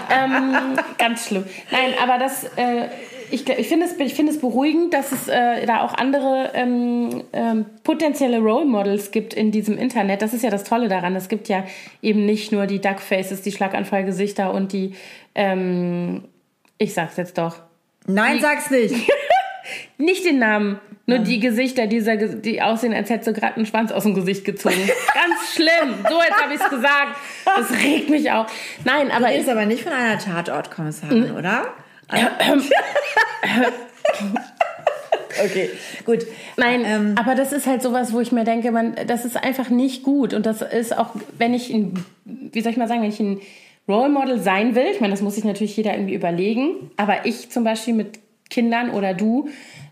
ähm, 0.10 0.78
ganz 0.98 1.28
schlimm. 1.28 1.46
Nein, 1.72 1.94
aber 2.02 2.18
das, 2.18 2.44
äh, 2.58 2.90
ich, 3.34 3.50
ich 3.50 3.68
finde 3.68 3.88
es, 3.88 4.00
ich 4.00 4.14
finde 4.14 4.32
es 4.32 4.40
beruhigend, 4.40 4.94
dass 4.94 5.12
es 5.12 5.28
äh, 5.28 5.66
da 5.66 5.82
auch 5.82 5.94
andere 5.96 6.52
ähm, 6.54 7.24
ähm, 7.34 7.66
potenzielle 7.84 8.40
Role 8.40 8.66
Models 8.66 9.12
gibt 9.12 9.34
in 9.34 9.52
diesem 9.52 9.78
Internet. 9.78 10.22
Das 10.22 10.34
ist 10.34 10.44
ja 10.44 10.52
das 10.52 10.64
Tolle 10.64 10.88
daran. 10.88 11.16
Es 11.16 11.30
gibt 11.30 11.50
ja 11.50 11.66
eben 12.02 12.26
nicht 12.26 12.52
nur 12.52 12.68
die 12.68 12.80
Duckfaces, 12.80 13.42
die 13.42 13.52
Schlaganfallgesichter 13.52 14.54
und 14.54 14.72
die, 14.72 14.94
ähm, 15.34 16.26
ich 16.78 16.94
sag's 16.94 17.18
jetzt 17.18 17.38
doch, 17.38 17.58
Nein, 18.06 18.40
sag's 18.40 18.70
nicht. 18.70 18.96
nicht 19.98 20.26
den 20.26 20.40
Namen, 20.40 20.80
nur 21.06 21.20
die 21.20 21.40
Gesichter, 21.40 21.88
dieser, 21.88 22.18
die 22.18 22.62
aussehen, 22.62 22.94
als 22.94 23.10
hätte 23.10 23.26
sie 23.26 23.34
gerade 23.34 23.56
einen 23.56 23.66
Schwanz 23.66 23.92
aus 23.92 24.04
dem 24.04 24.14
Gesicht 24.14 24.46
gezogen. 24.46 24.76
Ganz 25.14 25.54
schlimm. 25.54 25.96
So, 26.08 26.22
jetzt 26.22 26.42
habe 26.42 26.54
ich 26.54 26.62
es 26.62 26.70
gesagt. 26.70 27.18
Das 27.46 27.72
regt 27.84 28.10
mich 28.10 28.32
auch. 28.32 28.46
Nein, 28.86 29.10
aber 29.12 29.32
ich, 29.32 29.42
Ist 29.42 29.50
aber 29.50 29.66
nicht 29.66 29.84
von 29.84 29.92
einer 29.92 30.20
Tatortkommissarin, 30.20 31.32
oder? 31.32 31.74
Okay, 35.44 35.70
gut. 36.06 36.26
Nein, 36.58 36.84
Ähm, 36.86 37.16
aber 37.18 37.36
das 37.36 37.54
ist 37.54 37.68
halt 37.68 37.82
sowas, 37.82 38.14
wo 38.14 38.20
ich 38.20 38.32
mir 38.32 38.44
denke, 38.44 38.72
man, 38.72 38.96
das 39.08 39.26
ist 39.26 39.38
einfach 39.38 39.70
nicht 39.70 40.04
gut. 40.04 40.34
Und 40.34 40.46
das 40.46 40.62
ist 40.62 40.98
auch, 40.98 41.10
wenn 41.38 41.54
ich 41.54 41.74
ein, 41.74 42.06
wie 42.26 42.62
soll 42.62 42.72
ich 42.72 42.78
mal 42.78 42.88
sagen, 42.88 43.02
wenn 43.02 43.10
ich 43.10 43.20
ein 43.20 43.42
Role 43.88 44.10
Model 44.10 44.40
sein 44.40 44.76
will, 44.76 44.86
ich 44.92 45.02
meine, 45.02 45.14
das 45.14 45.22
muss 45.22 45.36
sich 45.36 45.44
natürlich 45.44 45.76
jeder 45.76 45.94
irgendwie 45.94 46.14
überlegen, 46.14 46.92
aber 46.98 47.26
ich 47.26 47.50
zum 47.50 47.64
Beispiel 47.64 47.94
mit 47.94 48.20
Kindern 48.50 48.92
oder 48.92 49.14
du, 49.14 49.50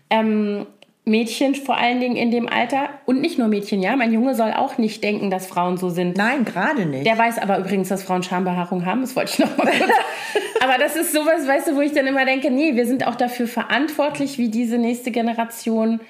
ähm, 0.08 0.66
Mädchen 1.04 1.56
vor 1.56 1.78
allen 1.78 1.98
Dingen 1.98 2.14
in 2.14 2.30
dem 2.30 2.48
Alter 2.48 2.88
und 3.06 3.20
nicht 3.20 3.36
nur 3.36 3.48
Mädchen, 3.48 3.82
ja, 3.82 3.96
mein 3.96 4.12
Junge 4.12 4.36
soll 4.36 4.52
auch 4.52 4.78
nicht 4.78 5.02
denken, 5.02 5.30
dass 5.30 5.48
Frauen 5.48 5.76
so 5.76 5.90
sind. 5.90 6.16
Nein, 6.16 6.44
gerade 6.44 6.86
nicht. 6.86 7.04
Der 7.04 7.18
weiß 7.18 7.38
aber 7.38 7.58
übrigens, 7.58 7.88
dass 7.88 8.04
Frauen 8.04 8.22
Schambehaarung 8.22 8.86
haben. 8.86 9.00
Das 9.00 9.16
wollte 9.16 9.32
ich 9.32 9.38
noch 9.40 9.56
mal 9.56 9.66
kurz. 9.66 9.90
aber 10.60 10.78
das 10.78 10.94
ist 10.94 11.12
sowas, 11.12 11.46
weißt 11.46 11.68
du, 11.68 11.76
wo 11.76 11.80
ich 11.80 11.92
dann 11.92 12.06
immer 12.06 12.24
denke, 12.24 12.52
nee, 12.52 12.76
wir 12.76 12.86
sind 12.86 13.04
auch 13.06 13.16
dafür 13.16 13.48
verantwortlich, 13.48 14.38
wie 14.38 14.48
diese 14.48 14.78
nächste 14.78 15.10
Generation 15.10 16.00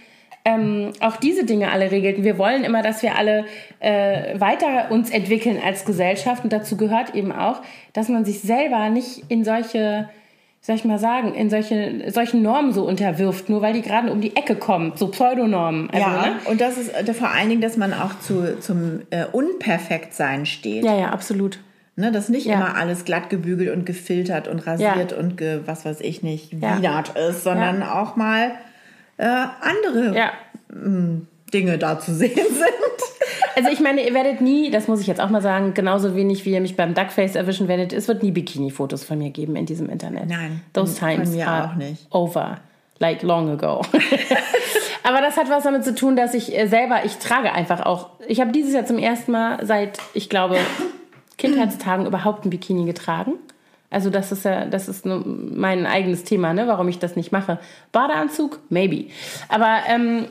ähm, 0.44 0.92
auch 1.00 1.16
diese 1.16 1.44
Dinge 1.44 1.70
alle 1.70 1.90
regelt. 1.90 2.22
Wir 2.22 2.36
wollen 2.36 2.64
immer, 2.64 2.82
dass 2.82 3.02
wir 3.02 3.16
alle 3.16 3.46
äh, 3.78 4.38
weiter 4.38 4.90
uns 4.90 5.10
entwickeln 5.10 5.58
als 5.64 5.86
Gesellschaft. 5.86 6.44
Und 6.44 6.52
dazu 6.52 6.76
gehört 6.76 7.14
eben 7.14 7.32
auch, 7.32 7.62
dass 7.92 8.08
man 8.08 8.24
sich 8.24 8.40
selber 8.40 8.90
nicht 8.90 9.22
in 9.28 9.44
solche 9.44 10.10
soll 10.64 10.76
ich 10.76 10.84
mal 10.84 10.98
sagen, 11.00 11.34
in 11.34 11.50
solche, 11.50 12.10
solchen 12.12 12.40
Normen 12.40 12.72
so 12.72 12.86
unterwirft, 12.86 13.48
nur 13.50 13.62
weil 13.62 13.72
die 13.74 13.82
gerade 13.82 14.12
um 14.12 14.20
die 14.20 14.36
Ecke 14.36 14.54
kommt, 14.54 14.96
so 14.96 15.08
Pseudonormen. 15.08 15.90
Also, 15.90 16.06
ja, 16.08 16.26
ne? 16.26 16.32
und 16.48 16.60
das 16.60 16.78
ist 16.78 16.94
äh, 16.94 17.12
vor 17.14 17.30
allen 17.30 17.48
Dingen, 17.48 17.60
dass 17.60 17.76
man 17.76 17.92
auch 17.92 18.18
zu, 18.20 18.58
zum 18.60 19.00
äh, 19.10 19.24
Unperfektsein 19.32 20.46
steht. 20.46 20.84
ja, 20.84 20.96
ja, 20.96 21.10
absolut. 21.10 21.58
Ne, 21.94 22.10
dass 22.10 22.30
nicht 22.30 22.46
Ja. 22.46 22.54
immer 22.54 22.76
alles 22.76 23.04
glatt 23.04 23.28
gebügelt 23.28 23.70
und 23.76 23.84
gefiltert 23.84 24.48
und 24.48 24.66
rasiert 24.66 25.12
Ja. 25.12 25.18
und 25.18 25.36
ge, 25.36 25.60
was 25.66 25.84
weiß 25.84 26.00
ich 26.00 26.22
nicht, 26.22 26.54
Ja. 26.54 27.02
ist, 27.28 27.42
sondern 27.44 27.82
auch 27.82 28.16
mal 28.16 28.52
äh, 29.18 29.24
andere 29.26 30.16
Ja. 30.16 30.30
Dinge 31.52 31.78
da 31.78 31.98
zu 31.98 32.14
sehen 32.14 32.34
sind. 32.34 32.72
Also 33.56 33.68
ich 33.70 33.80
meine, 33.80 34.06
ihr 34.06 34.14
werdet 34.14 34.40
nie, 34.40 34.70
das 34.70 34.88
muss 34.88 35.00
ich 35.00 35.06
jetzt 35.06 35.20
auch 35.20 35.28
mal 35.28 35.42
sagen, 35.42 35.74
genauso 35.74 36.16
wenig 36.16 36.44
wie 36.44 36.52
ihr 36.52 36.60
mich 36.60 36.76
beim 36.76 36.94
Duckface 36.94 37.34
erwischen 37.36 37.68
werdet, 37.68 37.92
es 37.92 38.08
wird 38.08 38.22
nie 38.22 38.30
Bikini-Fotos 38.30 39.04
von 39.04 39.18
mir 39.18 39.30
geben 39.30 39.56
in 39.56 39.66
diesem 39.66 39.88
Internet. 39.90 40.28
Nein, 40.28 40.62
Those 40.72 40.98
times 40.98 41.30
mir 41.30 41.46
are 41.48 41.68
auch 41.70 41.74
nicht. 41.74 42.06
over. 42.10 42.58
Like 42.98 43.22
long 43.22 43.50
ago. 43.50 43.82
Aber 45.02 45.20
das 45.20 45.36
hat 45.36 45.50
was 45.50 45.64
damit 45.64 45.84
zu 45.84 45.94
tun, 45.94 46.14
dass 46.16 46.34
ich 46.34 46.56
äh, 46.56 46.66
selber, 46.68 47.04
ich 47.04 47.16
trage 47.18 47.52
einfach 47.52 47.84
auch, 47.84 48.10
ich 48.28 48.40
habe 48.40 48.52
dieses 48.52 48.72
Jahr 48.72 48.86
zum 48.86 48.98
ersten 48.98 49.32
Mal 49.32 49.64
seit, 49.66 49.98
ich 50.14 50.28
glaube, 50.30 50.56
Kindheitstagen 51.38 52.06
überhaupt 52.06 52.44
ein 52.46 52.50
Bikini 52.50 52.84
getragen. 52.84 53.34
Also 53.90 54.08
das 54.08 54.32
ist 54.32 54.44
ja, 54.44 54.64
das 54.64 54.88
ist 54.88 55.04
mein 55.04 55.84
eigenes 55.86 56.24
Thema, 56.24 56.54
ne, 56.54 56.66
warum 56.66 56.88
ich 56.88 56.98
das 56.98 57.16
nicht 57.16 57.32
mache. 57.32 57.58
Badeanzug, 57.90 58.60
maybe. 58.70 59.06
Aber 59.48 59.80
ähm, 59.88 60.26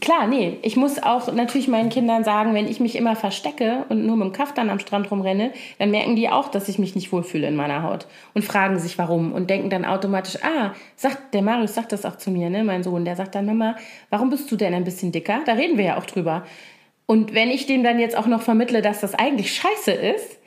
klar, 0.00 0.26
nee, 0.26 0.58
ich 0.62 0.76
muss 0.76 1.02
auch 1.02 1.32
natürlich 1.32 1.68
meinen 1.68 1.90
Kindern 1.90 2.24
sagen, 2.24 2.54
wenn 2.54 2.68
ich 2.68 2.80
mich 2.80 2.96
immer 2.96 3.16
verstecke 3.16 3.84
und 3.88 4.06
nur 4.06 4.16
mit 4.16 4.26
dem 4.26 4.32
Kaftan 4.32 4.70
am 4.70 4.78
Strand 4.78 5.10
rumrenne, 5.10 5.52
dann 5.78 5.90
merken 5.90 6.16
die 6.16 6.28
auch, 6.28 6.48
dass 6.48 6.68
ich 6.68 6.78
mich 6.78 6.94
nicht 6.94 7.12
wohlfühle 7.12 7.46
in 7.46 7.56
meiner 7.56 7.82
Haut 7.82 8.06
und 8.34 8.44
fragen 8.44 8.78
sich 8.78 8.98
warum 8.98 9.32
und 9.32 9.50
denken 9.50 9.70
dann 9.70 9.84
automatisch, 9.84 10.38
ah, 10.42 10.74
sagt 10.96 11.34
der 11.34 11.42
Marius 11.42 11.74
sagt 11.74 11.92
das 11.92 12.04
auch 12.04 12.16
zu 12.16 12.30
mir, 12.30 12.50
ne, 12.50 12.64
mein 12.64 12.82
Sohn, 12.82 13.04
der 13.04 13.16
sagt 13.16 13.34
dann 13.34 13.46
Mama, 13.46 13.76
warum 14.10 14.30
bist 14.30 14.50
du 14.50 14.56
denn 14.56 14.74
ein 14.74 14.84
bisschen 14.84 15.12
dicker? 15.12 15.40
Da 15.46 15.52
reden 15.52 15.78
wir 15.78 15.84
ja 15.84 15.98
auch 15.98 16.06
drüber. 16.06 16.44
Und 17.06 17.34
wenn 17.34 17.50
ich 17.50 17.66
dem 17.66 17.82
dann 17.82 17.98
jetzt 17.98 18.16
auch 18.16 18.26
noch 18.26 18.42
vermittle, 18.42 18.82
dass 18.82 19.00
das 19.00 19.14
eigentlich 19.14 19.52
scheiße 19.54 19.92
ist, 19.92 20.39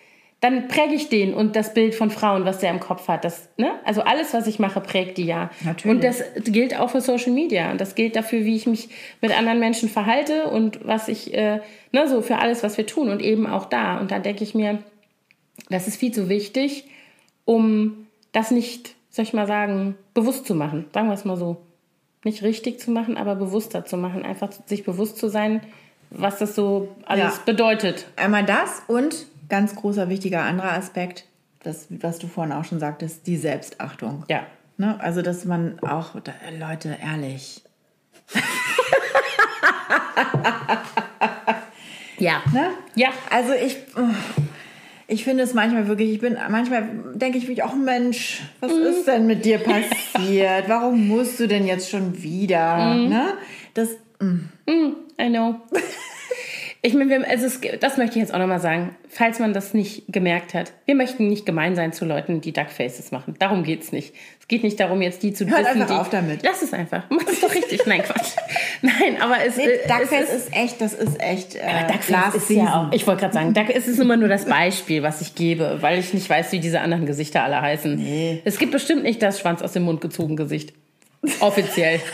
dann 0.43 0.67
präge 0.67 0.93
ich 0.93 1.07
den 1.07 1.33
und 1.33 1.55
das 1.55 1.73
Bild 1.73 1.95
von 1.95 2.09
Frauen, 2.11 2.43
was 2.43 2.59
der 2.59 2.69
im 2.69 2.81
Kopf 2.81 3.07
hat. 3.07 3.23
Das, 3.23 3.47
ne? 3.55 3.71
Also 3.85 4.01
alles, 4.01 4.33
was 4.33 4.45
ich 4.45 4.59
mache, 4.59 4.81
prägt 4.81 5.17
die 5.17 5.23
ja. 5.25 5.49
Natürlich. 5.63 5.95
Und 5.95 6.03
das 6.03 6.21
gilt 6.43 6.77
auch 6.77 6.89
für 6.89 6.99
Social 6.99 7.31
Media. 7.31 7.71
Und 7.71 7.79
das 7.79 7.95
gilt 7.95 8.17
dafür, 8.17 8.43
wie 8.43 8.55
ich 8.55 8.67
mich 8.67 8.89
mit 9.21 9.35
anderen 9.37 9.59
Menschen 9.59 9.87
verhalte 9.87 10.47
und 10.49 10.85
was 10.85 11.07
ich, 11.07 11.33
äh, 11.33 11.61
ne, 11.93 12.07
so 12.09 12.21
für 12.21 12.39
alles, 12.39 12.61
was 12.61 12.77
wir 12.77 12.85
tun 12.85 13.07
und 13.09 13.21
eben 13.21 13.47
auch 13.47 13.65
da. 13.65 13.97
Und 13.99 14.11
da 14.11 14.19
denke 14.19 14.43
ich 14.43 14.53
mir, 14.53 14.79
das 15.69 15.87
ist 15.87 15.95
viel 15.95 16.11
zu 16.11 16.27
wichtig, 16.27 16.89
um 17.45 18.07
das 18.33 18.51
nicht, 18.51 18.95
soll 19.11 19.23
ich 19.23 19.31
mal 19.33 19.47
sagen, 19.47 19.95
bewusst 20.13 20.45
zu 20.45 20.55
machen. 20.55 20.85
Sagen 20.93 21.07
wir 21.07 21.13
es 21.13 21.23
mal 21.23 21.37
so. 21.37 21.55
Nicht 22.25 22.43
richtig 22.43 22.81
zu 22.81 22.91
machen, 22.91 23.15
aber 23.15 23.35
bewusster 23.35 23.85
zu 23.85 23.95
machen. 23.95 24.23
Einfach 24.25 24.49
sich 24.65 24.83
bewusst 24.83 25.17
zu 25.17 25.29
sein, 25.29 25.61
was 26.09 26.37
das 26.39 26.53
so 26.53 26.89
alles 27.05 27.35
Ja. 27.37 27.41
bedeutet. 27.45 28.07
Einmal 28.17 28.43
das 28.45 28.81
und 28.87 29.25
ganz 29.49 29.75
großer 29.75 30.09
wichtiger 30.09 30.43
anderer 30.43 30.73
Aspekt, 30.73 31.25
das, 31.63 31.87
was 31.89 32.19
du 32.19 32.27
vorhin 32.27 32.53
auch 32.53 32.65
schon 32.65 32.79
sagtest, 32.79 33.27
die 33.27 33.37
Selbstachtung. 33.37 34.25
Ja. 34.29 34.45
Ne? 34.77 34.99
Also, 34.99 35.21
dass 35.21 35.45
man 35.45 35.79
auch, 35.79 36.19
da, 36.19 36.33
Leute, 36.59 36.97
ehrlich, 37.01 37.63
Ja. 42.19 42.41
ne? 42.53 42.69
Ja. 42.95 43.09
Also 43.29 43.53
ich, 43.53 43.77
ich 45.07 45.23
finde 45.23 45.43
es 45.43 45.53
manchmal 45.53 45.87
wirklich, 45.87 46.11
ich 46.11 46.19
bin, 46.19 46.37
manchmal 46.49 46.87
denke 47.13 47.37
ich 47.37 47.47
wirklich, 47.47 47.65
oh 47.65 47.75
Mensch, 47.75 48.41
was 48.61 48.71
ist 48.71 49.07
denn 49.07 49.27
mit 49.27 49.43
dir 49.45 49.57
passiert? 49.59 50.69
Warum 50.69 51.07
musst 51.07 51.39
du 51.39 51.47
denn 51.47 51.65
jetzt 51.67 51.89
schon 51.89 52.21
wieder? 52.21 52.95
Ne? 52.95 53.33
Das, 53.73 53.89
I 54.21 55.29
know. 55.29 55.55
Ich 56.85 56.93
meine, 56.93 57.25
also 57.25 57.45
es, 57.45 57.61
das 57.79 57.95
möchte 57.95 58.17
ich 58.17 58.23
jetzt 58.23 58.33
auch 58.33 58.39
nochmal 58.39 58.59
sagen, 58.59 58.93
falls 59.07 59.39
man 59.39 59.53
das 59.53 59.73
nicht 59.73 60.03
gemerkt 60.09 60.53
hat. 60.53 60.73
Wir 60.85 60.95
möchten 60.95 61.29
nicht 61.29 61.45
gemein 61.45 61.77
sein 61.77 61.93
zu 61.93 62.03
Leuten, 62.03 62.41
die 62.41 62.51
Duckfaces 62.51 63.11
machen. 63.11 63.35
Darum 63.39 63.63
geht's 63.63 63.93
nicht. 63.93 64.13
Es 64.41 64.49
geht 64.49 64.63
nicht 64.63 64.77
darum, 64.81 65.01
jetzt 65.01 65.23
die 65.23 65.31
zu 65.31 65.47
Hört 65.47 65.61
dissen, 65.61 65.81
einfach 65.81 65.95
die, 65.95 66.01
auf 66.01 66.09
damit. 66.09 66.41
Lass 66.43 66.61
es 66.61 66.73
einfach. 66.73 67.03
Mach 67.09 67.25
es 67.25 67.39
doch 67.39 67.55
richtig. 67.55 67.85
Nein, 67.85 68.03
Quatsch. 68.03 68.31
Nein, 68.81 69.15
aber 69.21 69.37
es, 69.47 69.55
nee, 69.55 69.63
äh, 69.63 69.79
es 69.81 69.87
Duckface 69.87 70.33
ist, 70.33 70.53
echt, 70.53 70.81
das 70.81 70.93
ist 70.93 71.21
echt 71.21 71.55
äh, 71.55 71.87
Duckface 71.87 72.09
last 72.09 72.35
ist 72.35 72.47
season. 72.49 72.65
ja 72.65 72.81
auch. 72.81 72.91
Ich 72.91 73.07
wollte 73.07 73.21
gerade 73.21 73.33
sagen, 73.33 73.53
Duck, 73.53 73.69
es 73.73 73.87
ist 73.87 73.99
immer 74.01 74.17
nur 74.17 74.27
das 74.27 74.43
Beispiel, 74.43 75.03
was 75.03 75.21
ich 75.21 75.35
gebe, 75.35 75.77
weil 75.79 75.99
ich 75.99 76.13
nicht 76.13 76.29
weiß, 76.29 76.51
wie 76.51 76.59
diese 76.59 76.81
anderen 76.81 77.05
Gesichter 77.05 77.45
alle 77.45 77.61
heißen. 77.61 77.95
Nee. 77.95 78.41
Es 78.43 78.57
gibt 78.57 78.73
bestimmt 78.73 79.03
nicht 79.03 79.21
das 79.21 79.39
Schwanz 79.39 79.61
aus 79.61 79.71
dem 79.71 79.83
Mund 79.83 80.01
gezogen 80.01 80.35
Gesicht. 80.35 80.73
Offiziell. 81.39 82.01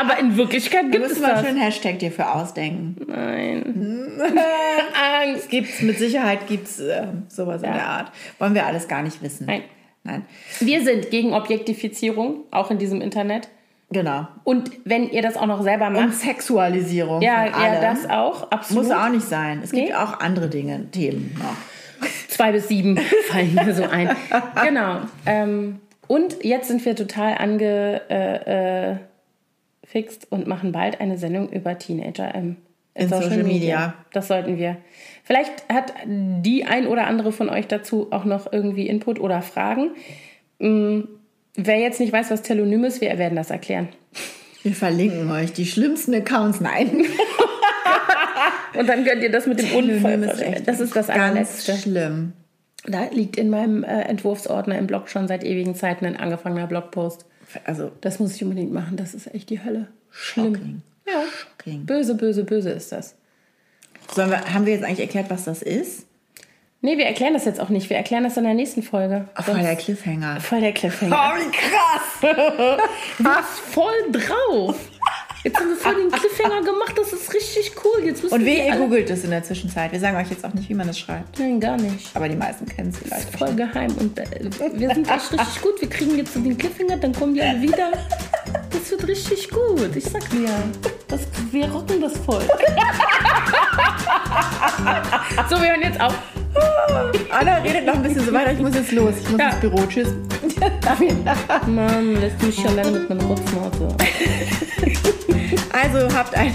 Aber 0.00 0.18
in 0.18 0.36
Wirklichkeit 0.36 0.90
gibt 0.90 1.06
es 1.06 1.20
mal 1.20 1.30
das. 1.32 1.40
schön 1.40 1.48
einen 1.50 1.58
Hashtag 1.60 1.98
dir 1.98 2.10
für 2.10 2.30
ausdenken. 2.32 2.96
Nein. 3.08 4.12
Angst. 5.22 5.50
Gibt's, 5.50 5.82
mit 5.82 5.98
Sicherheit 5.98 6.46
gibt 6.46 6.66
es 6.68 6.80
äh, 6.80 7.06
sowas 7.28 7.62
in 7.62 7.68
Ja. 7.68 7.74
der 7.74 7.86
Art. 7.86 8.12
Wollen 8.38 8.54
wir 8.54 8.66
alles 8.66 8.88
gar 8.88 9.02
nicht 9.02 9.22
wissen. 9.22 9.46
Nein. 9.46 9.62
Nein. 10.04 10.24
Wir 10.60 10.84
sind 10.84 11.10
gegen 11.10 11.32
Objektifizierung, 11.34 12.44
auch 12.50 12.70
in 12.70 12.78
diesem 12.78 13.00
Internet. 13.00 13.48
Genau. 13.90 14.26
Und 14.44 14.70
wenn 14.84 15.10
ihr 15.10 15.22
das 15.22 15.36
auch 15.36 15.46
noch 15.46 15.62
selber 15.62 15.88
Und 15.88 15.94
macht, 15.94 16.14
Sexualisierung 16.14 17.22
ja, 17.22 17.44
von 17.44 17.54
allem. 17.54 17.74
ja, 17.74 17.80
das 17.80 18.08
auch, 18.10 18.50
absolut. 18.50 18.84
Muss 18.84 18.92
auch 18.92 19.08
nicht 19.08 19.26
sein. 19.28 19.60
Es 19.62 19.70
gibt 19.72 19.88
Nee. 19.88 19.94
auch 19.94 20.20
andere 20.20 20.48
Dinge, 20.48 20.90
Themen 20.90 21.36
noch. 21.38 22.08
Zwei 22.28 22.52
bis 22.52 22.68
sieben 22.68 22.98
fallen 23.28 23.54
mir 23.54 23.74
so 23.74 23.84
ein. 23.84 24.10
Genau. 24.64 25.00
Ähm, 25.24 25.80
und 26.08 26.44
jetzt 26.44 26.68
sind 26.68 26.84
wir 26.84 26.94
total 26.94 27.34
angefixt 27.38 28.10
äh, 28.10 28.92
äh, 28.92 28.96
fixt 29.86 30.30
und 30.30 30.46
machen 30.46 30.72
bald 30.72 31.00
eine 31.00 31.18
Sendung 31.18 31.48
über 31.50 31.78
Teenager 31.78 32.34
im, 32.34 32.56
In 32.94 33.08
Social 33.08 33.42
Media. 33.42 33.94
Das 34.12 34.28
sollten 34.28 34.58
wir. 34.58 34.76
Vielleicht 35.24 35.68
hat 35.72 35.92
die 36.06 36.64
ein 36.64 36.86
oder 36.86 37.06
andere 37.06 37.32
von 37.32 37.48
euch 37.48 37.66
dazu 37.66 38.08
auch 38.10 38.24
noch 38.24 38.52
irgendwie 38.52 38.88
Input 38.88 39.20
oder 39.20 39.42
Fragen. 39.42 39.90
Mm, 40.58 41.02
Wer 41.56 41.78
jetzt 41.78 42.00
nicht 42.00 42.12
weiß, 42.12 42.30
was 42.30 42.42
Telonym 42.42 42.84
ist, 42.84 43.00
wir 43.00 43.16
werden 43.18 43.34
das 43.34 43.50
erklären. 43.50 43.88
Wir 44.62 44.74
verlinken 44.74 45.30
euch 45.30 45.52
die 45.52 45.64
schlimmsten 45.64 46.14
Accounts. 46.14 46.60
Nein. 46.60 47.04
Und 48.78 48.86
dann 48.88 49.04
könnt 49.04 49.22
ihr 49.22 49.30
das 49.30 49.46
mit 49.46 49.60
dem 49.60 49.74
Unfall. 49.74 50.22
ist 50.22 50.68
Das 50.68 50.80
ist 50.80 50.94
das 50.94 51.06
ganz 51.06 51.18
allerletzte. 51.18 51.74
schlimm. 51.76 52.34
Da 52.84 53.04
liegt 53.10 53.38
in 53.38 53.48
meinem 53.48 53.84
äh, 53.84 54.02
Entwurfsordner 54.02 54.76
im 54.76 54.86
Blog 54.86 55.08
schon 55.08 55.28
seit 55.28 55.44
ewigen 55.44 55.74
Zeiten 55.74 56.04
ein 56.04 56.16
angefangener 56.16 56.66
Blogpost. 56.66 57.24
Also, 57.64 57.92
Das 58.00 58.18
muss 58.18 58.34
ich 58.36 58.42
unbedingt 58.44 58.72
machen. 58.72 58.96
Das 58.96 59.14
ist 59.14 59.32
echt 59.34 59.50
die 59.50 59.62
Hölle. 59.62 59.88
Schlimm. 60.10 60.54
Shocking. 60.54 60.82
Ja. 61.06 61.22
Shocking. 61.30 61.86
Böse, 61.86 62.14
böse, 62.14 62.44
böse 62.44 62.70
ist 62.70 62.92
das. 62.92 63.14
sollen 64.12 64.30
wir, 64.30 64.52
haben 64.54 64.66
wir 64.66 64.72
jetzt 64.74 64.84
eigentlich 64.84 65.00
erklärt, 65.00 65.30
was 65.30 65.44
das 65.44 65.62
ist? 65.62 66.06
Nee, 66.82 66.98
wir 66.98 67.06
erklären 67.06 67.32
das 67.34 67.44
jetzt 67.46 67.58
auch 67.60 67.68
nicht. 67.70 67.88
Wir 67.90 67.96
erklären 67.96 68.22
das 68.24 68.36
in 68.36 68.44
der 68.44 68.54
nächsten 68.54 68.82
Folge. 68.82 69.28
Ach, 69.34 69.44
voll 69.44 69.58
der 69.60 69.76
Cliffhanger. 69.76 70.40
Voll 70.40 70.60
der 70.60 70.72
Cliffhanger. 70.72 71.16
Oh, 71.34 71.38
wie 71.38 71.50
krass! 71.50 72.80
Bist 73.18 73.60
voll 73.72 73.94
drauf. 74.12 74.76
Jetzt 75.46 75.60
haben 75.60 75.68
wir 75.68 75.76
voll 75.76 75.94
den 75.94 76.10
Cliffhanger 76.10 76.60
gemacht. 76.62 76.94
Das 76.96 77.12
ist 77.12 77.32
richtig 77.32 77.70
cool. 77.84 78.04
Jetzt 78.04 78.20
müssen 78.24 78.34
Und 78.34 78.44
wir 78.44 78.52
wie 78.56 78.66
ihr 78.66 78.74
googelt 78.74 79.08
es 79.10 79.22
in 79.22 79.30
der 79.30 79.44
Zwischenzeit. 79.44 79.92
Wir 79.92 80.00
sagen 80.00 80.16
euch 80.16 80.28
jetzt 80.28 80.44
auch 80.44 80.52
nicht, 80.52 80.68
wie 80.68 80.74
man 80.74 80.88
das 80.88 80.98
schreibt. 80.98 81.38
Nein, 81.38 81.60
gar 81.60 81.76
nicht. 81.76 82.10
Aber 82.14 82.28
die 82.28 82.34
meisten 82.34 82.66
kennen 82.66 82.88
es 82.90 82.98
vielleicht. 82.98 83.38
Voll 83.38 83.54
geheim. 83.54 83.94
Und 83.96 84.18
äh, 84.18 84.24
wir 84.72 84.92
sind 84.92 85.08
echt 85.08 85.32
richtig 85.32 85.62
gut. 85.62 85.80
Wir 85.80 85.88
kriegen 85.88 86.16
jetzt 86.18 86.34
so 86.34 86.40
den 86.40 86.58
Cliffhanger, 86.58 86.96
dann 86.96 87.12
kommen 87.12 87.34
die 87.34 87.42
alle 87.42 87.62
wieder. 87.62 87.92
Das 88.72 88.90
wird 88.90 89.06
richtig 89.06 89.48
gut. 89.48 89.94
Ich 89.94 90.02
sag 90.06 90.28
dir. 90.30 90.48
Das, 91.06 91.20
wir 91.52 91.70
rocken 91.70 92.00
das 92.00 92.14
voll. 92.18 92.42
so, 95.48 95.60
wir 95.62 95.68
hören 95.68 95.82
jetzt 95.82 96.00
auf. 96.00 96.12
Anna 97.30 97.58
redet 97.58 97.86
noch 97.86 97.94
ein 97.94 98.02
bisschen 98.02 98.26
so 98.26 98.32
weiter. 98.32 98.50
Ich 98.50 98.58
muss 98.58 98.74
jetzt 98.74 98.90
los. 98.90 99.14
Ich 99.22 99.30
muss 99.30 99.38
Ja. 99.40 99.50
ins 99.50 99.60
Büro. 99.60 99.86
Tschüss. 99.86 100.08
Mann, 101.68 102.20
lässt 102.20 102.42
mich 102.42 102.56
schon 102.56 102.74
lange 102.74 102.90
mit 102.90 103.08
meiner 103.08 103.22
Rotznase. 103.26 103.88
Also 105.76 106.08
habt 106.16 106.34
einen 106.34 106.54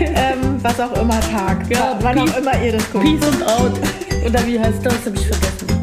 ähm, 0.00 0.62
was 0.62 0.78
auch 0.78 0.92
immer 1.00 1.18
Tag. 1.20 1.70
Ja, 1.70 1.98
wann 2.02 2.18
auch 2.18 2.36
immer 2.36 2.62
ihr 2.62 2.72
das 2.72 2.92
guckt. 2.92 3.04
Peace 3.04 3.26
and 3.26 3.42
out. 3.44 3.72
Oder 4.26 4.46
wie 4.46 4.60
heißt 4.60 4.84
das? 4.84 5.06
Hab 5.06 5.14
ich 5.14 5.26
vergessen. 5.26 5.81